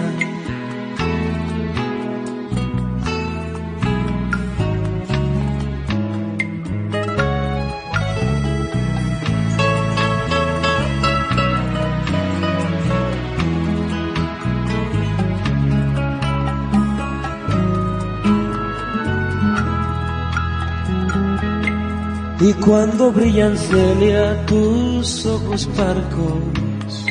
Y 22.50 22.52
cuando 22.54 23.12
brillan 23.12 23.56
Celia 23.56 24.44
tus 24.46 25.24
ojos 25.24 25.68
parcos, 25.76 27.06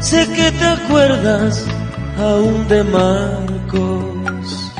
sé 0.00 0.26
que 0.36 0.50
te 0.52 0.66
acuerdas 0.66 1.64
aún 2.18 2.68
de 2.68 2.84
Marcos. 2.84 4.72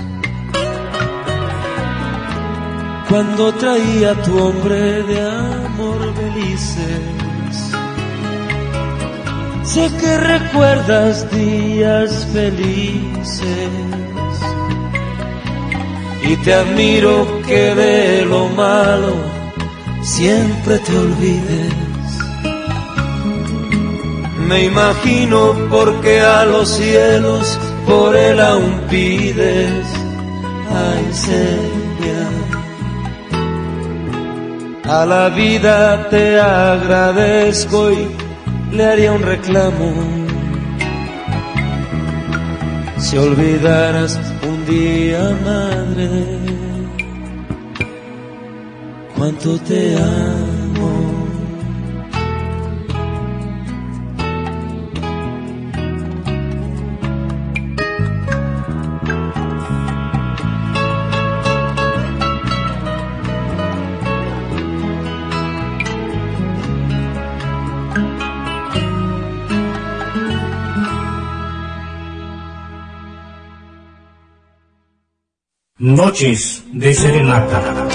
Cuando 3.08 3.54
traía 3.54 4.12
tu 4.22 4.38
hombre 4.38 5.02
de 5.04 5.20
amor 5.22 6.14
felices, 6.14 7.72
sé 9.62 9.90
que 9.98 10.18
recuerdas 10.18 11.26
días 11.30 12.26
felices 12.34 14.07
y 16.28 16.36
te 16.36 16.52
admiro 16.52 17.26
que 17.46 17.74
de 17.74 18.24
lo 18.26 18.48
malo 18.48 19.14
siempre 20.02 20.78
te 20.78 20.96
olvides. 20.96 21.72
Me 24.46 24.64
imagino 24.64 25.54
porque 25.70 26.20
a 26.20 26.44
los 26.44 26.68
cielos 26.68 27.58
por 27.86 28.14
él 28.14 28.40
aún 28.40 28.78
pides. 28.90 29.86
Ay, 30.70 31.04
Celia, 31.12 32.24
a 34.86 35.06
la 35.06 35.30
vida 35.30 36.08
te 36.10 36.38
agradezco 36.38 37.90
y 37.90 38.06
le 38.76 38.84
haría 38.84 39.12
un 39.12 39.22
reclamo. 39.22 39.94
Si 42.98 43.16
olvidaras 43.16 44.18
día, 44.68 45.36
madre, 45.44 46.08
cuánto 49.16 49.58
te 49.60 49.96
amo. 49.96 50.57
Noches 75.88 76.64
de 76.70 76.92
serenata. 76.92 77.88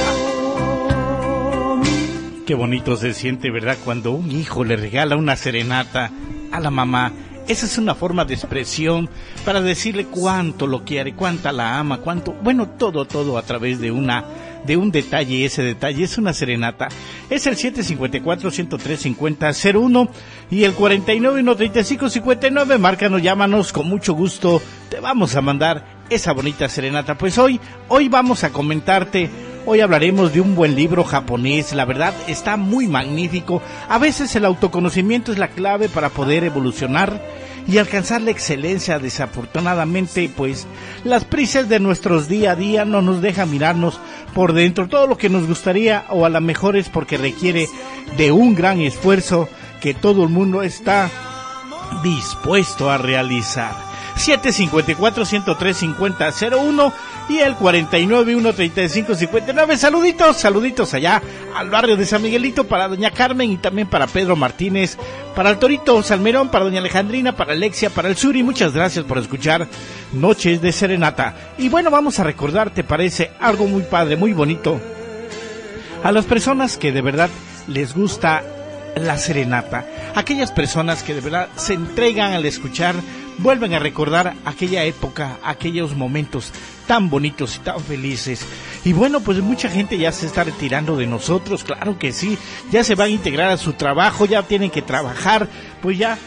Qué 2.44 2.56
bonito 2.56 2.98
se 2.98 3.14
siente, 3.14 3.52
¿verdad? 3.52 3.78
Cuando 3.86 4.14
un 4.14 4.32
hijo 4.32 4.64
le 4.64 4.78
regala 4.78 5.16
una 5.16 5.36
serenata 5.36 6.10
a 6.52 6.60
la 6.60 6.72
mamá 6.72 7.14
esa 7.48 7.66
es 7.66 7.78
una 7.78 7.94
forma 7.94 8.24
de 8.24 8.36
expresión 8.36 9.10
para 9.44 9.60
decirle 9.62 10.06
cuánto 10.06 10.66
lo 10.66 10.86
quiere, 10.86 11.14
cuánta 11.14 11.52
la 11.52 11.78
ama, 11.78 11.98
cuánto, 11.98 12.32
bueno, 12.32 12.70
todo, 12.70 13.04
todo 13.04 13.38
a 13.38 13.42
través 13.42 13.82
de 13.82 13.92
una, 13.92 14.24
de 14.66 14.78
un 14.78 14.92
detalle, 14.92 15.44
ese 15.44 15.62
detalle 15.62 16.06
es 16.06 16.18
una 16.18 16.32
serenata. 16.32 16.88
Es 17.30 17.46
el 17.46 17.58
754-103-5001 17.58 20.10
y 20.52 20.64
el 20.64 20.74
49-135-59. 20.74 22.80
Márcanos, 22.80 23.22
llámanos, 23.22 23.74
con 23.74 23.90
mucho 23.90 24.14
gusto 24.14 24.62
te 24.90 25.02
vamos 25.02 25.36
a 25.36 25.42
mandar 25.42 25.93
esa 26.14 26.32
bonita 26.34 26.70
serenata. 26.70 27.18
Pues 27.18 27.38
hoy, 27.38 27.60
hoy 27.90 28.10
vamos 28.10 28.44
a 28.44 28.52
comentarte 28.52 29.30
Hoy 29.66 29.80
hablaremos 29.80 30.34
de 30.34 30.42
un 30.42 30.56
buen 30.56 30.76
libro 30.76 31.06
japonés, 31.06 31.72
la 31.72 31.86
verdad 31.86 32.14
está 32.28 32.58
muy 32.58 32.86
magnífico. 32.88 33.62
A 33.88 33.98
veces 33.98 34.36
el 34.36 34.44
autoconocimiento 34.44 35.32
es 35.32 35.38
la 35.38 35.48
clave 35.48 35.88
para 35.88 36.10
poder 36.10 36.44
evolucionar 36.44 37.22
y 37.66 37.78
alcanzar 37.78 38.22
la 38.22 38.32
excelencia. 38.32 39.00
Desafortunadamente, 39.00 40.30
pues 40.36 40.68
las 41.06 41.24
prisas 41.24 41.70
de 41.70 41.80
nuestros 41.80 42.28
día 42.28 42.52
a 42.52 42.56
día 42.58 42.84
no 42.84 43.02
nos 43.02 43.22
dejan 43.22 43.52
mirarnos 43.52 44.02
por 44.34 44.52
dentro 44.52 44.90
todo 44.90 45.08
lo 45.08 45.18
que 45.18 45.30
nos 45.30 45.48
gustaría 45.48 46.04
o 46.10 46.26
a 46.26 46.30
lo 46.30 46.42
mejor 46.42 46.76
es 46.76 46.90
porque 46.90 47.18
requiere 47.18 47.70
de 48.18 48.34
un 48.34 48.56
gran 48.56 48.82
esfuerzo 48.82 49.48
que 49.80 49.94
todo 49.94 50.24
el 50.24 50.30
mundo 50.30 50.62
está 50.62 51.10
dispuesto 52.04 52.92
a 52.92 52.98
realizar. 52.98 53.93
754-103-5001 54.16 56.94
y 57.30 57.40
el 57.40 57.56
49-135-59. 57.56 59.78
Saluditos, 59.78 60.38
saluditos 60.38 60.94
allá 60.94 61.22
al 61.56 61.70
barrio 61.70 61.98
de 61.98 62.06
San 62.06 62.22
Miguelito 62.22 62.66
para 62.66 62.88
doña 62.88 63.12
Carmen 63.12 63.52
y 63.52 63.58
también 63.58 63.88
para 63.88 64.08
Pedro 64.08 64.36
Martínez, 64.36 64.98
para 65.36 65.50
el 65.50 65.58
Torito 65.58 66.02
Salmerón, 66.04 66.50
para 66.50 66.66
doña 66.66 66.80
Alejandrina, 66.80 67.36
para 67.36 67.54
Alexia, 67.54 67.90
para 67.90 68.10
el 68.10 68.18
Suri. 68.18 68.44
Muchas 68.44 68.74
gracias 68.74 69.06
por 69.06 69.18
escuchar 69.18 69.68
Noches 70.12 70.62
de 70.62 70.72
Serenata. 70.72 71.36
Y 71.58 71.70
bueno, 71.70 71.90
vamos 71.90 72.20
a 72.20 72.24
recordar, 72.24 72.72
¿te 72.72 72.84
parece 72.84 73.32
algo 73.40 73.68
muy 73.68 73.84
padre, 73.84 74.16
muy 74.16 74.34
bonito? 74.34 74.80
A 76.04 76.12
las 76.12 76.26
personas 76.26 76.78
que 76.78 76.92
de 76.92 77.02
verdad 77.02 77.30
les 77.68 77.94
gusta 77.94 78.44
la 78.96 79.18
serenata. 79.18 79.86
Aquellas 80.16 80.52
personas 80.52 81.04
que 81.04 81.14
de 81.14 81.22
verdad 81.22 81.50
se 81.56 81.74
entregan 81.74 82.34
al 82.34 82.46
escuchar 82.46 82.96
vuelven 83.40 83.74
a 83.74 83.80
recordar 83.80 84.36
aquella 84.46 84.84
época, 84.84 85.38
aquellos 85.44 85.96
momentos 85.96 86.52
tan 86.88 87.10
bonitos 87.10 87.56
y 87.56 87.60
tan 87.60 87.80
felices. 87.80 88.46
Y 88.84 88.94
bueno, 88.94 89.22
pues 89.22 89.40
mucha 89.40 89.70
gente 89.70 89.98
ya 89.98 90.12
se 90.12 90.26
está 90.26 90.44
retirando 90.44 90.98
de 90.98 91.08
nosotros, 91.08 91.64
claro 91.64 91.98
que 91.98 92.12
sí, 92.12 92.38
ya 92.72 92.84
se 92.84 92.96
van 92.96 93.08
a 93.08 93.12
integrar 93.12 93.50
a 93.50 93.58
su 93.58 93.74
trabajo, 93.74 94.26
ya 94.26 94.44
tienen 94.44 94.70
que 94.70 94.82
trabajar, 94.82 95.48
pues 95.82 95.98
ya 95.98 96.18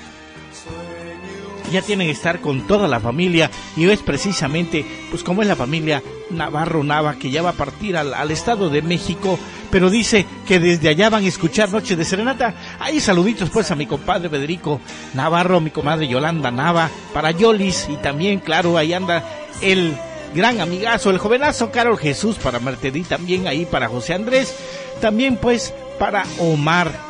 ya 1.72 1.82
tienen 1.82 2.06
que 2.06 2.12
estar 2.12 2.40
con 2.40 2.66
toda 2.66 2.88
la 2.88 3.00
familia 3.00 3.50
y 3.76 3.88
es 3.88 4.00
precisamente 4.00 4.84
pues 5.10 5.22
como 5.22 5.42
es 5.42 5.48
la 5.48 5.56
familia 5.56 6.02
Navarro 6.30 6.82
Nava 6.82 7.14
que 7.16 7.30
ya 7.30 7.42
va 7.42 7.50
a 7.50 7.54
partir 7.54 7.96
al, 7.96 8.14
al, 8.14 8.30
Estado 8.30 8.68
de 8.70 8.82
México 8.82 9.38
pero 9.70 9.90
dice 9.90 10.26
que 10.46 10.58
desde 10.58 10.88
allá 10.88 11.10
van 11.10 11.24
a 11.24 11.28
escuchar 11.28 11.70
Noche 11.70 11.96
de 11.96 12.04
Serenata. 12.04 12.54
Ahí 12.78 13.00
saluditos 13.00 13.50
pues 13.50 13.70
a 13.70 13.74
mi 13.74 13.86
compadre 13.86 14.28
Federico 14.28 14.80
Navarro 15.14 15.60
mi 15.60 15.70
comadre 15.70 16.08
Yolanda 16.08 16.50
Nava 16.50 16.90
para 17.12 17.30
Yolis 17.30 17.88
y 17.90 17.96
también 17.96 18.40
claro 18.40 18.78
ahí 18.78 18.92
anda 18.92 19.24
el 19.60 19.96
gran 20.34 20.60
amigazo 20.60 21.10
el 21.10 21.18
jovenazo 21.18 21.70
Carol 21.70 21.98
Jesús 21.98 22.36
para 22.36 22.58
Martedí 22.58 23.02
también 23.02 23.46
ahí 23.46 23.64
para 23.64 23.88
José 23.88 24.14
Andrés 24.14 24.54
también 25.00 25.36
pues 25.36 25.72
para 25.98 26.24
Omar 26.38 27.05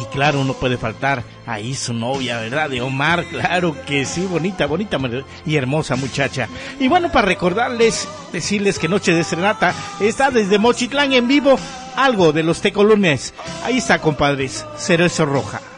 y 0.00 0.04
claro, 0.06 0.44
no 0.44 0.54
puede 0.54 0.76
faltar 0.76 1.22
ahí 1.46 1.74
su 1.74 1.92
novia, 1.92 2.40
¿verdad? 2.40 2.70
De 2.70 2.80
Omar, 2.80 3.24
claro 3.26 3.76
que 3.86 4.04
sí, 4.04 4.26
bonita, 4.26 4.66
bonita 4.66 4.98
y 5.44 5.56
hermosa 5.56 5.96
muchacha. 5.96 6.48
Y 6.80 6.88
bueno, 6.88 7.10
para 7.12 7.28
recordarles, 7.28 8.08
decirles 8.32 8.78
que 8.78 8.88
Noche 8.88 9.14
de 9.14 9.24
Serenata 9.24 9.74
está 10.00 10.30
desde 10.30 10.58
Mochitlán 10.58 11.12
en 11.12 11.28
vivo, 11.28 11.58
algo 11.96 12.32
de 12.32 12.42
los 12.42 12.60
tecolones. 12.60 13.34
Ahí 13.64 13.78
está, 13.78 14.00
compadres, 14.00 14.64
Cerezo 14.76 15.26
Roja. 15.26 15.75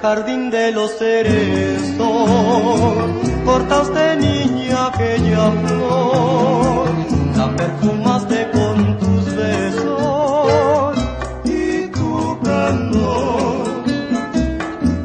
Jardín 0.00 0.50
de 0.50 0.72
los 0.72 0.96
cerezos, 0.98 1.98
corta 3.44 3.80
usted 3.80 4.18
niña 4.18 4.86
aquella 4.86 5.50
flor, 5.50 6.88
la 7.36 7.56
perfumaste 7.56 8.50
con 8.52 8.98
tus 8.98 9.34
besos 9.34 10.98
y 11.44 11.88
tu 11.88 12.38
candor, 12.42 13.84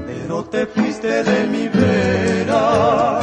pero 0.06 0.44
te 0.46 0.66
fuiste 0.68 1.24
de 1.24 1.48
mi 1.48 1.68
vera 1.68 3.20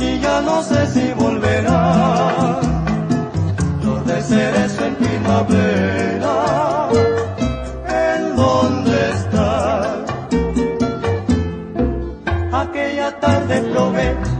y 0.00 0.18
ya 0.20 0.40
no 0.40 0.62
sé 0.62 0.86
si 0.88 1.12
volverás, 1.12 2.66
flor 3.80 4.04
de 4.04 4.22
cerezo 4.22 4.84
en 4.84 4.94
primavera. 4.96 6.17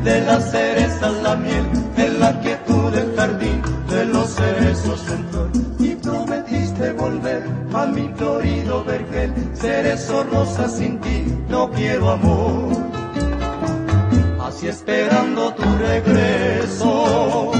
De 0.05 0.21
las 0.21 0.51
cerezas 0.51 1.13
la 1.23 1.35
miel, 1.37 1.67
en 1.97 2.21
la 2.21 2.39
quietud 2.41 2.93
del 2.93 3.15
jardín 3.17 3.61
de 3.89 4.05
los 4.07 4.31
cerezos 4.31 5.01
en 5.11 5.29
flor. 5.29 5.51
Y 5.79 5.95
prometiste 5.97 6.93
volver 6.93 7.43
a 7.75 7.87
mi 7.87 8.09
florido 8.17 8.85
vergel, 8.85 9.33
cerezo 9.55 10.25
rosa 10.25 10.69
sin 10.69 11.01
ti, 11.01 11.25
no 11.49 11.71
quiero 11.71 12.11
amor. 12.11 12.73
Así 14.41 14.69
esperando 14.69 15.53
tu 15.55 15.77
regreso, 15.77 17.53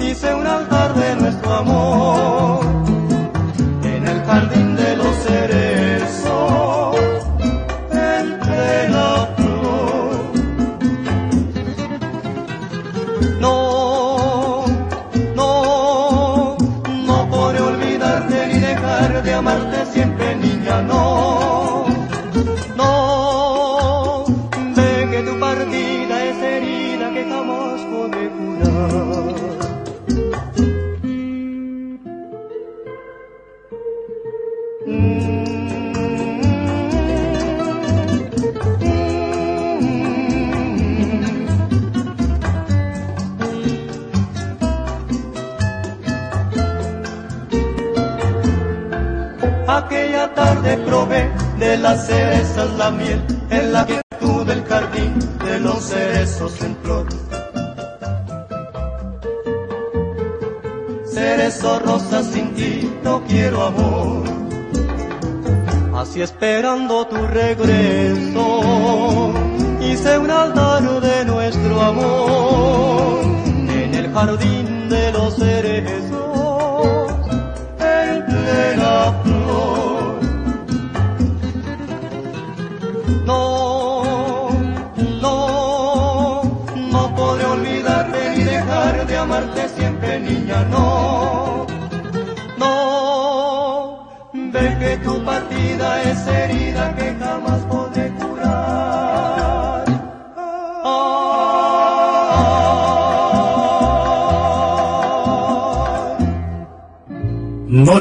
hice 0.00 0.34
un 0.34 0.46
altar 0.46 0.94
de 0.94 1.16
nuestro 1.16 1.54
amor 1.54 2.29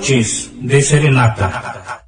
De 0.10 0.82
Serenata. 0.82 2.08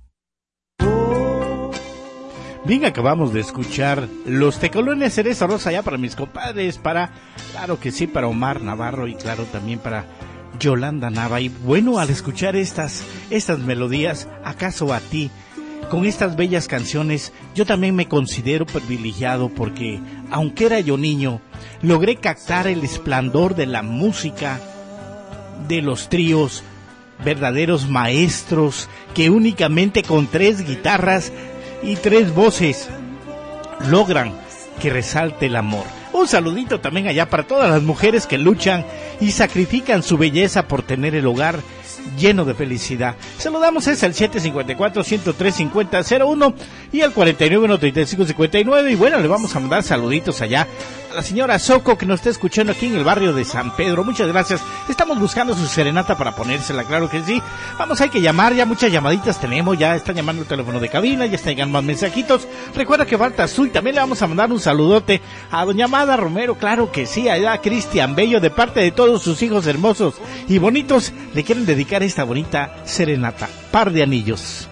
Bien, 2.66 2.84
acabamos 2.86 3.32
de 3.32 3.42
escuchar 3.42 4.08
los 4.26 4.58
tecolones 4.58 5.14
cereza 5.14 5.46
rosa 5.46 5.72
ya 5.72 5.84
para 5.84 6.00
mis 6.00 6.16
compadres, 6.16 6.80
para, 6.80 7.12
claro 7.52 7.80
que 7.80 7.92
sí, 7.92 8.08
para 8.08 8.26
Omar 8.26 8.64
Navarro 8.64 9.08
y 9.08 9.14
claro 9.14 9.44
también 9.44 9.78
para 9.78 10.08
Yolanda 10.60 11.12
Nava. 11.12 11.42
Y 11.42 11.50
bueno, 11.50 12.00
al 12.00 12.10
escuchar 12.10 12.56
estas, 12.56 13.04
estas 13.30 13.60
melodías, 13.60 14.28
¿acaso 14.44 14.96
a 14.96 15.00
ti? 15.00 15.30
Con 15.92 16.08
estas 16.08 16.36
bellas 16.36 16.68
canciones, 16.68 17.32
yo 17.54 17.68
también 17.68 17.96
me 17.96 18.08
considero 18.08 18.66
privilegiado 18.66 19.50
porque, 19.50 20.00
aunque 20.32 20.66
era 20.66 20.80
yo 20.80 20.98
niño, 20.98 21.40
logré 21.84 22.16
captar 22.16 22.66
el 22.66 22.84
esplendor 22.84 23.54
de 23.54 23.68
la 23.68 23.84
música, 23.84 24.60
de 25.68 25.84
los 25.84 26.10
tríos, 26.10 26.64
verdaderos 27.24 27.90
maestros 27.90 28.90
que 29.14 29.30
únicamente 29.30 30.04
con 30.04 30.28
tres 30.28 30.66
guitarras 30.66 31.32
y 31.84 31.96
tres 31.96 32.34
voces 32.34 32.90
logran 33.90 34.34
que 34.82 34.90
resalte 34.90 35.48
el 35.48 35.56
amor. 35.56 35.86
Un 36.14 36.28
saludito 36.28 36.80
también 36.80 37.08
allá 37.08 37.30
para 37.30 37.44
todas 37.44 37.70
las 37.70 37.84
mujeres 37.84 38.28
que 38.28 38.38
luchan 38.38 38.86
y 39.20 39.32
sacrifican 39.32 40.04
su 40.04 40.18
belleza 40.18 40.68
por 40.68 40.84
tener 40.84 41.16
el 41.16 41.26
hogar 41.26 41.60
lleno 42.18 42.46
de 42.46 42.54
felicidad. 42.54 43.16
Se 43.38 43.50
lo 43.50 43.60
damos 43.60 43.88
es 43.88 44.04
el 44.04 44.14
754-103-5001 44.14 46.54
y 46.92 47.02
al 47.02 47.14
49-135-59 47.14 48.92
y 48.92 48.96
bueno, 48.96 49.20
le 49.20 49.28
vamos 49.28 49.54
a 49.56 49.60
mandar 49.60 49.84
saluditos 49.84 50.42
allá 50.42 50.68
la 51.14 51.24
señora 51.24 51.60
Soco 51.60 51.98
que 51.98 52.06
nos 52.06 52.20
está 52.20 52.30
escuchando 52.30 52.72
aquí 52.72 52.88
en 52.88 52.96
el 52.96 53.04
barrio 53.04 53.34
de 53.34 53.44
San 53.46 53.76
Pedro. 53.76 54.04
Muchas 54.04 54.28
gracias. 54.28 54.62
Estamos 54.90 55.20
buscando 55.20 55.54
su 55.54 55.66
serenata 55.66 56.18
para 56.18 56.36
ponérsela, 56.36 56.84
claro 56.84 57.10
que 57.10 57.22
sí. 57.24 57.42
Vamos, 57.78 58.00
hay 58.02 58.10
que 58.10 58.22
llamar, 58.22 58.54
ya 58.54 58.66
muchas 58.66 58.92
llamaditas 58.92 59.40
tenemos, 59.40 59.78
ya 59.78 59.96
están 59.96 60.16
llamando 60.16 60.42
el 60.42 60.48
teléfono 60.48 60.80
de 60.80 60.90
cabina, 60.90 61.26
ya 61.26 61.36
están 61.36 61.54
llegando 61.54 61.74
más 61.74 61.84
mensajitos. 61.84 62.48
Recuerda 62.76 63.06
que 63.06 63.18
falta 63.18 63.46
y 63.46 63.70
también 63.70 63.96
le 63.96 64.02
vamos 64.02 64.22
a 64.22 64.28
mandar 64.28 64.52
un 64.52 64.60
saludote 64.60 65.22
a 65.52 65.66
doña 65.66 65.86
Amada 65.86 66.18
Romero, 66.18 66.56
claro 66.56 66.92
que 66.92 67.06
sí, 67.06 67.28
a 67.30 67.62
Cristian 67.62 68.16
Bello 68.16 68.40
de 68.40 68.50
parte 68.50 68.80
de 68.80 68.92
todos 68.92 69.22
sus 69.22 69.42
hijos 69.42 69.68
hermosos 69.68 70.16
y 70.48 70.58
bonitos. 70.58 71.14
Le 71.34 71.44
quieren 71.44 71.66
dedicar 71.66 72.04
esta 72.04 72.24
bonita 72.24 72.76
serenata. 72.86 73.50
Par 73.72 73.92
de 73.92 74.04
anillos. 74.04 74.71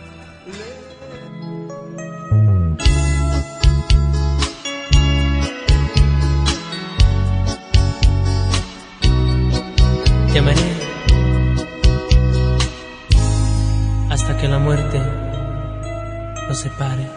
Nos 16.50 16.58
separe. 16.58 17.08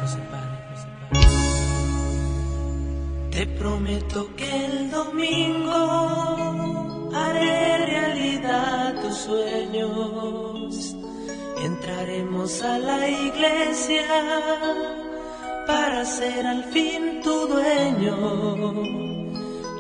Te 3.31 3.47
prometo 3.47 4.29
que 4.37 4.67
el 4.67 4.91
domingo 4.91 5.81
haré 7.15 7.87
realidad 7.87 9.01
tus 9.01 9.17
sueños. 9.17 10.95
Entraremos 11.65 12.63
a 12.63 12.79
la 12.79 13.09
iglesia 13.09 14.05
para 15.67 16.05
ser 16.05 16.47
al 16.47 16.65
fin 16.65 17.23
tu 17.23 17.47
dueño. 17.47 18.75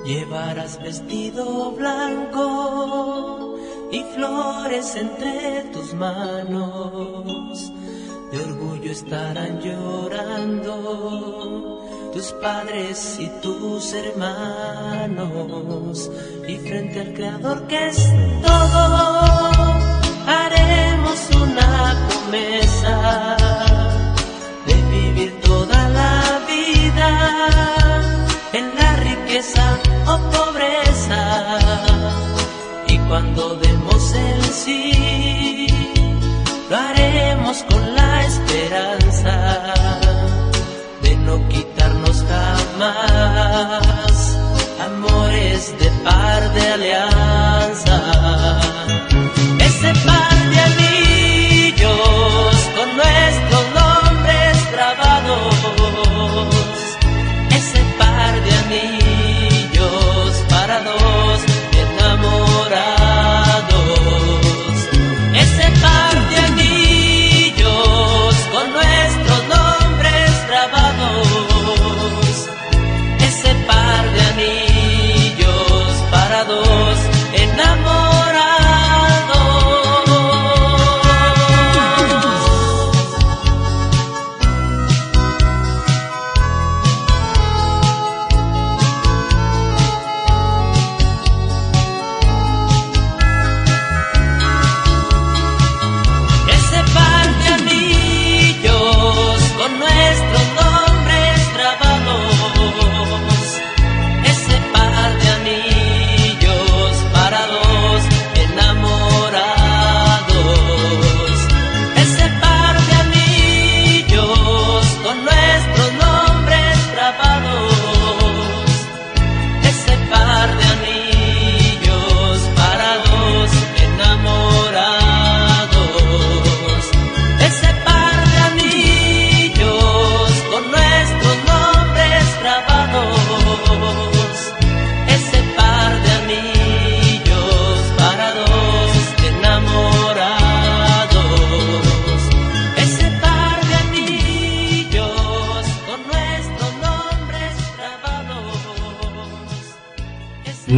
Llevarás 0.06 0.80
vestido 0.82 1.72
blanco 1.72 3.58
y 3.92 4.02
flores 4.14 4.96
entre 4.96 5.64
tus 5.74 5.92
manos. 5.92 7.70
De 8.32 8.40
orgullo 8.40 8.90
estarán 8.90 9.60
llorando 9.60 10.72
tus 12.14 12.32
padres 12.40 13.18
y 13.20 13.28
tus 13.42 13.92
hermanos. 13.92 16.10
Y 16.48 16.56
frente 16.56 17.02
al 17.02 17.12
Creador 17.12 17.66
que 17.66 17.88
es 17.88 17.98
todo, 18.42 19.20
haremos 20.26 21.28
una 21.42 22.08
promesa 22.08 23.36
de 24.66 24.74
vivir 24.96 25.38
toda 25.42 25.90
la 25.90 26.40
vida 26.48 27.10
en 28.54 28.74
la 28.78 28.96
riqueza 28.96 29.78
o 30.06 30.16
pobreza. 30.30 31.58
Y 32.88 32.96
cuando 33.08 33.56
demos 33.56 34.14
el 34.14 34.42
sí, 34.44 35.66
lo 36.70 36.78
haremos 36.78 37.62
con 37.64 37.94
la 37.94 38.01
esperanza 38.32 39.34
de 41.02 41.16
no 41.16 41.36
quitarnos 41.48 42.24
jamás 42.30 44.16
amores 44.88 45.74
de 45.78 45.90
par 46.04 46.42
de 46.54 46.62
alianza. 46.76 47.96
Ese 49.68 49.90
par 50.06 50.36
de 50.52 50.58
anillos 50.68 51.31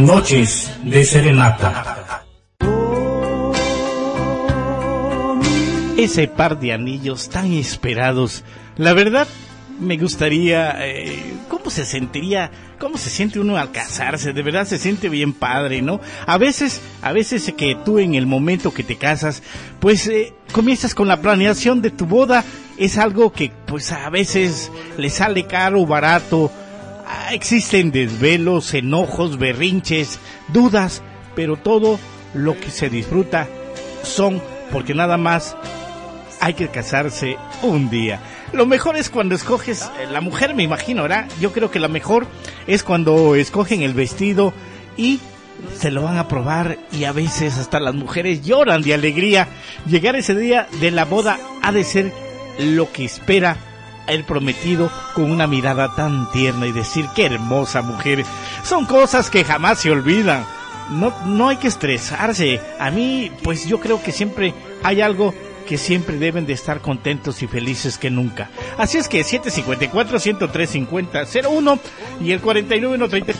Noches 0.05 0.71
de 0.83 1.03
Serenata. 1.03 2.23
Ese 5.97 6.27
par 6.27 6.59
de 6.59 6.73
anillos 6.73 7.27
tan 7.29 7.51
esperados. 7.53 8.43
La 8.77 8.93
verdad, 8.93 9.27
me 9.79 9.97
gustaría... 9.97 10.75
eh, 10.85 11.33
¿Cómo 11.49 11.71
se 11.71 11.85
sentiría? 11.85 12.51
¿Cómo 12.77 12.99
se 12.99 13.09
siente 13.09 13.39
uno 13.39 13.57
al 13.57 13.71
casarse? 13.71 14.31
De 14.31 14.43
verdad 14.43 14.67
se 14.67 14.77
siente 14.77 15.09
bien 15.09 15.33
padre, 15.33 15.81
¿no? 15.81 15.99
A 16.27 16.37
veces, 16.37 16.81
a 17.01 17.11
veces 17.11 17.51
que 17.57 17.75
tú 17.83 17.97
en 17.97 18.13
el 18.13 18.27
momento 18.27 18.71
que 18.71 18.83
te 18.83 18.97
casas, 18.97 19.41
pues 19.79 20.05
eh, 20.07 20.35
comienzas 20.51 20.93
con 20.93 21.07
la 21.07 21.19
planeación 21.19 21.81
de 21.81 21.89
tu 21.89 22.05
boda, 22.05 22.43
es 22.77 22.99
algo 22.99 23.33
que 23.33 23.51
pues 23.65 23.91
a 23.91 24.07
veces 24.11 24.71
le 24.99 25.09
sale 25.09 25.47
caro 25.47 25.83
barato. 25.87 26.51
Ah, 27.07 27.33
existen 27.33 27.91
desvelos, 27.91 28.73
enojos, 28.73 29.37
berrinches, 29.37 30.19
dudas, 30.47 31.03
pero 31.35 31.55
todo 31.55 31.99
lo 32.33 32.59
que 32.59 32.71
se 32.71 32.89
disfruta 32.89 33.47
son 34.03 34.41
porque 34.71 34.93
nada 34.93 35.17
más 35.17 35.55
hay 36.41 36.53
que 36.53 36.69
casarse 36.69 37.37
un 37.61 37.89
día. 37.89 38.19
Lo 38.53 38.65
mejor 38.65 38.97
es 38.97 39.09
cuando 39.09 39.35
escoges, 39.35 39.83
eh, 39.99 40.07
la 40.11 40.21
mujer 40.21 40.55
me 40.55 40.63
imagino, 40.63 41.03
¿verdad? 41.03 41.27
Yo 41.39 41.51
creo 41.51 41.71
que 41.71 41.79
lo 41.79 41.89
mejor 41.89 42.27
es 42.67 42.83
cuando 42.83 43.35
escogen 43.35 43.81
el 43.81 43.93
vestido 43.93 44.53
y 44.97 45.19
se 45.77 45.91
lo 45.91 46.03
van 46.03 46.17
a 46.17 46.27
probar 46.27 46.77
y 46.91 47.05
a 47.05 47.11
veces 47.11 47.57
hasta 47.57 47.79
las 47.79 47.93
mujeres 47.93 48.43
lloran 48.43 48.81
de 48.81 48.93
alegría. 48.93 49.47
Llegar 49.87 50.15
ese 50.15 50.35
día 50.35 50.67
de 50.79 50.91
la 50.91 51.05
boda 51.05 51.39
ha 51.61 51.71
de 51.71 51.83
ser 51.83 52.11
lo 52.59 52.91
que 52.91 53.05
espera 53.05 53.57
el 54.07 54.23
prometido 54.23 54.91
con 55.13 55.31
una 55.31 55.47
mirada 55.47 55.95
tan 55.95 56.31
tierna 56.31 56.67
y 56.67 56.71
decir 56.71 57.05
qué 57.15 57.25
hermosa 57.25 57.81
mujer. 57.81 58.23
Son 58.63 58.85
cosas 58.85 59.29
que 59.29 59.43
jamás 59.43 59.79
se 59.79 59.91
olvidan. 59.91 60.45
No, 60.91 61.13
no 61.25 61.49
hay 61.49 61.57
que 61.57 61.67
estresarse. 61.67 62.61
A 62.79 62.91
mí, 62.91 63.31
pues 63.43 63.65
yo 63.65 63.79
creo 63.79 64.01
que 64.01 64.11
siempre 64.11 64.53
hay 64.83 65.01
algo 65.01 65.33
que 65.65 65.77
siempre 65.77 66.17
deben 66.17 66.45
de 66.45 66.53
estar 66.53 66.79
contentos 66.79 67.41
y 67.41 67.47
felices 67.47 67.97
que 67.97 68.09
nunca. 68.09 68.49
Así 68.77 68.97
es 68.97 69.09
que 69.09 69.23
754 69.23 70.19
103 70.19 70.69
50 70.69 71.23
01 71.49 71.79
y 72.21 72.31
el 72.31 72.39
49 72.39 72.97
no 72.97 73.09
30 73.09 73.33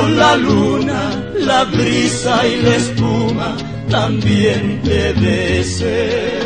como 0.00 0.08
la 0.10 0.36
luna 0.36 1.10
la 1.38 1.64
brisa 1.64 2.46
y 2.46 2.62
la 2.62 2.76
espuma 2.76 3.56
también 3.88 4.80
te 4.82 5.12
besé 5.14 6.38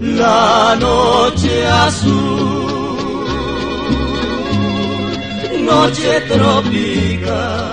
la 0.00 0.76
noche 0.80 1.66
azul 1.66 3.26
noche 5.64 6.20
tropical 6.28 7.70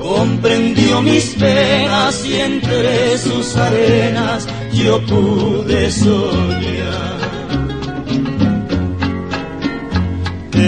comprendió 0.00 1.02
mis 1.02 1.24
penas 1.34 2.24
y 2.26 2.40
entre 2.40 3.18
sus 3.18 3.56
arenas 3.56 4.46
yo 4.72 5.00
pude 5.06 5.90
soñar. 5.90 7.13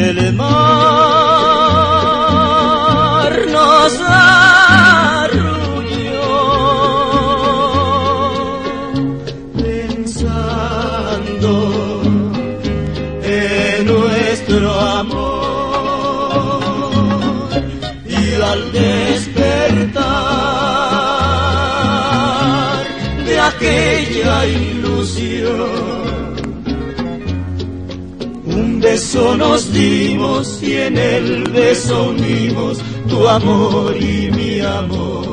El 0.06 0.75
beso 29.06 29.36
nos 29.36 29.72
dimos 29.72 30.60
y 30.60 30.78
en 30.78 30.98
el 30.98 31.44
beso 31.44 32.08
unimos 32.08 32.78
tu 33.08 33.28
amor 33.28 33.96
y 33.96 34.32
mi 34.32 34.58
amor 34.58 35.25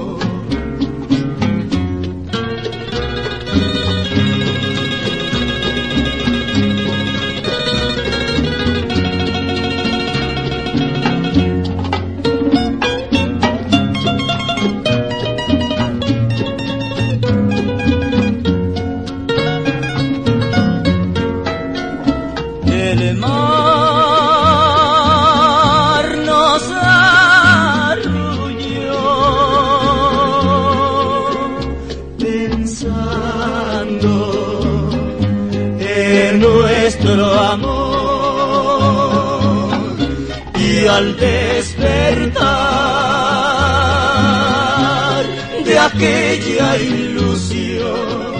ilusión 46.78 48.34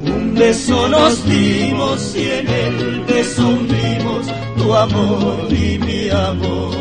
un 0.00 0.34
beso 0.34 0.88
nos 0.88 1.24
dimos 1.24 2.16
y 2.16 2.30
en 2.30 2.48
el 2.48 3.00
beso 3.04 3.52
tu 4.62 4.74
amor 4.74 5.48
y 5.50 5.78
mi 5.78 6.08
amor. 6.10 6.72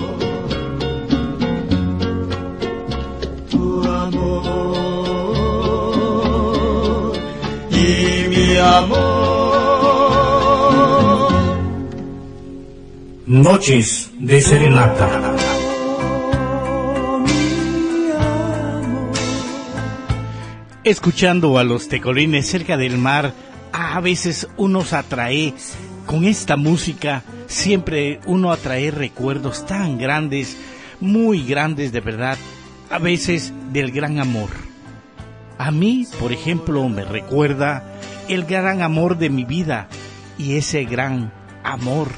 Tu 3.50 3.84
amor 3.84 4.34
y 7.72 8.28
mi 8.30 8.58
amor. 8.58 9.02
Noches 13.26 14.12
de 14.20 14.42
Serenata. 14.42 15.21
Escuchando 20.92 21.58
a 21.58 21.64
los 21.64 21.88
tecolines 21.88 22.50
cerca 22.50 22.76
del 22.76 22.98
mar, 22.98 23.34
a 23.72 24.02
veces 24.02 24.50
uno 24.58 24.84
se 24.84 24.98
atrae 24.98 25.54
con 26.06 26.26
esta 26.26 26.58
música, 26.58 27.24
siempre 27.48 28.20
uno 28.26 28.52
atrae 28.52 28.92
recuerdos 28.92 29.66
tan 29.66 29.98
grandes, 29.98 30.58
muy 31.00 31.46
grandes 31.46 31.94
de 31.94 32.02
verdad, 32.02 32.38
a 32.90 33.00
veces 33.00 33.54
del 33.72 33.94
gran 33.94 34.20
amor. 34.20 34.50
A 35.58 35.72
mí, 35.72 36.06
por 36.20 36.34
ejemplo, 36.34 36.90
me 36.90 37.06
recuerda 37.06 37.86
el 38.28 38.44
gran 38.44 38.82
amor 38.82 39.18
de 39.18 39.30
mi 39.30 39.46
vida 39.46 39.88
y 40.38 40.58
ese 40.58 40.84
gran 40.84 41.32
amor 41.64 42.10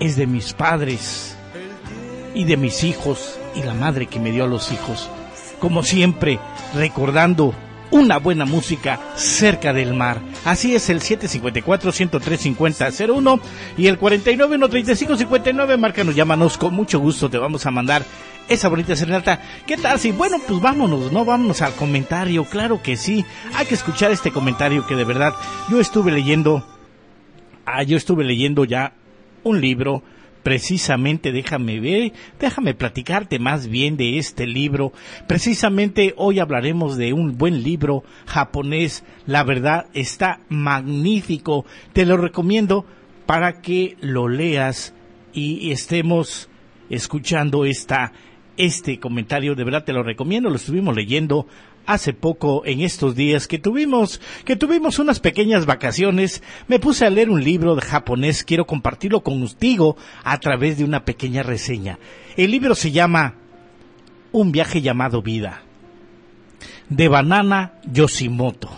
es 0.00 0.16
de 0.16 0.26
mis 0.26 0.52
padres 0.52 1.34
y 2.34 2.44
de 2.44 2.58
mis 2.58 2.84
hijos 2.84 3.38
y 3.56 3.62
la 3.62 3.72
madre 3.72 4.04
que 4.04 4.20
me 4.20 4.32
dio 4.32 4.44
a 4.44 4.48
los 4.48 4.70
hijos. 4.70 5.08
Como 5.58 5.82
siempre, 5.82 6.38
recordando 6.74 7.54
una 7.92 8.18
buena 8.18 8.44
música 8.44 8.98
cerca 9.14 9.72
del 9.72 9.94
mar. 9.94 10.20
Así 10.44 10.74
es 10.74 10.90
el 10.90 11.00
754-103-5001 11.00 13.40
y 13.76 13.86
el 13.86 14.00
49-135-59. 14.00 15.78
Márcanos, 15.78 16.16
llámanos, 16.16 16.58
con 16.58 16.74
mucho 16.74 16.98
gusto 16.98 17.30
te 17.30 17.38
vamos 17.38 17.64
a 17.66 17.70
mandar 17.70 18.04
esa 18.48 18.68
bonita 18.68 18.96
serenata. 18.96 19.40
¿Qué 19.66 19.76
tal? 19.76 20.00
Si, 20.00 20.10
bueno, 20.10 20.38
pues 20.46 20.60
vámonos, 20.60 21.12
no 21.12 21.24
vámonos 21.24 21.62
al 21.62 21.74
comentario, 21.74 22.44
claro 22.44 22.82
que 22.82 22.96
sí. 22.96 23.24
Hay 23.54 23.66
que 23.66 23.74
escuchar 23.74 24.10
este 24.10 24.32
comentario 24.32 24.84
que 24.86 24.96
de 24.96 25.04
verdad 25.04 25.34
yo 25.70 25.78
estuve 25.78 26.10
leyendo. 26.10 26.66
Ah, 27.64 27.84
yo 27.84 27.96
estuve 27.96 28.24
leyendo 28.24 28.64
ya 28.64 28.94
un 29.44 29.60
libro 29.60 30.02
precisamente 30.42 31.32
déjame 31.32 31.80
ver, 31.80 32.12
déjame 32.40 32.74
platicarte 32.74 33.38
más 33.38 33.68
bien 33.68 33.96
de 33.96 34.18
este 34.18 34.46
libro. 34.46 34.92
Precisamente 35.26 36.14
hoy 36.16 36.40
hablaremos 36.40 36.96
de 36.96 37.12
un 37.12 37.38
buen 37.38 37.62
libro 37.62 38.04
japonés. 38.26 39.04
La 39.26 39.44
verdad 39.44 39.86
está 39.94 40.40
magnífico. 40.48 41.64
Te 41.92 42.06
lo 42.06 42.16
recomiendo 42.16 42.84
para 43.26 43.60
que 43.60 43.96
lo 44.00 44.28
leas 44.28 44.94
y 45.32 45.70
estemos 45.70 46.48
escuchando 46.90 47.64
esta 47.64 48.12
este 48.56 49.00
comentario, 49.00 49.54
de 49.54 49.64
verdad 49.64 49.84
te 49.84 49.92
lo 49.92 50.02
recomiendo, 50.02 50.50
lo 50.50 50.56
estuvimos 50.56 50.94
leyendo 50.94 51.46
hace 51.86 52.12
poco 52.12 52.62
en 52.64 52.80
estos 52.80 53.14
días 53.14 53.46
que 53.46 53.58
tuvimos 53.58 54.20
que 54.44 54.56
tuvimos 54.56 54.98
unas 54.98 55.20
pequeñas 55.20 55.66
vacaciones, 55.66 56.42
me 56.68 56.78
puse 56.78 57.06
a 57.06 57.10
leer 57.10 57.30
un 57.30 57.42
libro 57.42 57.74
de 57.74 57.82
japonés, 57.82 58.44
quiero 58.44 58.66
compartirlo 58.66 59.22
contigo 59.22 59.96
a 60.24 60.38
través 60.38 60.78
de 60.78 60.84
una 60.84 61.04
pequeña 61.04 61.42
reseña. 61.42 61.98
El 62.36 62.50
libro 62.50 62.74
se 62.74 62.92
llama 62.92 63.34
Un 64.32 64.52
viaje 64.52 64.80
llamado 64.80 65.22
vida 65.22 65.62
de 66.88 67.08
Banana 67.08 67.74
Yoshimoto. 67.90 68.70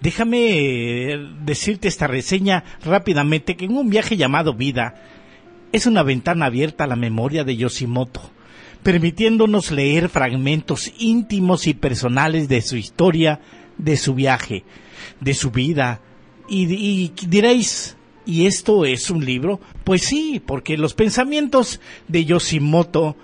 Déjame 0.00 1.12
eh, 1.12 1.18
decirte 1.44 1.88
esta 1.88 2.06
reseña 2.06 2.64
rápidamente 2.84 3.56
que 3.56 3.64
en 3.64 3.76
un 3.76 3.88
viaje 3.88 4.16
llamado 4.16 4.54
vida 4.54 4.94
es 5.72 5.86
una 5.86 6.02
ventana 6.02 6.46
abierta 6.46 6.84
a 6.84 6.86
la 6.86 6.96
memoria 6.96 7.42
de 7.42 7.56
Yoshimoto 7.56 8.33
permitiéndonos 8.84 9.72
leer 9.72 10.08
fragmentos 10.08 10.92
íntimos 10.98 11.66
y 11.66 11.74
personales 11.74 12.48
de 12.48 12.62
su 12.62 12.76
historia, 12.76 13.40
de 13.78 13.96
su 13.96 14.14
viaje, 14.14 14.62
de 15.20 15.34
su 15.34 15.50
vida. 15.50 16.00
Y, 16.48 17.08
diréis, 17.26 17.96
¿y 18.26 18.46
esto 18.46 18.84
es 18.84 19.10
un 19.10 19.24
libro? 19.24 19.58
Pues 19.82 20.02
sí, 20.02 20.40
porque 20.44 20.76
los 20.76 20.94
pensamientos 20.94 21.80
de 22.06 22.26
Yoshimoto 22.26 23.16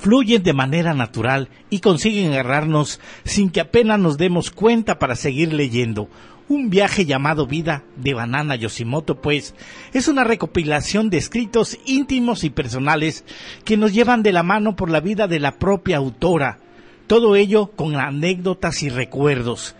fluyen 0.00 0.42
de 0.42 0.52
manera 0.52 0.92
natural 0.92 1.48
y 1.70 1.78
consiguen 1.78 2.32
agarrarnos 2.32 2.98
sin 3.24 3.50
que 3.50 3.60
apenas 3.60 4.00
nos 4.00 4.18
demos 4.18 4.50
cuenta 4.50 4.98
para 4.98 5.14
seguir 5.14 5.52
leyendo. 5.52 6.08
Un 6.48 6.70
viaje 6.70 7.06
llamado 7.06 7.46
Vida 7.46 7.84
de 7.96 8.14
Banana 8.14 8.56
Yoshimoto, 8.56 9.20
pues, 9.20 9.54
es 9.92 10.08
una 10.08 10.24
recopilación 10.24 11.08
de 11.08 11.18
escritos 11.18 11.78
íntimos 11.86 12.44
y 12.44 12.50
personales 12.50 13.24
que 13.64 13.76
nos 13.76 13.92
llevan 13.92 14.22
de 14.22 14.32
la 14.32 14.42
mano 14.42 14.76
por 14.76 14.90
la 14.90 15.00
vida 15.00 15.28
de 15.28 15.40
la 15.40 15.58
propia 15.58 15.98
autora. 15.98 16.58
Todo 17.06 17.36
ello 17.36 17.68
con 17.76 17.96
anécdotas 17.96 18.82
y 18.82 18.88
recuerdos. 18.88 19.76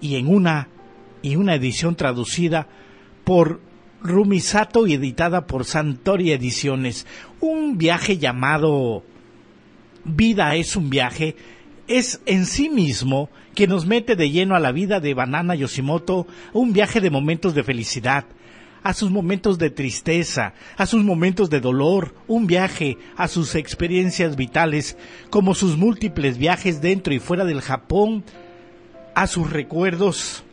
Y 0.00 0.16
en 0.16 0.28
una, 0.28 0.68
y 1.22 1.36
una 1.36 1.54
edición 1.54 1.96
traducida 1.96 2.68
por 3.24 3.60
Rumisato 4.02 4.86
y 4.86 4.92
editada 4.92 5.46
por 5.46 5.64
Santori 5.64 6.30
Ediciones. 6.30 7.06
Un 7.40 7.78
viaje 7.78 8.18
llamado 8.18 9.02
Vida 10.04 10.54
es 10.56 10.76
un 10.76 10.90
viaje 10.90 11.36
es 11.88 12.20
en 12.26 12.46
sí 12.46 12.68
mismo 12.68 13.28
que 13.54 13.66
nos 13.66 13.86
mete 13.86 14.16
de 14.16 14.30
lleno 14.30 14.54
a 14.54 14.60
la 14.60 14.72
vida 14.72 15.00
de 15.00 15.14
Banana 15.14 15.54
Yoshimoto, 15.54 16.26
un 16.52 16.72
viaje 16.72 17.00
de 17.00 17.10
momentos 17.10 17.54
de 17.54 17.62
felicidad, 17.62 18.24
a 18.82 18.92
sus 18.92 19.10
momentos 19.10 19.58
de 19.58 19.70
tristeza, 19.70 20.54
a 20.76 20.86
sus 20.86 21.04
momentos 21.04 21.48
de 21.50 21.60
dolor, 21.60 22.14
un 22.26 22.46
viaje 22.46 22.98
a 23.16 23.28
sus 23.28 23.54
experiencias 23.54 24.36
vitales, 24.36 24.98
como 25.30 25.54
sus 25.54 25.76
múltiples 25.76 26.36
viajes 26.36 26.80
dentro 26.80 27.14
y 27.14 27.18
fuera 27.18 27.44
del 27.44 27.60
Japón, 27.60 28.24
a 29.14 29.26
sus 29.26 29.50
recuerdos 29.50 30.44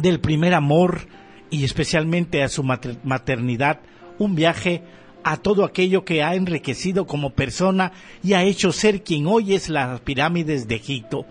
del 0.00 0.18
primer 0.20 0.54
amor 0.54 1.06
y 1.50 1.64
especialmente 1.64 2.42
a 2.42 2.48
su 2.48 2.64
maternidad, 2.64 3.80
un 4.18 4.34
viaje 4.34 4.82
a 5.24 5.38
todo 5.38 5.64
aquello 5.64 6.04
que 6.04 6.22
ha 6.22 6.34
enriquecido 6.34 7.06
como 7.06 7.30
persona 7.30 7.92
y 8.22 8.34
ha 8.34 8.44
hecho 8.44 8.72
ser 8.72 9.02
quien 9.02 9.26
hoy 9.26 9.54
es 9.54 9.70
las 9.70 10.00
pirámides 10.02 10.68
de 10.68 10.76
Egipto. 10.76 11.26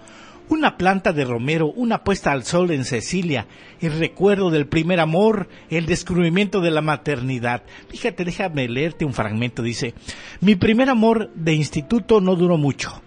Una 0.49 0.77
planta 0.77 1.13
de 1.13 1.23
romero, 1.23 1.67
una 1.67 2.03
puesta 2.03 2.31
al 2.31 2.43
sol 2.43 2.71
en 2.71 2.83
Cecilia, 2.83 3.47
el 3.79 3.97
recuerdo 3.97 4.49
del 4.49 4.67
primer 4.67 4.99
amor, 4.99 5.47
el 5.69 5.85
descubrimiento 5.85 6.59
de 6.59 6.71
la 6.71 6.81
maternidad. 6.81 7.63
Fíjate, 7.87 8.25
déjame 8.25 8.67
leerte 8.67 9.05
un 9.05 9.13
fragmento. 9.13 9.63
Dice, 9.63 9.93
mi 10.41 10.55
primer 10.55 10.89
amor 10.89 11.31
de 11.33 11.53
instituto 11.53 12.19
no 12.19 12.35
duró 12.35 12.57
mucho, 12.57 13.01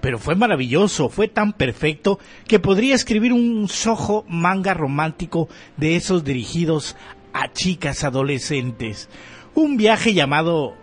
pero 0.00 0.18
fue 0.18 0.34
maravilloso, 0.34 1.08
fue 1.08 1.28
tan 1.28 1.52
perfecto 1.52 2.18
que 2.48 2.58
podría 2.58 2.94
escribir 2.94 3.32
un 3.32 3.68
sojo 3.68 4.24
manga 4.28 4.72
romántico 4.72 5.48
de 5.76 5.96
esos 5.96 6.24
dirigidos 6.24 6.96
a 7.34 7.52
chicas 7.52 8.02
adolescentes 8.02 9.08
un 9.54 9.76
viaje 9.76 10.14
llamado 10.14 10.74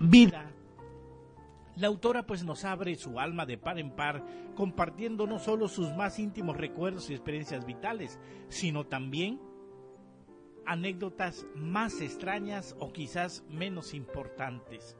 Vida. 0.00 0.50
La 1.76 1.86
autora 1.86 2.24
pues 2.24 2.44
nos 2.44 2.64
abre 2.64 2.96
su 2.96 3.20
alma 3.20 3.46
de 3.46 3.58
par 3.58 3.78
en 3.78 3.90
par, 3.90 4.24
compartiendo 4.56 5.26
no 5.26 5.38
solo 5.38 5.68
sus 5.68 5.92
más 5.94 6.18
íntimos 6.18 6.56
recuerdos 6.56 7.08
y 7.08 7.14
experiencias 7.14 7.64
vitales, 7.64 8.18
sino 8.48 8.86
también 8.86 9.40
anécdotas 10.66 11.46
más 11.54 12.00
extrañas 12.00 12.74
o 12.80 12.92
quizás 12.92 13.44
menos 13.48 13.94
importantes. 13.94 14.96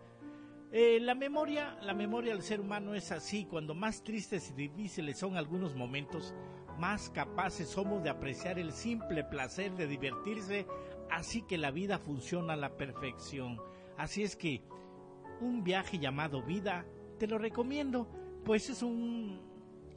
Eh, 0.71 0.99
la 1.01 1.15
memoria, 1.15 1.77
la 1.83 1.95
memoria 1.95 2.33
del 2.33 2.43
ser 2.43 2.61
humano 2.61 2.95
es 2.95 3.11
así, 3.11 3.45
cuando 3.45 3.75
más 3.75 4.03
tristes 4.03 4.51
y 4.51 4.55
difíciles 4.55 5.19
son 5.19 5.37
algunos 5.37 5.75
momentos, 5.75 6.35
más 6.79 7.11
capaces 7.11 7.69
somos 7.69 8.03
de 8.05 8.11
apreciar 8.11 8.59
el 8.59 8.73
simple 8.73 9.25
placer 9.25 9.73
de 9.73 9.89
divertirse 9.89 10.67
Así 11.11 11.43
que 11.43 11.59
la 11.59 11.71
vida 11.71 11.99
funciona 11.99 12.55
a 12.55 12.57
la 12.57 12.77
perfección. 12.77 13.61
Así 13.97 14.23
es 14.23 14.37
que 14.37 14.63
un 15.41 15.65
viaje 15.65 15.99
llamado 15.99 16.43
Vida, 16.43 16.85
te 17.19 17.27
lo 17.27 17.39
recomiendo, 17.39 18.09
pues 18.45 18.71
es 18.71 18.83
un 18.83 19.49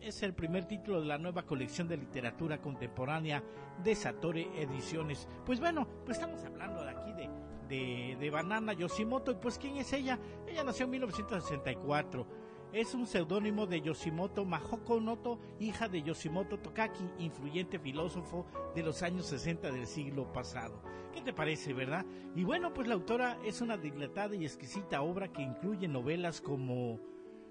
es 0.01 0.23
el 0.23 0.33
primer 0.33 0.65
título 0.65 0.99
de 0.99 1.07
la 1.07 1.19
nueva 1.19 1.43
colección 1.43 1.87
de 1.87 1.95
literatura 1.95 2.59
contemporánea 2.59 3.43
de 3.83 3.95
Satori 3.95 4.49
Ediciones. 4.57 5.27
Pues 5.45 5.59
bueno, 5.59 5.87
pues 6.05 6.17
estamos 6.17 6.43
hablando 6.43 6.83
de 6.83 6.89
aquí 6.89 7.13
de, 7.13 7.29
de, 7.69 8.17
de 8.19 8.29
Banana 8.31 8.73
Yoshimoto. 8.73 9.31
Y 9.31 9.35
pues, 9.35 9.59
¿quién 9.59 9.77
es 9.77 9.93
ella? 9.93 10.17
Ella 10.47 10.63
nació 10.63 10.85
en 10.85 10.91
1964 10.91 12.25
es 12.73 12.93
un 12.93 13.05
seudónimo 13.05 13.67
de 13.67 13.81
Yoshimoto 13.81 14.45
Mahoko 14.45 14.99
Noto, 14.99 15.39
hija 15.59 15.89
de 15.89 16.03
Yoshimoto 16.03 16.59
Tokaki, 16.59 17.03
influyente 17.19 17.79
filósofo 17.79 18.45
de 18.75 18.83
los 18.83 19.03
años 19.03 19.25
60 19.25 19.71
del 19.71 19.87
siglo 19.87 20.31
pasado. 20.31 20.81
¿Qué 21.13 21.21
te 21.21 21.33
parece, 21.33 21.73
verdad? 21.73 22.05
Y 22.35 22.43
bueno, 22.43 22.73
pues 22.73 22.87
la 22.87 22.93
autora 22.93 23.37
es 23.45 23.59
una 23.61 23.77
dilatada 23.77 24.35
y 24.35 24.45
exquisita 24.45 25.01
obra 25.01 25.31
que 25.33 25.41
incluye 25.41 25.87
novelas 25.87 26.39
como 26.39 26.99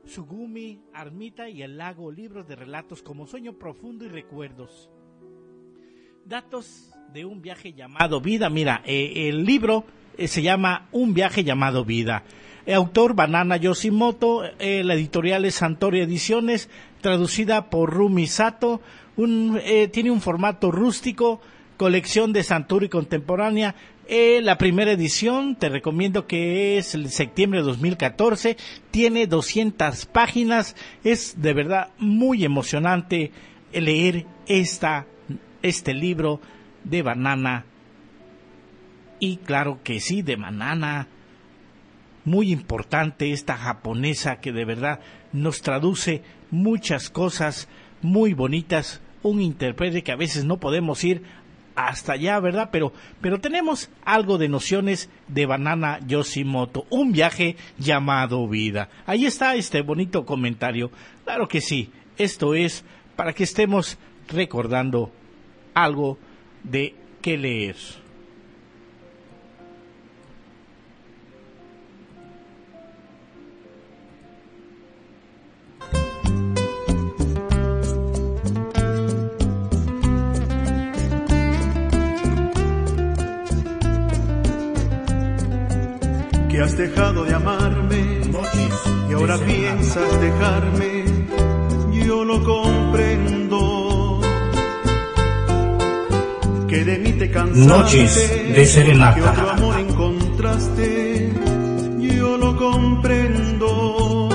Sugumi, 0.05 0.81
Armita 0.95 1.51
y 1.51 1.63
El 1.63 1.77
Lago, 1.77 2.11
libros 2.11 2.49
de 2.49 2.57
relatos 2.57 3.03
como 3.03 3.27
Sueño 3.27 3.59
Profundo 3.59 4.07
y 4.07 4.09
Recuerdos. 4.09 4.91
Datos 6.25 6.93
de 7.13 7.27
un 7.27 7.43
viaje 7.43 7.75
llamado 7.75 8.21
Vida. 8.21 8.49
Mira, 8.49 8.83
eh, 8.87 9.29
el 9.29 9.45
libro 9.45 9.85
se 10.19 10.43
llama 10.43 10.87
Un 10.93 11.15
viaje 11.15 11.45
llamado 11.45 11.85
Vida. 11.85 12.25
El 12.67 12.75
autor 12.75 13.15
Banana 13.15 13.57
Yoshimoto, 13.57 14.45
eh, 14.59 14.85
la 14.85 14.95
editorial 14.95 15.45
es 15.45 15.57
Santori 15.57 16.01
Ediciones, 16.01 16.69
traducida 17.01 17.71
por 17.71 17.93
Rumi 17.93 18.27
Sato, 18.27 18.81
eh, 19.19 19.89
tiene 19.89 20.11
un 20.11 20.21
formato 20.21 20.71
rústico, 20.71 21.41
colección 21.77 22.33
de 22.33 22.43
Santori 22.43 22.89
contemporánea. 22.89 23.75
la 24.43 24.59
primera 24.59 24.91
edición, 24.91 25.55
te 25.55 25.69
recomiendo 25.69 26.27
que 26.27 26.79
es 26.79 26.95
el 26.97 27.11
septiembre 27.11 27.61
de 27.61 27.67
2014, 27.67 28.57
tiene 28.91 29.29
200 29.29 30.07
páginas, 30.07 30.75
es 31.05 31.41
de 31.41 31.53
verdad 31.55 31.91
muy 31.99 32.45
emocionante 32.45 33.31
leer 33.73 34.27
esta, 34.47 35.07
este 35.63 35.95
libro 35.95 36.41
de 36.83 37.03
Banana 37.03 37.67
y 39.21 39.37
claro 39.37 39.81
que 39.85 40.01
sí, 40.01 40.23
de 40.23 40.37
Manana. 40.37 41.07
Muy 42.25 42.51
importante 42.51 43.33
esta 43.33 43.57
japonesa 43.57 44.41
que 44.41 44.53
de 44.53 44.65
verdad 44.65 45.01
nos 45.33 45.63
traduce 45.63 46.23
muchas 46.51 47.11
cosas 47.11 47.69
muy 48.03 48.35
bonitas. 48.35 49.01
Un 49.23 49.41
intérprete 49.41 50.03
que 50.03 50.13
a 50.13 50.17
veces 50.17 50.45
no 50.45 50.59
podemos 50.59 51.05
ir 51.05 51.23
hasta 51.77 52.15
allá, 52.15 52.41
¿verdad? 52.41 52.71
Pero, 52.73 52.93
pero 53.21 53.41
tenemos 53.41 53.91
algo 54.05 54.39
de 54.39 54.49
nociones 54.49 55.09
de 55.29 55.47
Banana 55.47 56.01
Yoshimoto, 56.07 56.87
un 56.91 57.13
viaje 57.13 57.57
llamado 57.79 58.47
vida. 58.49 58.89
Ahí 59.07 59.27
está 59.27 59.55
este 59.55 59.83
bonito 59.83 60.25
comentario. 60.25 60.91
Claro 61.25 61.49
que 61.49 61.61
sí, 61.61 61.91
Esto 62.19 62.55
es 62.55 62.85
para 63.17 63.33
que 63.33 63.45
estemos 63.45 63.97
recordando 64.29 65.11
algo 65.75 66.19
de 66.65 66.95
qué 67.23 67.39
leer. 67.39 67.77
Que 86.61 86.65
has 86.65 86.77
dejado 86.77 87.25
de 87.25 87.33
amarme 87.33 88.21
y 89.09 89.13
ahora 89.15 89.39
piensas 89.39 90.21
dejarme, 90.21 91.05
yo 92.05 92.23
lo 92.23 92.45
comprendo. 92.45 94.21
Que 96.69 96.85
de 96.85 96.99
mí 96.99 97.13
te 97.13 97.31
cansaste, 97.31 97.67
Noches 97.67 98.55
de 98.55 98.67
serenata. 98.67 99.15
que 99.15 99.23
otro 99.23 99.51
amor 99.53 99.81
encontraste, 99.81 101.33
yo 101.99 102.37
lo 102.37 102.55
comprendo. 102.59 104.29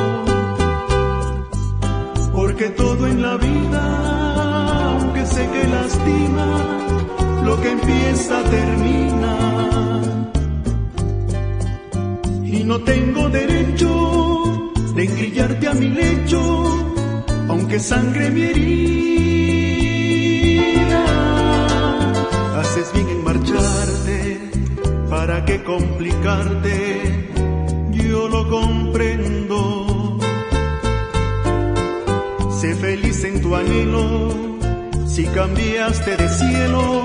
Porque 2.34 2.70
todo 2.72 3.06
en 3.06 3.22
la 3.22 3.38
vida, 3.38 4.96
aunque 4.98 5.28
sé 5.28 5.48
que 5.48 5.68
lastima, 5.68 6.48
lo 7.44 7.62
que 7.62 7.70
empieza 7.70 8.42
termina 8.50 9.75
no 12.66 12.82
tengo 12.82 13.30
derecho 13.30 14.72
de 14.96 15.04
engrillarte 15.04 15.68
a 15.68 15.74
mi 15.74 15.90
lecho, 15.90 16.42
aunque 17.48 17.80
sangre 17.80 18.32
mi 18.32 18.42
herida. 18.44 18.96
Haces 22.60 22.92
bien 22.94 23.10
en 23.10 23.24
marcharte, 23.24 24.52
¿para 25.10 25.46
qué 25.46 25.64
complicarte? 25.64 27.30
Yo 27.92 28.28
lo 28.28 28.50
comprendo. 28.50 30.18
Sé 32.60 32.74
feliz 32.76 33.24
en 33.26 33.42
tu 33.42 33.56
anhelo, 33.56 34.34
si 35.06 35.26
cambiaste 35.26 36.18
de 36.18 36.30
cielo, 36.30 37.04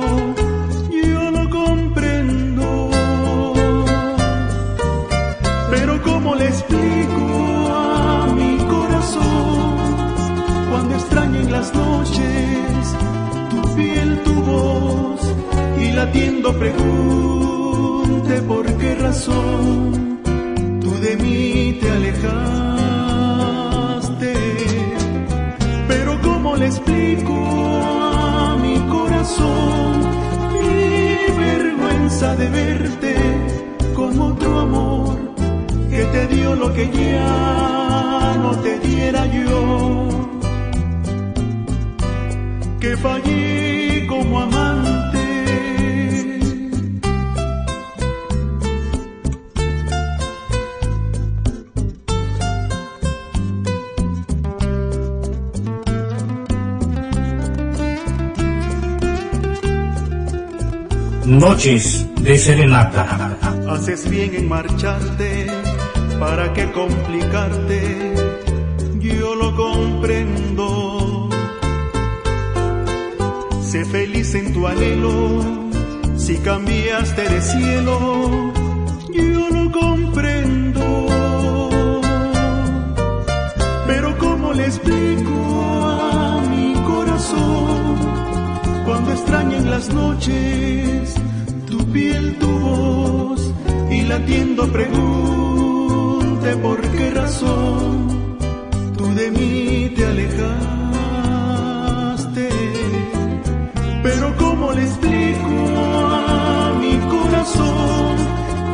Pero 5.71 6.03
¿cómo 6.03 6.35
le 6.35 6.47
explico 6.49 7.69
a 7.69 8.27
mi 8.35 8.59
corazón 8.59 9.77
cuando 10.69 10.95
extrañen 10.97 11.53
las 11.53 11.73
noches 11.75 12.97
tu 13.51 13.63
piel, 13.77 14.21
tu 14.25 14.35
voz 14.35 15.21
y 15.81 15.93
latiendo 15.93 16.53
pregunte 16.59 18.43
por 18.43 18.67
qué 18.79 18.95
razón 18.97 20.21
tú 20.81 20.91
de 21.01 21.17
mí 21.17 21.79
te 21.81 21.91
alejaste? 21.91 22.35
Pero 25.87 26.21
¿cómo 26.23 26.57
le 26.57 26.67
explico 26.67 27.33
a 27.33 28.57
mi 28.61 28.77
corazón 28.91 30.01
mi 30.53 31.33
vergüenza 31.39 32.35
de 32.35 32.49
verte 32.49 33.15
con 33.95 34.21
otro 34.21 34.59
amor? 34.59 35.30
Te 36.13 36.27
dio 36.29 36.55
lo 36.55 36.73
que 36.75 36.87
ya 36.91 38.37
no 38.43 38.51
te 38.63 38.79
diera 38.81 39.27
yo, 39.27 40.09
que 42.81 42.97
fallé 42.97 44.07
como 44.09 44.41
amante. 44.41 44.91
Noches 61.27 62.07
de 62.23 62.37
serenata. 62.39 63.37
Haces 63.69 64.11
bien 64.11 64.35
en 64.35 64.49
marcharte, 64.49 65.47
¿para 66.21 66.53
qué 66.53 66.71
complicarte? 66.71 68.15
Yo 69.01 69.35
lo 69.35 69.57
comprendo. 69.57 71.29
Sé 73.63 73.85
feliz 73.87 74.35
en 74.35 74.53
tu 74.53 74.67
anhelo, 74.67 75.41
si 76.17 76.37
cambiaste 76.39 77.23
de 77.29 77.41
cielo, 77.41 78.53
yo 79.13 79.49
lo 79.51 79.73
comprendo. 79.73 80.85
Pero 83.87 84.19
¿cómo 84.19 84.53
le 84.53 84.65
explico 84.67 85.37
a 86.13 86.43
mi 86.51 86.75
corazón 86.93 87.97
cuando 88.85 89.13
extrañan 89.13 89.71
las 89.71 89.89
noches 89.95 91.15
tu 91.67 91.79
piel, 91.93 92.37
tu 92.39 92.49
voz 92.49 93.53
y 93.91 94.03
latiendo 94.03 94.67
por 96.63 96.81
qué 96.81 97.11
razón 97.11 98.39
tú 98.97 99.15
de 99.15 99.31
mí 99.31 99.93
te 99.95 100.07
alejaste? 100.07 100.49
Pero 104.03 104.35
¿cómo 104.39 104.73
le 104.73 104.83
explico 104.83 105.49
a 105.77 106.73
mi 106.81 106.97
corazón 107.15 108.17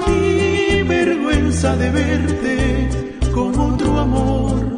mi 0.07 0.83
vergüenza 0.85 1.77
de 1.77 1.91
verte 1.91 2.89
con 3.35 3.59
otro 3.59 3.99
amor 3.99 4.77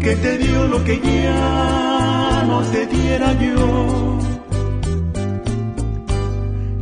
que 0.00 0.16
te 0.16 0.38
dio 0.38 0.66
lo 0.66 0.82
que 0.84 1.00
ya 1.00 2.44
no 2.48 2.62
te 2.72 2.86
diera 2.86 3.32
yo? 3.40 4.18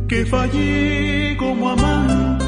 Que 0.07 0.25
fallé 0.25 1.37
como 1.37 1.69
amante. 1.69 2.42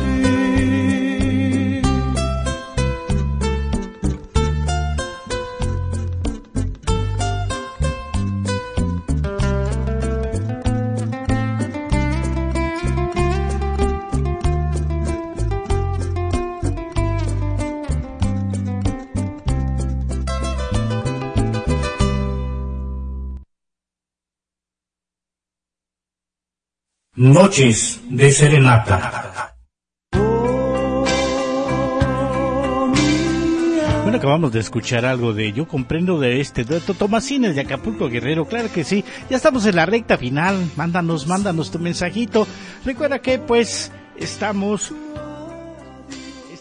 Noches 27.26 28.02
de 28.07 28.31
serenata. 28.31 29.56
Bueno, 34.03 34.18
acabamos 34.19 34.52
de 34.52 34.60
escuchar 34.60 35.07
algo 35.07 35.34
de 35.34 35.52
Yo 35.52 35.68
comprendo 35.68 36.19
de 36.19 36.39
este 36.39 36.64
dueto 36.64 36.93
Tomasines 36.93 37.56
de 37.56 37.61
Acapulco 37.61 38.10
Guerrero, 38.10 38.45
claro 38.45 38.72
que 38.72 38.84
sí. 38.84 39.03
Ya 39.27 39.38
estamos 39.38 39.65
en 39.65 39.76
la 39.76 39.88
recta 39.88 40.19
final. 40.19 40.69
Mándanos, 40.76 41.26
mándanos 41.26 41.72
tu 41.72 41.80
mensajito. 41.80 42.45
Recuerda 42.85 43.18
que 43.18 43.39
pues 43.39 43.91
estamos 44.18 44.93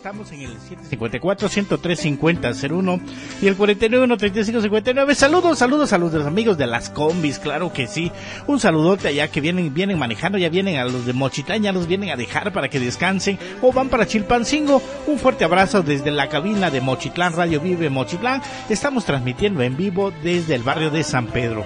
estamos 0.05 0.31
en 0.33 0.43
el 0.43 0.59
754-103-5001 0.91 3.01
y 3.41 3.47
el 3.47 3.57
49-3559. 3.57 5.15
Saludos, 5.15 5.59
saludos 5.59 5.95
a 5.95 5.99
los 5.99 6.15
amigos 6.27 6.59
de 6.59 6.67
las 6.67 6.91
combis, 6.91 7.39
claro 7.39 7.73
que 7.73 7.87
sí. 7.87 8.13
Un 8.47 8.61
saludote 8.61 9.09
allá 9.09 9.29
que 9.29 9.41
vienen, 9.41 9.73
vienen 9.73 9.99
manejando, 9.99 10.37
ya 10.37 10.51
vienen 10.51 10.77
a 10.77 10.85
los 10.85 11.07
de 11.07 11.15
Mochitlán, 11.15 11.63
ya 11.63 11.73
los 11.73 11.87
vienen 11.87 12.11
a 12.11 12.17
dejar 12.17 12.53
para 12.53 12.69
que 12.69 12.81
descansen 12.81 13.39
o 13.63 13.73
van 13.73 13.89
para 13.89 14.07
Chilpancingo. 14.07 14.83
Un 15.07 15.19
fuerte 15.19 15.45
abrazo 15.45 15.83
desde 15.83 16.11
la 16.11 16.29
cabina 16.29 16.71
de 16.71 16.83
Mochitlán, 16.83 17.33
Radio 17.33 17.63
Vive 17.63 17.89
Mochitlán. 17.89 18.43
Estamos 18.69 19.07
transmitiendo 19.07 19.63
en 19.63 19.75
vivo 19.75 20.13
desde 20.23 20.55
el 20.55 20.63
barrio 20.63 20.91
de 20.91 21.03
San 21.03 21.29
Pedro. 21.29 21.65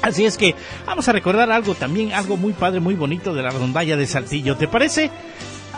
Así 0.00 0.24
es 0.24 0.38
que 0.38 0.54
vamos 0.86 1.08
a 1.08 1.12
recordar 1.12 1.52
algo 1.52 1.74
también, 1.74 2.14
algo 2.14 2.38
muy 2.38 2.54
padre, 2.54 2.80
muy 2.80 2.94
bonito 2.94 3.34
de 3.34 3.42
la 3.42 3.50
rondalla 3.50 3.98
de 3.98 4.06
Saltillo. 4.06 4.56
¿Te 4.56 4.66
parece? 4.66 5.10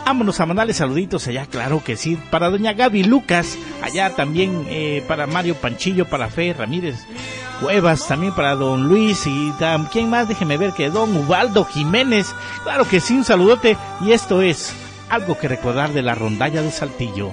Vámonos 0.05 0.39
a 0.39 0.45
mandarle 0.45 0.73
saluditos 0.73 1.27
allá, 1.27 1.45
claro 1.45 1.81
que 1.83 1.95
sí. 1.95 2.17
Para 2.29 2.49
doña 2.49 2.73
Gaby 2.73 3.05
Lucas, 3.05 3.57
allá 3.81 4.15
también 4.15 4.65
eh, 4.69 5.03
para 5.07 5.27
Mario 5.27 5.55
Panchillo, 5.55 6.05
para 6.05 6.29
Fe 6.29 6.53
Ramírez 6.53 6.97
Cuevas, 7.61 8.07
también 8.07 8.33
para 8.33 8.55
don 8.55 8.89
Luis 8.89 9.25
y 9.25 9.53
¿quién 9.91 10.09
más? 10.09 10.27
Déjeme 10.27 10.57
ver 10.57 10.73
que 10.73 10.89
don 10.89 11.15
Ubaldo 11.15 11.63
Jiménez. 11.63 12.35
Claro 12.63 12.87
que 12.87 12.99
sí, 12.99 13.15
un 13.15 13.23
saludote. 13.23 13.77
Y 14.01 14.11
esto 14.11 14.41
es 14.41 14.73
algo 15.09 15.37
que 15.37 15.47
recordar 15.47 15.93
de 15.93 16.01
la 16.01 16.15
rondalla 16.15 16.61
de 16.61 16.71
Saltillo. 16.71 17.31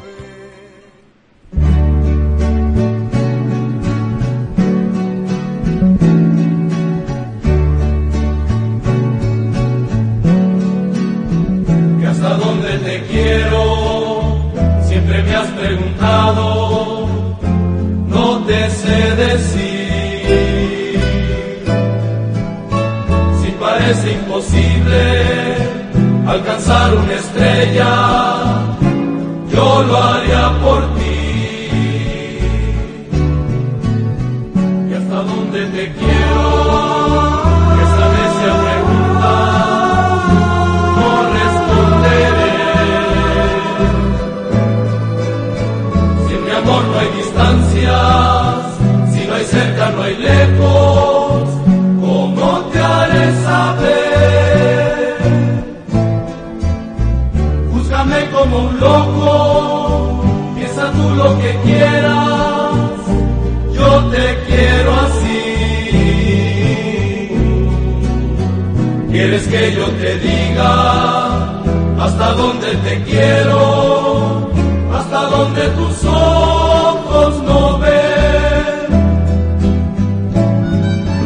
Te 72.84 73.02
quiero? 73.04 74.50
Hasta 74.94 75.20
dónde 75.22 75.68
tus 75.70 76.04
ojos 76.04 77.42
no 77.44 77.78
ven. 77.78 77.90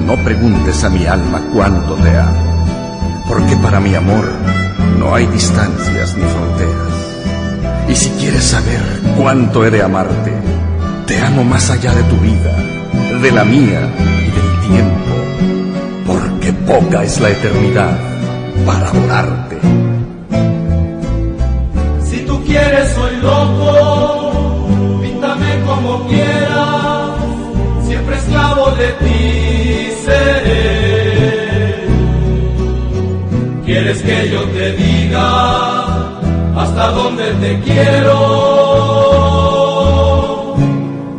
No 0.06 0.16
preguntes 0.16 0.84
a 0.84 0.90
mi 0.90 1.06
alma 1.06 1.40
cuánto 1.52 1.94
te 1.94 2.16
amo, 2.16 2.66
porque 3.28 3.56
para 3.56 3.80
mi 3.80 3.94
amor 3.94 4.30
no 4.98 5.14
hay 5.14 5.26
distancias 5.26 6.16
ni 6.16 6.24
fronteras. 6.24 6.94
Y 7.88 7.94
si 7.94 8.10
quieres 8.10 8.44
saber 8.44 8.82
cuánto 9.16 9.64
he 9.64 9.70
de 9.70 9.82
amarte, 9.82 10.32
te 11.06 11.20
amo 11.20 11.44
más 11.44 11.70
allá 11.70 11.94
de 11.94 12.02
tu 12.04 12.16
vida, 12.16 12.54
de 13.20 13.30
la 13.30 13.44
mía 13.44 13.80
y 13.98 14.30
del 14.30 14.60
tiempo, 14.68 15.14
porque 16.06 16.52
poca 16.52 17.02
es 17.02 17.20
la 17.20 17.30
eternidad 17.30 17.98
para 18.66 18.88
adorarte. 18.88 19.53
Que 34.24 34.30
yo 34.30 34.42
te 34.48 34.72
diga 34.72 35.28
hasta 36.56 36.90
dónde 36.92 37.24
te 37.42 37.60
quiero? 37.60 38.18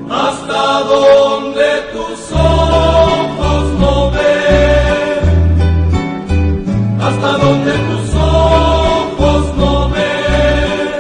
Hasta 0.09 0.83
donde 0.93 1.67
tus 1.93 2.31
ojos 2.31 3.63
no 3.83 4.11
ven, 4.11 5.21
hasta 7.01 7.29
donde 7.37 7.71
tus 7.89 8.15
ojos 8.15 9.43
no 9.57 9.89
ven, 9.89 10.91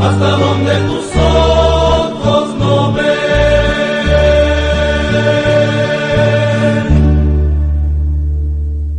hasta 0.00 0.30
donde 0.44 0.74
tus 0.88 1.06
ojos 1.16 2.46
no 2.58 2.92
ven. 2.92 3.12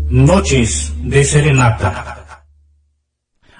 Noches 0.09 0.92
de 1.13 1.23
Serenata. 1.23 2.43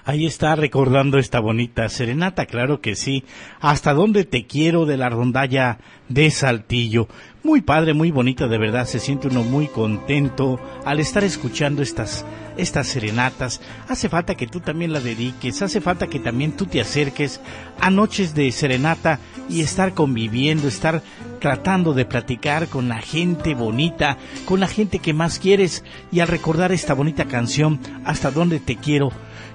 Ahí 0.06 0.26
está 0.26 0.56
recordando 0.56 1.20
esta 1.20 1.40
bonita 1.40 1.88
serenata, 1.88 2.48
claro 2.48 2.82
que 2.82 2.96
sí. 2.96 3.24
Hasta 3.62 3.94
dónde 3.94 4.26
te 4.26 4.48
quiero 4.48 4.86
de 4.86 4.98
la 4.98 5.10
rondalla 5.10 5.78
de 6.10 6.32
Saltillo. 6.32 7.08
Muy 7.44 7.62
padre, 7.62 7.94
muy 7.94 8.12
bonita, 8.12 8.48
de 8.48 8.58
verdad. 8.58 8.88
Se 8.88 9.00
siente 9.00 9.28
uno 9.28 9.44
muy 9.44 9.68
contento 9.68 10.60
al 10.86 11.00
estar 11.00 11.24
escuchando 11.24 11.82
estas, 11.82 12.26
estas 12.58 12.88
serenatas. 12.88 13.60
Hace 13.90 14.08
falta 14.08 14.36
que 14.36 14.48
tú 14.48 14.62
también 14.62 14.94
la 14.94 15.02
dediques, 15.02 15.62
hace 15.62 15.82
falta 15.82 16.08
que 16.08 16.20
también 16.20 16.54
tú 16.54 16.66
te 16.66 16.80
acerques 16.80 17.42
a 17.82 17.90
noches 17.90 18.34
de 18.34 18.52
serenata 18.52 19.20
y 19.50 19.62
estar 19.62 19.94
conviviendo, 19.94 20.68
estar 20.68 21.04
tratando 21.42 21.94
de 21.94 22.06
platicar 22.06 22.68
con 22.68 22.88
la 22.88 23.00
gente 23.00 23.56
bonita, 23.56 24.18
con 24.46 24.62
la 24.62 24.68
gente 24.68 25.00
que 25.00 25.14
más 25.14 25.38
quieres 25.38 25.84
y 26.12 26.22
al 26.22 26.30
recordar 26.30 26.72
esta 26.72 26.94
bonita 26.94 27.26
canción, 27.26 27.80
hasta 28.06 28.32
dónde 28.32 28.62
te 28.62 28.78
quiero 28.78 29.12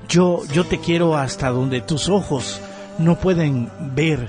yo, 0.09 0.43
yo 0.53 0.65
te 0.65 0.79
quiero 0.79 1.17
hasta 1.17 1.51
donde 1.51 1.81
tus 1.81 2.09
ojos 2.09 2.61
no 2.99 3.19
pueden 3.19 3.71
ver. 3.95 4.27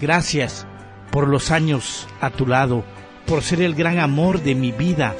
Gracias 0.00 0.66
por 1.10 1.28
los 1.28 1.50
años 1.50 2.08
a 2.20 2.30
tu 2.30 2.46
lado, 2.46 2.84
por 3.26 3.42
ser 3.42 3.60
el 3.62 3.74
gran 3.74 3.98
amor 3.98 4.42
de 4.42 4.54
mi 4.54 4.72
vida. 4.72 5.14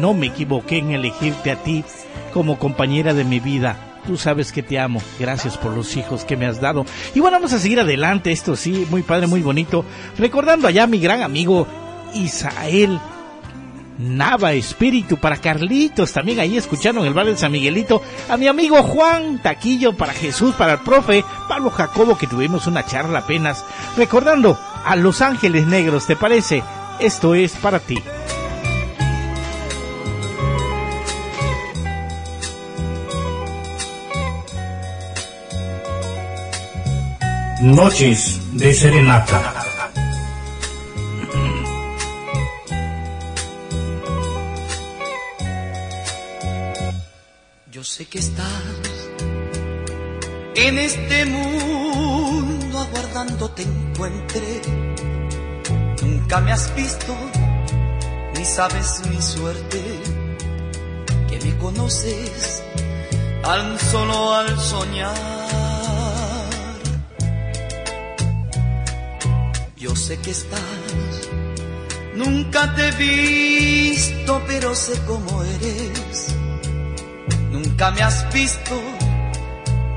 No 0.00 0.14
me 0.14 0.26
equivoqué 0.26 0.78
en 0.78 0.92
elegirte 0.92 1.50
a 1.50 1.56
ti 1.56 1.84
como 2.32 2.58
compañera 2.58 3.14
de 3.14 3.24
mi 3.24 3.40
vida. 3.40 3.76
Tú 4.06 4.16
sabes 4.16 4.52
que 4.52 4.62
te 4.62 4.78
amo. 4.78 5.00
Gracias 5.18 5.56
por 5.56 5.72
los 5.72 5.96
hijos 5.96 6.24
que 6.24 6.36
me 6.36 6.46
has 6.46 6.60
dado. 6.60 6.84
Y 7.14 7.20
bueno, 7.20 7.38
vamos 7.38 7.52
a 7.52 7.58
seguir 7.58 7.80
adelante. 7.80 8.32
Esto 8.32 8.56
sí, 8.56 8.86
muy 8.90 9.02
padre, 9.02 9.26
muy 9.26 9.40
bonito. 9.40 9.84
Recordando 10.18 10.68
allá 10.68 10.84
a 10.84 10.88
mi 10.88 10.98
gran 10.98 11.22
amigo 11.22 11.66
Isael 12.14 13.00
Nava 13.98 14.52
Espíritu 14.54 15.18
para 15.18 15.36
Carlitos, 15.36 16.12
también 16.12 16.40
ahí 16.40 16.56
escucharon 16.56 17.06
el 17.06 17.14
bar 17.14 17.26
de 17.26 17.36
San 17.36 17.52
Miguelito, 17.52 18.02
a 18.28 18.36
mi 18.36 18.48
amigo 18.48 18.82
Juan 18.82 19.40
Taquillo 19.40 19.96
para 19.96 20.12
Jesús, 20.12 20.54
para 20.56 20.74
el 20.74 20.78
profe 20.80 21.24
Pablo 21.48 21.70
Jacobo 21.70 22.18
que 22.18 22.26
tuvimos 22.26 22.66
una 22.66 22.84
charla 22.84 23.20
apenas, 23.20 23.64
recordando 23.96 24.58
a 24.84 24.96
Los 24.96 25.22
Ángeles 25.22 25.66
Negros, 25.66 26.06
¿te 26.06 26.16
parece? 26.16 26.62
Esto 27.00 27.34
es 27.34 27.52
para 27.52 27.80
ti. 27.80 28.02
Noches 37.62 38.40
de 38.52 38.74
Serenata. 38.74 39.64
sé 47.84 48.06
que 48.06 48.18
estás 48.18 48.46
en 50.56 50.78
este 50.78 51.26
mundo 51.26 52.80
aguardando 52.80 53.50
te 53.50 53.62
encuentre. 53.62 54.93
Nunca 56.34 56.46
me 56.46 56.52
has 56.52 56.74
visto, 56.74 57.14
ni 58.36 58.44
sabes 58.44 59.02
mi 59.08 59.22
suerte, 59.22 59.80
que 61.28 61.38
me 61.44 61.56
conoces 61.58 62.60
tan 63.40 63.78
solo 63.78 64.34
al 64.34 64.58
soñar. 64.58 65.14
Yo 69.76 69.94
sé 69.94 70.18
que 70.18 70.32
estás, 70.32 70.60
nunca 72.16 72.74
te 72.74 72.88
he 72.88 72.92
visto, 72.96 74.42
pero 74.48 74.74
sé 74.74 75.00
cómo 75.06 75.44
eres 75.44 76.34
Nunca 77.52 77.92
me 77.92 78.02
has 78.02 78.32
visto, 78.32 78.74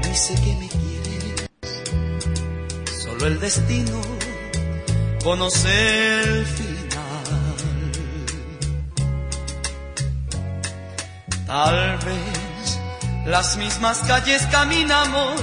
ni 0.03 0.15
sé 0.15 0.35
que 0.35 0.55
me 0.57 0.69
quieres. 0.69 1.49
Solo 3.03 3.25
el 3.25 3.39
destino 3.39 4.16
conoce 5.23 6.21
el 6.21 6.45
final. 6.45 6.77
Tal 11.45 11.97
vez 11.99 12.79
las 13.25 13.57
mismas 13.57 13.99
calles 13.99 14.45
caminamos 14.51 15.41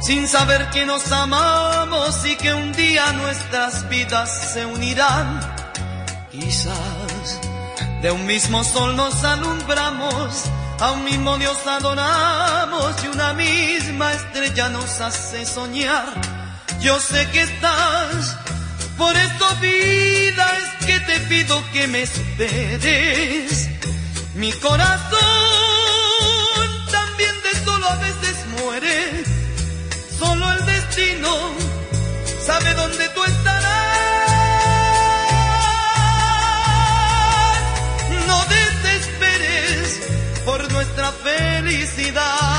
sin 0.00 0.28
saber 0.28 0.70
que 0.70 0.86
nos 0.86 1.10
amamos 1.10 2.24
y 2.24 2.36
que 2.36 2.54
un 2.54 2.72
día 2.72 3.12
nuestras 3.12 3.88
vidas 3.88 4.52
se 4.52 4.64
unirán. 4.64 5.40
Quizás 6.30 7.40
de 8.02 8.10
un 8.10 8.26
mismo 8.26 8.62
sol 8.62 8.94
nos 8.96 9.24
alumbramos 9.24 10.44
a 10.80 10.92
un 10.92 11.04
mismo 11.04 11.36
Dios 11.38 11.58
adoramos 11.66 13.04
y 13.04 13.08
una 13.08 13.32
misma 13.32 14.12
estrella 14.12 14.68
nos 14.68 15.00
hace 15.00 15.44
soñar. 15.44 16.06
Yo 16.80 17.00
sé 17.00 17.28
que 17.30 17.42
estás, 17.42 18.36
por 18.98 19.16
esto 19.16 19.56
vida 19.60 20.58
es 20.58 20.86
que 20.86 21.00
te 21.00 21.20
pido 21.20 21.62
que 21.72 21.86
me 21.86 22.02
esperes. 22.02 23.68
Mi 24.34 24.52
corazón 24.52 25.18
también 26.90 27.34
de 27.42 27.64
solo 27.64 27.86
a 27.86 27.96
veces 27.96 28.36
muere, 28.60 29.24
solo 30.18 30.52
el 30.52 30.66
destino 30.66 31.30
sabe 32.44 32.74
dónde 32.74 33.08
tú 33.10 33.24
estarás. 33.24 33.88
No 38.26 38.44
desesperes 38.56 40.00
por 40.44 40.72
nuestra 40.72 41.12
felicidad. 41.12 42.57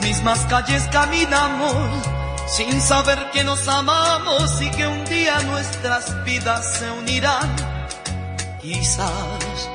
Mismas 0.00 0.40
calles 0.46 0.82
caminamos 0.90 2.06
sin 2.46 2.80
saber 2.80 3.30
que 3.32 3.44
nos 3.44 3.66
amamos 3.68 4.60
y 4.60 4.70
que 4.70 4.86
un 4.86 5.04
día 5.06 5.38
nuestras 5.40 6.24
vidas 6.24 6.78
se 6.78 6.90
unirán. 6.90 7.56
Quizás 8.60 9.68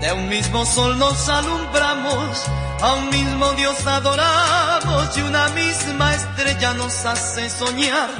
de 0.00 0.12
un 0.12 0.28
mismo 0.28 0.64
sol 0.66 0.98
nos 0.98 1.28
alumbramos, 1.28 2.42
a 2.80 2.94
un 2.94 3.10
mismo 3.10 3.52
Dios 3.52 3.86
adoramos 3.86 5.16
y 5.16 5.22
una 5.22 5.48
misma 5.48 6.14
estrella 6.14 6.74
nos 6.74 7.04
hace 7.04 7.48
soñar. 7.48 8.10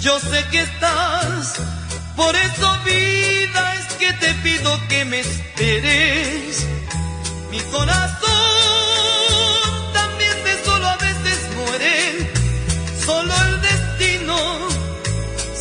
Yo 0.00 0.18
sé 0.18 0.44
que 0.50 0.60
estás, 0.60 1.60
por 2.16 2.34
eso 2.34 2.76
vida 2.84 3.74
es 3.74 3.94
que 3.94 4.12
te 4.14 4.34
pido 4.34 4.78
que 4.88 5.04
me 5.04 5.20
esperes. 5.20 6.66
Mi 7.50 7.60
corazón 7.60 8.51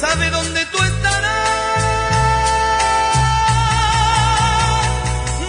sabe 0.02 0.30
dónde 0.32 0.66
tú 0.72 0.78
estarás. 0.84 1.92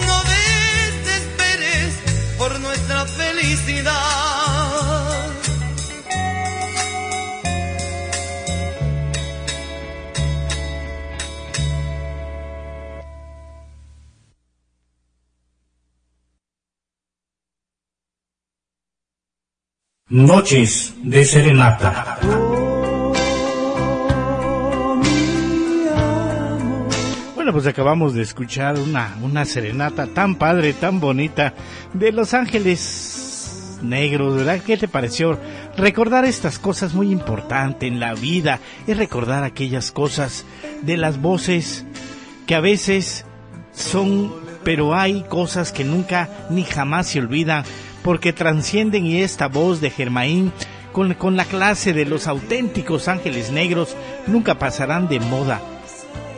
No 0.07 0.17
desesperes 0.35 1.91
por 2.37 2.59
nuestra 2.59 3.05
felicidad. 3.05 3.93
Noches 20.09 20.93
de 21.01 21.25
Serenata. 21.25 22.42
Bueno, 27.43 27.57
pues 27.59 27.67
acabamos 27.67 28.13
de 28.13 28.21
escuchar 28.21 28.79
una, 28.79 29.17
una 29.21 29.43
serenata 29.43 30.07
tan 30.07 30.35
padre, 30.35 30.71
tan 30.71 31.01
bonita 31.01 31.53
de 31.93 32.13
Los 32.13 32.33
Ángeles 32.33 33.79
Negros, 33.81 34.37
¿verdad? 34.37 34.61
¿Qué 34.65 34.77
te 34.77 34.87
pareció? 34.87 35.37
Recordar 35.75 36.23
estas 36.23 36.57
cosas 36.57 36.93
muy 36.93 37.11
importantes 37.11 37.85
en 37.91 37.99
la 37.99 38.13
vida 38.13 38.61
es 38.87 38.95
recordar 38.95 39.43
aquellas 39.43 39.91
cosas 39.91 40.45
de 40.83 40.95
las 40.95 41.19
voces 41.19 41.85
que 42.47 42.55
a 42.55 42.61
veces 42.61 43.25
son, 43.73 44.33
pero 44.63 44.95
hay 44.95 45.23
cosas 45.23 45.73
que 45.73 45.83
nunca 45.83 46.29
ni 46.49 46.63
jamás 46.63 47.07
se 47.07 47.19
olvidan 47.19 47.65
porque 48.03 48.31
transcienden 48.31 49.05
y 49.05 49.17
esta 49.17 49.49
voz 49.49 49.81
de 49.81 49.89
Germain 49.89 50.53
con, 50.93 51.13
con 51.15 51.35
la 51.35 51.43
clase 51.43 51.91
de 51.91 52.05
los 52.05 52.27
auténticos 52.27 53.09
ángeles 53.09 53.51
negros 53.51 53.97
nunca 54.27 54.57
pasarán 54.57 55.09
de 55.09 55.19
moda. 55.19 55.72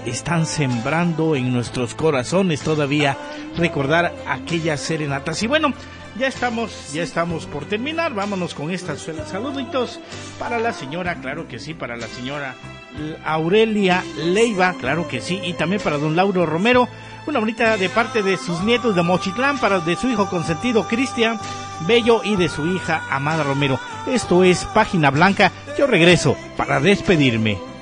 Están 0.06 0.46
sembrando 0.46 1.36
en 1.36 1.52
nuestros 1.52 1.96
corazones 1.96 2.62
todavía 2.62 3.18
recordar 3.58 4.14
aquellas 4.28 4.80
serenatas. 4.80 5.42
Y 5.44 5.48
bueno, 5.48 5.74
ya 6.18 6.28
estamos, 6.28 6.94
ya 6.94 7.04
estamos 7.04 7.46
por 7.46 7.66
terminar. 7.66 8.14
Vámonos 8.14 8.54
con 8.54 8.72
estas 8.72 9.00
saluditos 9.30 10.00
para 10.40 10.60
la 10.60 10.74
señora, 10.74 11.16
claro 11.22 11.48
que 11.48 11.60
sí, 11.60 11.74
para 11.74 11.98
la 11.98 12.08
señora 12.08 12.56
Aurelia 13.26 14.04
Leiva, 14.18 14.74
claro 14.80 15.08
que 15.08 15.22
sí, 15.22 15.42
y 15.44 15.54
también 15.54 15.82
para 15.82 15.98
don 15.98 16.16
Lauro 16.16 16.46
Romero 16.46 16.88
una 17.28 17.40
bonita 17.40 17.76
de 17.78 17.90
parte 17.90 18.22
de 18.22 18.38
sus 18.38 18.62
nietos 18.62 18.96
de 18.96 19.02
Mochitlán 19.02 19.58
para 19.58 19.80
de 19.80 19.96
su 19.96 20.08
hijo 20.08 20.30
consentido 20.30 20.88
Cristian 20.88 21.40
Bello 21.88 22.22
y 22.24 22.36
de 22.36 22.50
su 22.50 22.68
hija 22.68 23.04
Amada 23.10 23.44
Romero. 23.44 23.80
Esto 24.08 24.44
es 24.44 24.66
Página 24.66 25.10
Blanca. 25.10 25.52
Yo 25.78 25.88
regreso 25.88 26.38
para 26.56 26.80
despedirme. 26.80 27.75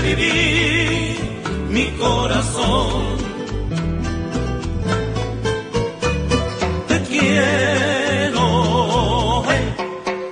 Vivir 0.00 1.16
mi 1.70 1.86
corazón. 1.92 3.16
Te 6.88 7.00
quiero, 7.02 8.44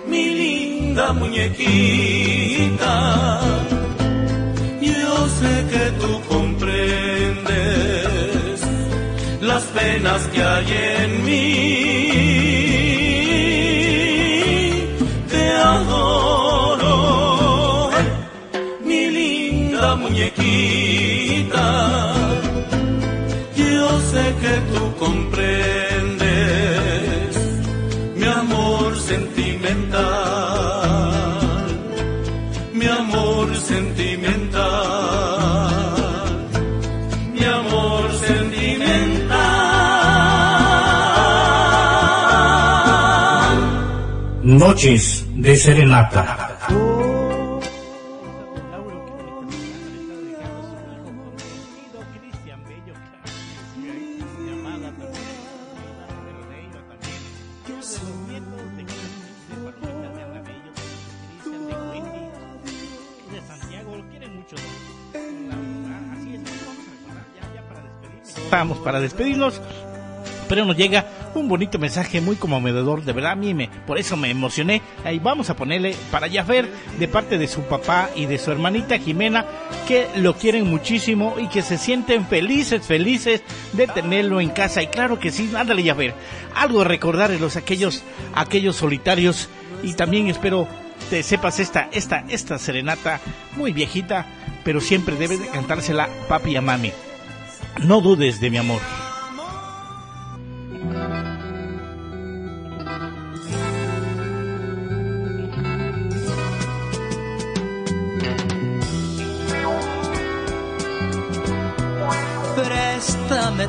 mi 0.07 0.25
linda 0.41 1.13
muñequita. 1.13 2.95
Yo 4.81 5.29
sé 5.41 5.67
que 5.73 5.85
tú 6.01 6.21
comprendes 6.29 7.51
las 9.41 9.63
penas 9.65 10.21
que 10.33 10.43
hay 10.43 10.73
en 10.99 11.25
mí. 11.25 11.76
Noches 44.67 45.25
de 45.37 45.55
Serenata. 45.55 46.46
Un 71.41 71.49
bonito 71.49 71.79
mensaje 71.79 72.21
muy 72.21 72.37
conmovedor, 72.37 73.05
de 73.05 73.13
verdad 73.13 73.33
a 73.33 73.37
mí 73.37 73.55
me, 73.55 73.69
por 73.87 73.99
eso 73.99 74.17
me 74.17 74.31
emocioné. 74.31 74.83
Ahí 75.05 75.19
vamos 75.19 75.51
a 75.51 75.57
ponerle 75.57 75.95
para 76.11 76.31
Jaffer 76.31 76.69
de 76.99 77.09
parte 77.09 77.39
de 77.39 77.49
su 77.49 77.63
papá 77.63 78.11
y 78.15 78.27
de 78.27 78.39
su 78.39 78.51
hermanita 78.51 78.99
Jimena, 78.99 79.45
que 79.87 80.09
lo 80.17 80.35
quieren 80.35 80.69
muchísimo 80.69 81.37
y 81.39 81.49
que 81.49 81.63
se 81.63 81.79
sienten 81.79 82.27
felices, 82.27 82.87
felices 82.87 83.43
de 83.73 83.87
tenerlo 83.87 84.41
en 84.41 84.51
casa. 84.51 84.83
Y 84.83 84.89
claro 84.89 85.19
que 85.19 85.31
sí, 85.31 85.51
ándale 85.57 85.85
Jaffer, 85.85 86.15
algo 86.55 86.81
de 86.81 86.87
recordar 86.87 87.31
los 87.31 87.57
aquellos, 87.57 88.03
aquellos 88.35 88.77
solitarios 88.77 89.49
y 89.83 89.95
también 89.95 90.29
espero 90.29 90.67
te 91.11 91.23
sepas 91.23 91.61
esta, 91.61 91.89
esta, 91.93 92.25
esta 92.29 92.59
serenata 92.59 93.21
muy 93.57 93.73
viejita, 93.73 94.27
pero 94.65 94.81
siempre 94.81 95.17
debes 95.17 95.41
de 95.41 95.49
cantársela 95.49 96.09
papi 96.29 96.53
y 96.53 96.57
a 96.57 96.61
mami. 96.61 96.93
No 97.85 98.01
dudes 98.01 98.41
de 98.41 98.51
mi 98.51 98.57
amor. 98.57 98.81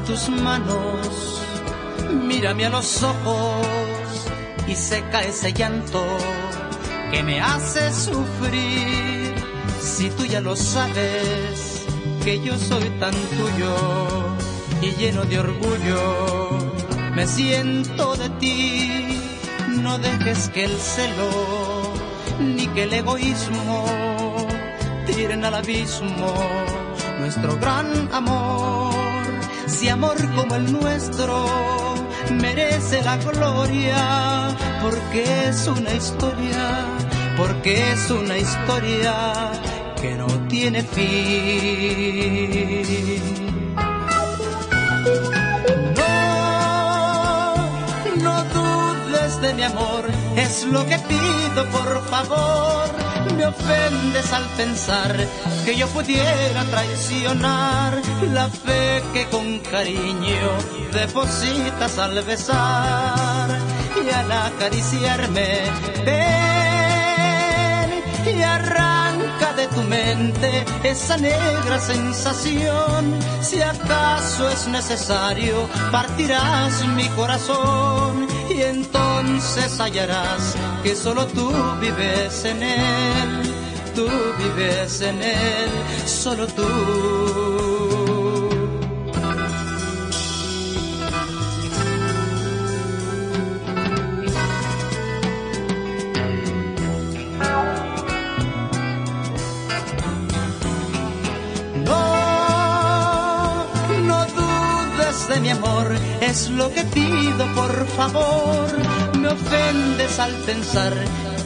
Tus 0.07 0.29
manos, 0.29 1.41
mírame 2.23 2.65
a 2.65 2.69
los 2.69 3.03
ojos 3.03 3.67
y 4.65 4.73
seca 4.73 5.21
ese 5.21 5.51
llanto 5.51 6.01
que 7.11 7.23
me 7.23 7.41
hace 7.41 7.93
sufrir. 7.93 9.35
Si 9.81 10.09
tú 10.11 10.25
ya 10.25 10.39
lo 10.39 10.55
sabes, 10.55 11.85
que 12.23 12.39
yo 12.39 12.57
soy 12.57 12.89
tan 13.01 13.13
tuyo 13.13 13.75
y 14.81 14.91
lleno 14.91 15.25
de 15.25 15.39
orgullo, 15.39 16.73
me 17.13 17.27
siento 17.27 18.15
de 18.15 18.29
ti. 18.41 19.19
No 19.67 19.99
dejes 19.99 20.49
que 20.49 20.63
el 20.63 20.77
celo 20.77 21.29
ni 22.39 22.67
que 22.67 22.83
el 22.83 22.93
egoísmo 22.93 23.85
tiren 25.05 25.43
al 25.43 25.55
abismo 25.55 26.33
nuestro 27.19 27.57
gran 27.57 28.09
amor. 28.13 28.76
Si 29.67 29.89
amor 29.89 30.17
como 30.35 30.55
el 30.55 30.71
nuestro 30.71 31.45
merece 32.31 33.03
la 33.03 33.17
gloria, 33.17 34.55
porque 34.81 35.49
es 35.49 35.67
una 35.67 35.93
historia, 35.93 36.85
porque 37.35 37.91
es 37.91 38.09
una 38.09 38.37
historia 38.37 39.51
que 40.01 40.15
no 40.15 40.27
tiene 40.47 40.83
fin. 40.83 41.05
No, 45.97 47.55
no 48.23 48.43
dudes 48.53 49.41
de 49.41 49.53
mi 49.53 49.63
amor, 49.63 50.05
es 50.35 50.65
lo 50.65 50.85
que 50.85 50.97
pido 50.99 51.65
por 51.71 52.05
favor. 52.07 53.06
Me 53.37 53.45
ofendes 53.45 54.33
al 54.33 54.45
pensar 54.57 55.15
que 55.63 55.75
yo 55.75 55.87
pudiera 55.89 56.63
traicionar 56.71 58.01
la 58.33 58.49
fe 58.49 59.03
que 59.13 59.27
con 59.27 59.59
cariño 59.59 60.49
depositas 60.91 61.99
al 61.99 62.23
besar 62.23 63.59
y 64.03 64.09
al 64.09 64.31
acariciarme. 64.31 65.47
Ven 66.03 67.27
y 68.35 68.41
arranca 68.41 69.53
de 69.55 69.67
tu 69.67 69.83
mente 69.83 70.65
esa 70.81 71.17
negra 71.17 71.79
sensación. 71.79 73.19
Si 73.41 73.61
acaso 73.61 74.49
es 74.49 74.67
necesario, 74.67 75.69
partirás 75.91 76.83
mi 76.87 77.07
corazón 77.09 78.27
y 78.49 78.63
entonces 78.63 79.79
hallarás 79.79 80.55
que 80.87 80.95
solo 80.95 81.27
tú 81.27 81.51
vives 81.81 82.45
en 82.45 82.63
él. 82.63 83.29
Tú 83.93 84.07
vives 84.39 85.01
en 85.01 85.21
él, 85.21 85.69
solo 86.05 86.47
tú. 86.47 86.63
de 105.27 105.41
mi 105.41 105.49
amor 105.49 105.93
es 106.21 106.49
lo 106.51 106.71
que 106.71 106.83
pido, 106.83 107.45
por 107.53 107.85
favor. 107.97 108.96
Me 109.21 109.29
ofendes 109.29 110.19
al 110.19 110.33
pensar 110.45 110.93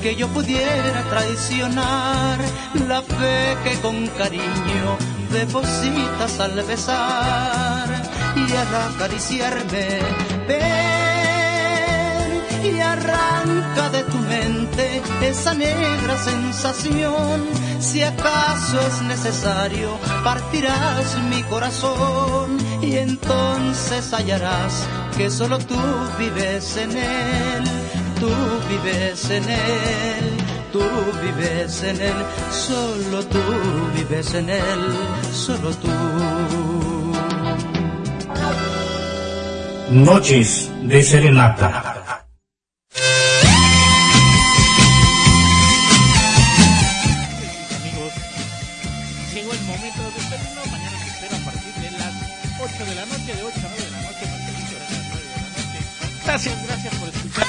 que 0.01 0.15
yo 0.15 0.27
pudiera 0.27 1.03
traicionar 1.09 2.39
la 2.87 3.01
fe 3.01 3.57
que 3.63 3.79
con 3.81 4.07
cariño 4.07 4.97
depositas 5.31 6.39
al 6.39 6.61
besar 6.63 7.87
y 8.35 8.51
al 8.53 8.75
acariciarme. 8.93 9.87
Ven 10.47 11.61
y 12.63 12.79
arranca 12.79 13.89
de 13.89 14.03
tu 14.03 14.17
mente 14.17 15.01
esa 15.21 15.53
negra 15.53 16.17
sensación. 16.17 17.45
Si 17.79 18.03
acaso 18.03 18.79
es 18.81 19.01
necesario, 19.03 19.97
partirás 20.23 21.17
mi 21.29 21.41
corazón 21.43 22.57
y 22.81 22.97
entonces 22.97 24.13
hallarás 24.13 24.87
que 25.17 25.29
solo 25.29 25.57
tú 25.59 25.79
vives 26.17 26.77
en 26.77 26.91
él, 26.91 27.63
tú 28.19 28.29
vives 28.69 29.29
en 29.29 29.43
él, 29.43 30.37
tú 30.71 30.83
vives 31.23 31.83
en 31.83 32.01
él, 32.01 32.13
solo 32.51 33.23
tú 33.25 33.39
vives 33.95 34.33
en 34.33 34.49
él, 34.49 34.79
solo 35.31 35.71
tú. 35.71 35.89
Noches 39.91 40.71
de 40.83 41.03
Serenata. 41.03 42.10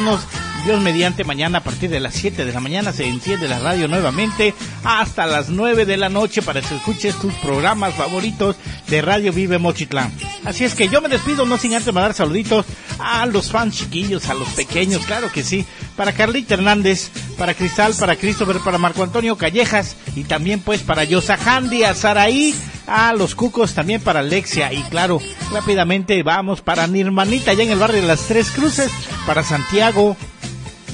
Escucharnos. 0.02 0.41
Dios 0.64 0.80
mediante 0.80 1.24
mañana 1.24 1.59
a 1.59 1.64
partir 1.64 1.90
de 1.90 1.98
las 1.98 2.14
7 2.14 2.44
de 2.44 2.52
la 2.52 2.60
mañana 2.60 2.93
se 2.93 3.05
enciende 3.05 3.48
la 3.48 3.59
radio 3.59 3.89
nuevamente 3.89 4.55
hasta 4.84 5.26
las 5.26 5.48
9 5.48 5.86
de 5.86 5.97
la 5.97 6.09
noche 6.09 6.40
para 6.40 6.60
que 6.60 6.76
escuches 6.76 7.16
tus 7.16 7.34
programas 7.34 7.94
favoritos 7.94 8.55
de 8.86 9.02
Radio 9.02 9.32
Vive 9.32 9.59
Mochitlán. 9.59 10.12
Así 10.44 10.64
es 10.64 10.74
que 10.74 10.89
yo 10.89 11.01
me 11.01 11.09
despido 11.09 11.47
no 11.47 11.59
sin 11.59 11.74
antes 11.74 11.93
mandar 11.93 12.14
saluditos 12.14 12.64
a 13.01 13.26
los 13.26 13.51
fans 13.51 13.76
chiquillos, 13.76 14.28
a 14.28 14.34
los 14.34 14.48
pequeños, 14.51 15.05
claro 15.05 15.32
que 15.32 15.43
sí, 15.43 15.66
para 15.97 16.12
Carlita 16.12 16.55
Hernández, 16.55 17.10
para 17.36 17.55
Cristal, 17.55 17.94
para 17.98 18.14
Christopher, 18.14 18.59
para 18.59 18.78
Marco 18.78 19.02
Antonio 19.02 19.36
Callejas 19.36 19.97
y 20.14 20.22
también 20.24 20.60
pues 20.60 20.82
para 20.82 21.02
Yosa 21.02 21.34
a 21.34 21.94
Saraí, 21.94 22.55
a 22.86 23.12
los 23.14 23.34
cucos, 23.34 23.74
también 23.74 24.01
para 24.01 24.20
Alexia 24.20 24.72
y 24.72 24.82
claro, 24.84 25.20
rápidamente 25.52 26.22
vamos 26.22 26.60
para 26.60 26.86
mi 26.86 27.01
hermanita 27.01 27.51
allá 27.51 27.64
en 27.64 27.70
el 27.70 27.78
barrio 27.78 28.01
de 28.01 28.06
las 28.06 28.28
Tres 28.28 28.51
Cruces, 28.52 28.93
para 29.26 29.43
Santiago, 29.43 30.16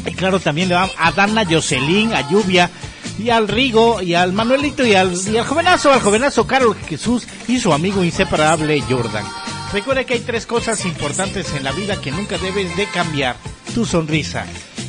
y 0.07 0.13
claro, 0.15 0.41
también 0.41 0.69
le 0.69 0.75
vamos 0.75 0.95
a 0.99 1.13
Dana 1.13 1.45
Jocelyn, 1.45 2.15
a 2.15 2.29
Lluvia, 2.29 2.71
y 3.19 3.31
al 3.31 3.49
Rigo, 3.49 4.01
y 4.01 4.15
al 4.15 4.33
Manuelito, 4.33 4.87
y 4.87 4.95
al, 4.95 5.15
y 5.15 5.37
al 5.37 5.47
jovenazo, 5.47 5.93
al 5.93 6.01
jovenazo 6.01 6.47
Carlos 6.47 6.77
Jesús, 6.89 7.27
y 7.47 7.59
su 7.59 7.73
amigo 7.73 8.05
inseparable 8.05 8.83
Jordan. 8.89 9.25
Recuerda 9.73 10.05
que 10.05 10.15
hay 10.15 10.21
tres 10.21 10.47
cosas 10.47 10.85
importantes 10.87 11.53
en 11.55 11.63
la 11.63 11.73
vida 11.73 12.01
que 12.01 12.11
nunca 12.11 12.39
debes 12.39 12.75
de 12.77 12.87
cambiar. 12.87 13.37
Tu 13.75 13.85
sonrisa, 13.85 14.47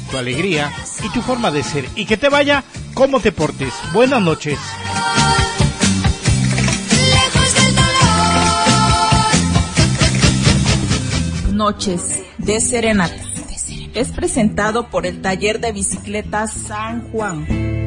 tu 0.09 0.17
alegría 0.17 0.71
y 1.03 1.09
tu 1.09 1.21
forma 1.21 1.51
de 1.51 1.63
ser. 1.63 1.85
Y 1.95 2.05
que 2.05 2.15
te 2.15 2.29
vaya 2.29 2.63
como 2.93 3.19
te 3.19 3.33
portes. 3.33 3.73
Buenas 3.93 4.21
noches. 4.21 4.57
Noches 11.51 12.23
de 12.37 12.61
Serenata. 12.61 13.28
Es 13.93 14.11
presentado 14.11 14.89
por 14.89 15.05
el 15.05 15.21
taller 15.21 15.59
de 15.59 15.71
bicicletas 15.71 16.53
San 16.53 17.09
Juan. 17.11 17.78